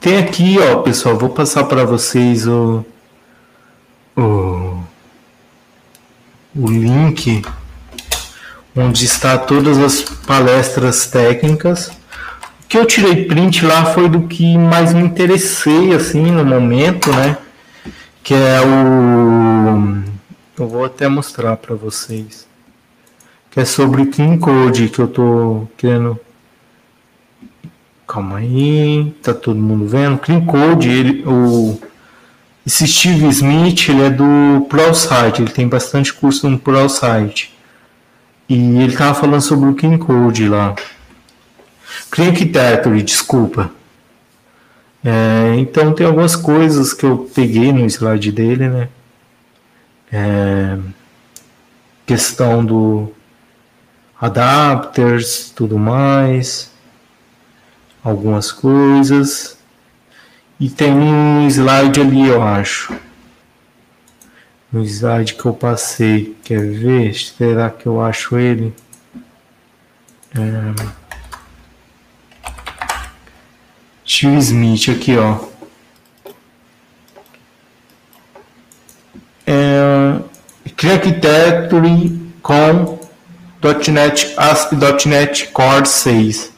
[0.00, 2.84] Tem aqui, ó, pessoal, vou passar para vocês o,
[4.16, 4.82] o,
[6.54, 7.42] o link
[8.76, 11.88] onde está todas as palestras técnicas.
[11.88, 17.10] O que eu tirei print lá foi do que mais me interessei assim no momento,
[17.12, 17.36] né?
[18.22, 20.02] Que é o
[20.58, 22.46] eu vou até mostrar para vocês.
[23.50, 26.20] Que é sobre Clean Code que eu tô querendo
[28.10, 30.18] Calma aí, tá todo mundo vendo?
[30.18, 31.80] Clean Code, ele, o,
[32.70, 37.52] esse Steve Smith, ele é do ProSite, ele tem bastante curso no ProSite.
[38.48, 40.76] E ele tava falando sobre o Clean Code lá.
[42.12, 43.72] Clean Architecture, desculpa.
[45.04, 48.88] É, então tem algumas coisas que eu peguei no slide dele, né?
[50.12, 50.78] É,
[52.06, 53.12] questão do
[54.20, 56.70] adapters, tudo mais
[58.02, 59.59] algumas coisas.
[60.60, 62.94] E tem um slide ali, eu acho.
[64.70, 66.36] No slide que eu passei.
[66.44, 67.14] Quer ver?
[67.14, 68.74] Será que eu acho ele?
[70.34, 71.00] É...
[74.04, 75.48] Tio Smith aqui, ó.
[79.46, 80.20] É...
[80.66, 82.98] Architecture com
[83.90, 86.52] .NET ASP.NET Core 6.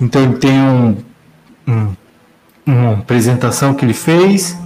[0.00, 1.04] Então ele tem um,
[1.66, 1.94] um,
[2.74, 4.56] uma apresentação que ele fez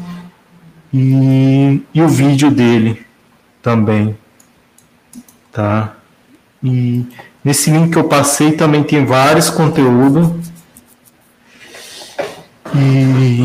[0.92, 3.04] e, e o vídeo dele
[3.62, 4.16] também,
[5.52, 5.94] tá?
[6.62, 7.06] E
[7.44, 10.50] nesse link que eu passei também tem vários conteúdos
[12.74, 13.42] e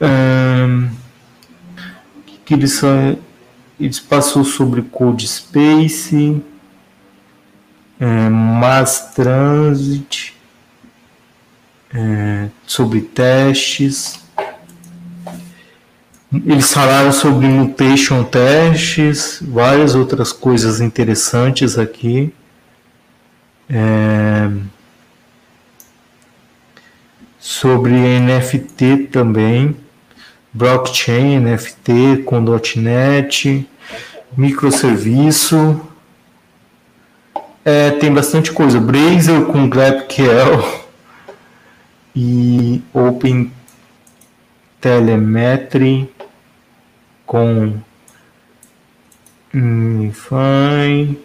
[0.00, 0.90] um,
[2.44, 2.80] que eles,
[3.78, 6.42] eles passou sobre Code Space
[8.00, 10.34] é, Mass Transit,
[11.92, 14.20] é, sobre testes.
[16.32, 22.32] Eles falaram sobre mutation testes, várias outras coisas interessantes aqui.
[23.70, 24.50] É,
[27.38, 29.74] sobre NFT também,
[30.52, 32.40] blockchain, NFT com
[32.76, 33.66] .NET,
[34.36, 35.80] microserviço,
[37.64, 38.78] é, tem bastante coisa.
[38.78, 40.87] Blazor com GraphQL
[42.20, 43.52] e Open
[44.80, 46.12] Telemetry
[47.24, 47.80] com
[49.52, 51.16] Fine.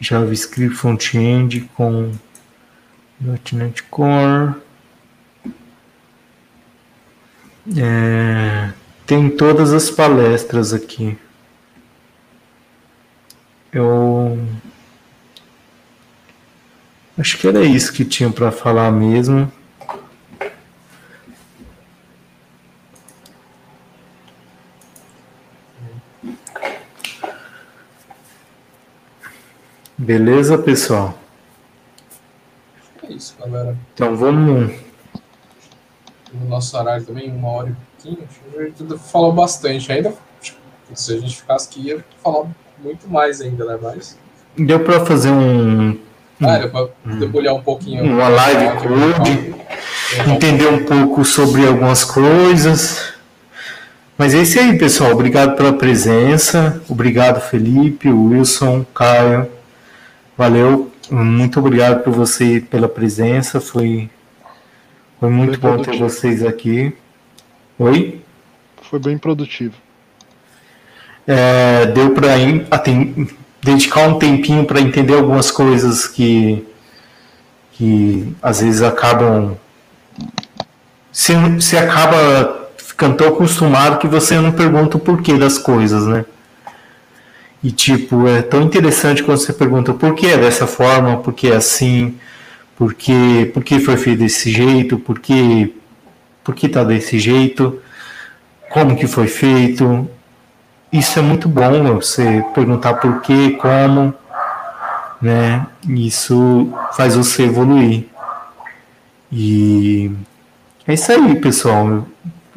[0.00, 2.12] JavaScript Front-End com
[3.20, 4.54] .NET Core.
[7.76, 8.72] É,
[9.06, 11.18] tem todas as palestras aqui.
[13.70, 14.38] Eu
[17.18, 19.50] acho que era isso que tinha para falar mesmo.
[29.98, 31.18] Beleza, pessoal?
[33.02, 33.76] É isso, galera.
[33.94, 34.72] Então vamos.
[36.32, 38.28] No nosso horário também, uma hora e pouquinho.
[38.56, 39.90] A gente falou bastante.
[39.90, 40.58] Ainda, tipo,
[40.94, 42.46] se a gente ficasse aqui, ia falar
[42.78, 43.78] muito mais ainda, né?
[43.82, 44.18] Mas.
[44.56, 45.98] Deu para fazer um.
[46.40, 48.04] Ah, deu pra debulhar um pouquinho.
[48.04, 49.54] Uma live code,
[50.30, 53.14] entender um pouco sobre algumas coisas.
[54.18, 55.12] Mas é isso aí, pessoal.
[55.12, 56.82] Obrigado pela presença.
[56.88, 59.48] Obrigado, Felipe, Wilson, Caio.
[60.36, 60.90] Valeu.
[61.10, 63.60] Muito obrigado por você pela presença.
[63.60, 64.10] Foi,
[65.20, 66.08] foi muito Foi bom ter produtivo.
[66.08, 66.94] vocês aqui.
[67.78, 68.20] Oi?
[68.82, 69.74] Foi bem produtivo.
[71.26, 72.36] É, deu para
[73.66, 76.64] dedicar um tempinho para entender algumas coisas que,
[77.72, 79.56] que às vezes acabam.
[81.10, 86.24] Você, você acaba ficando tão acostumado que você não pergunta o porquê das coisas, né?
[87.62, 91.48] E tipo, é tão interessante quando você pergunta por que é dessa forma, por que
[91.48, 92.14] é assim,
[92.76, 95.74] por que, por que foi feito desse jeito, por que,
[96.44, 97.80] por que tá desse jeito,
[98.70, 100.08] como que foi feito,
[100.92, 104.14] isso é muito bom, você perguntar por quê, como,
[105.20, 105.66] né?
[105.88, 108.06] Isso faz você evoluir.
[109.30, 110.10] E
[110.86, 112.06] é isso aí, pessoal.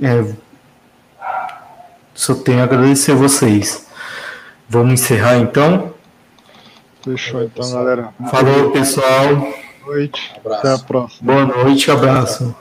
[0.01, 0.34] É,
[2.14, 3.88] só tenho a agradecer a vocês.
[4.68, 5.93] Vamos encerrar então.
[7.03, 8.14] Fechou então, galera.
[8.30, 9.35] Falou, pessoal.
[9.35, 10.34] Boa noite.
[10.38, 10.68] Abraço.
[10.68, 11.34] Até a próxima.
[11.34, 12.56] Boa noite, abraço.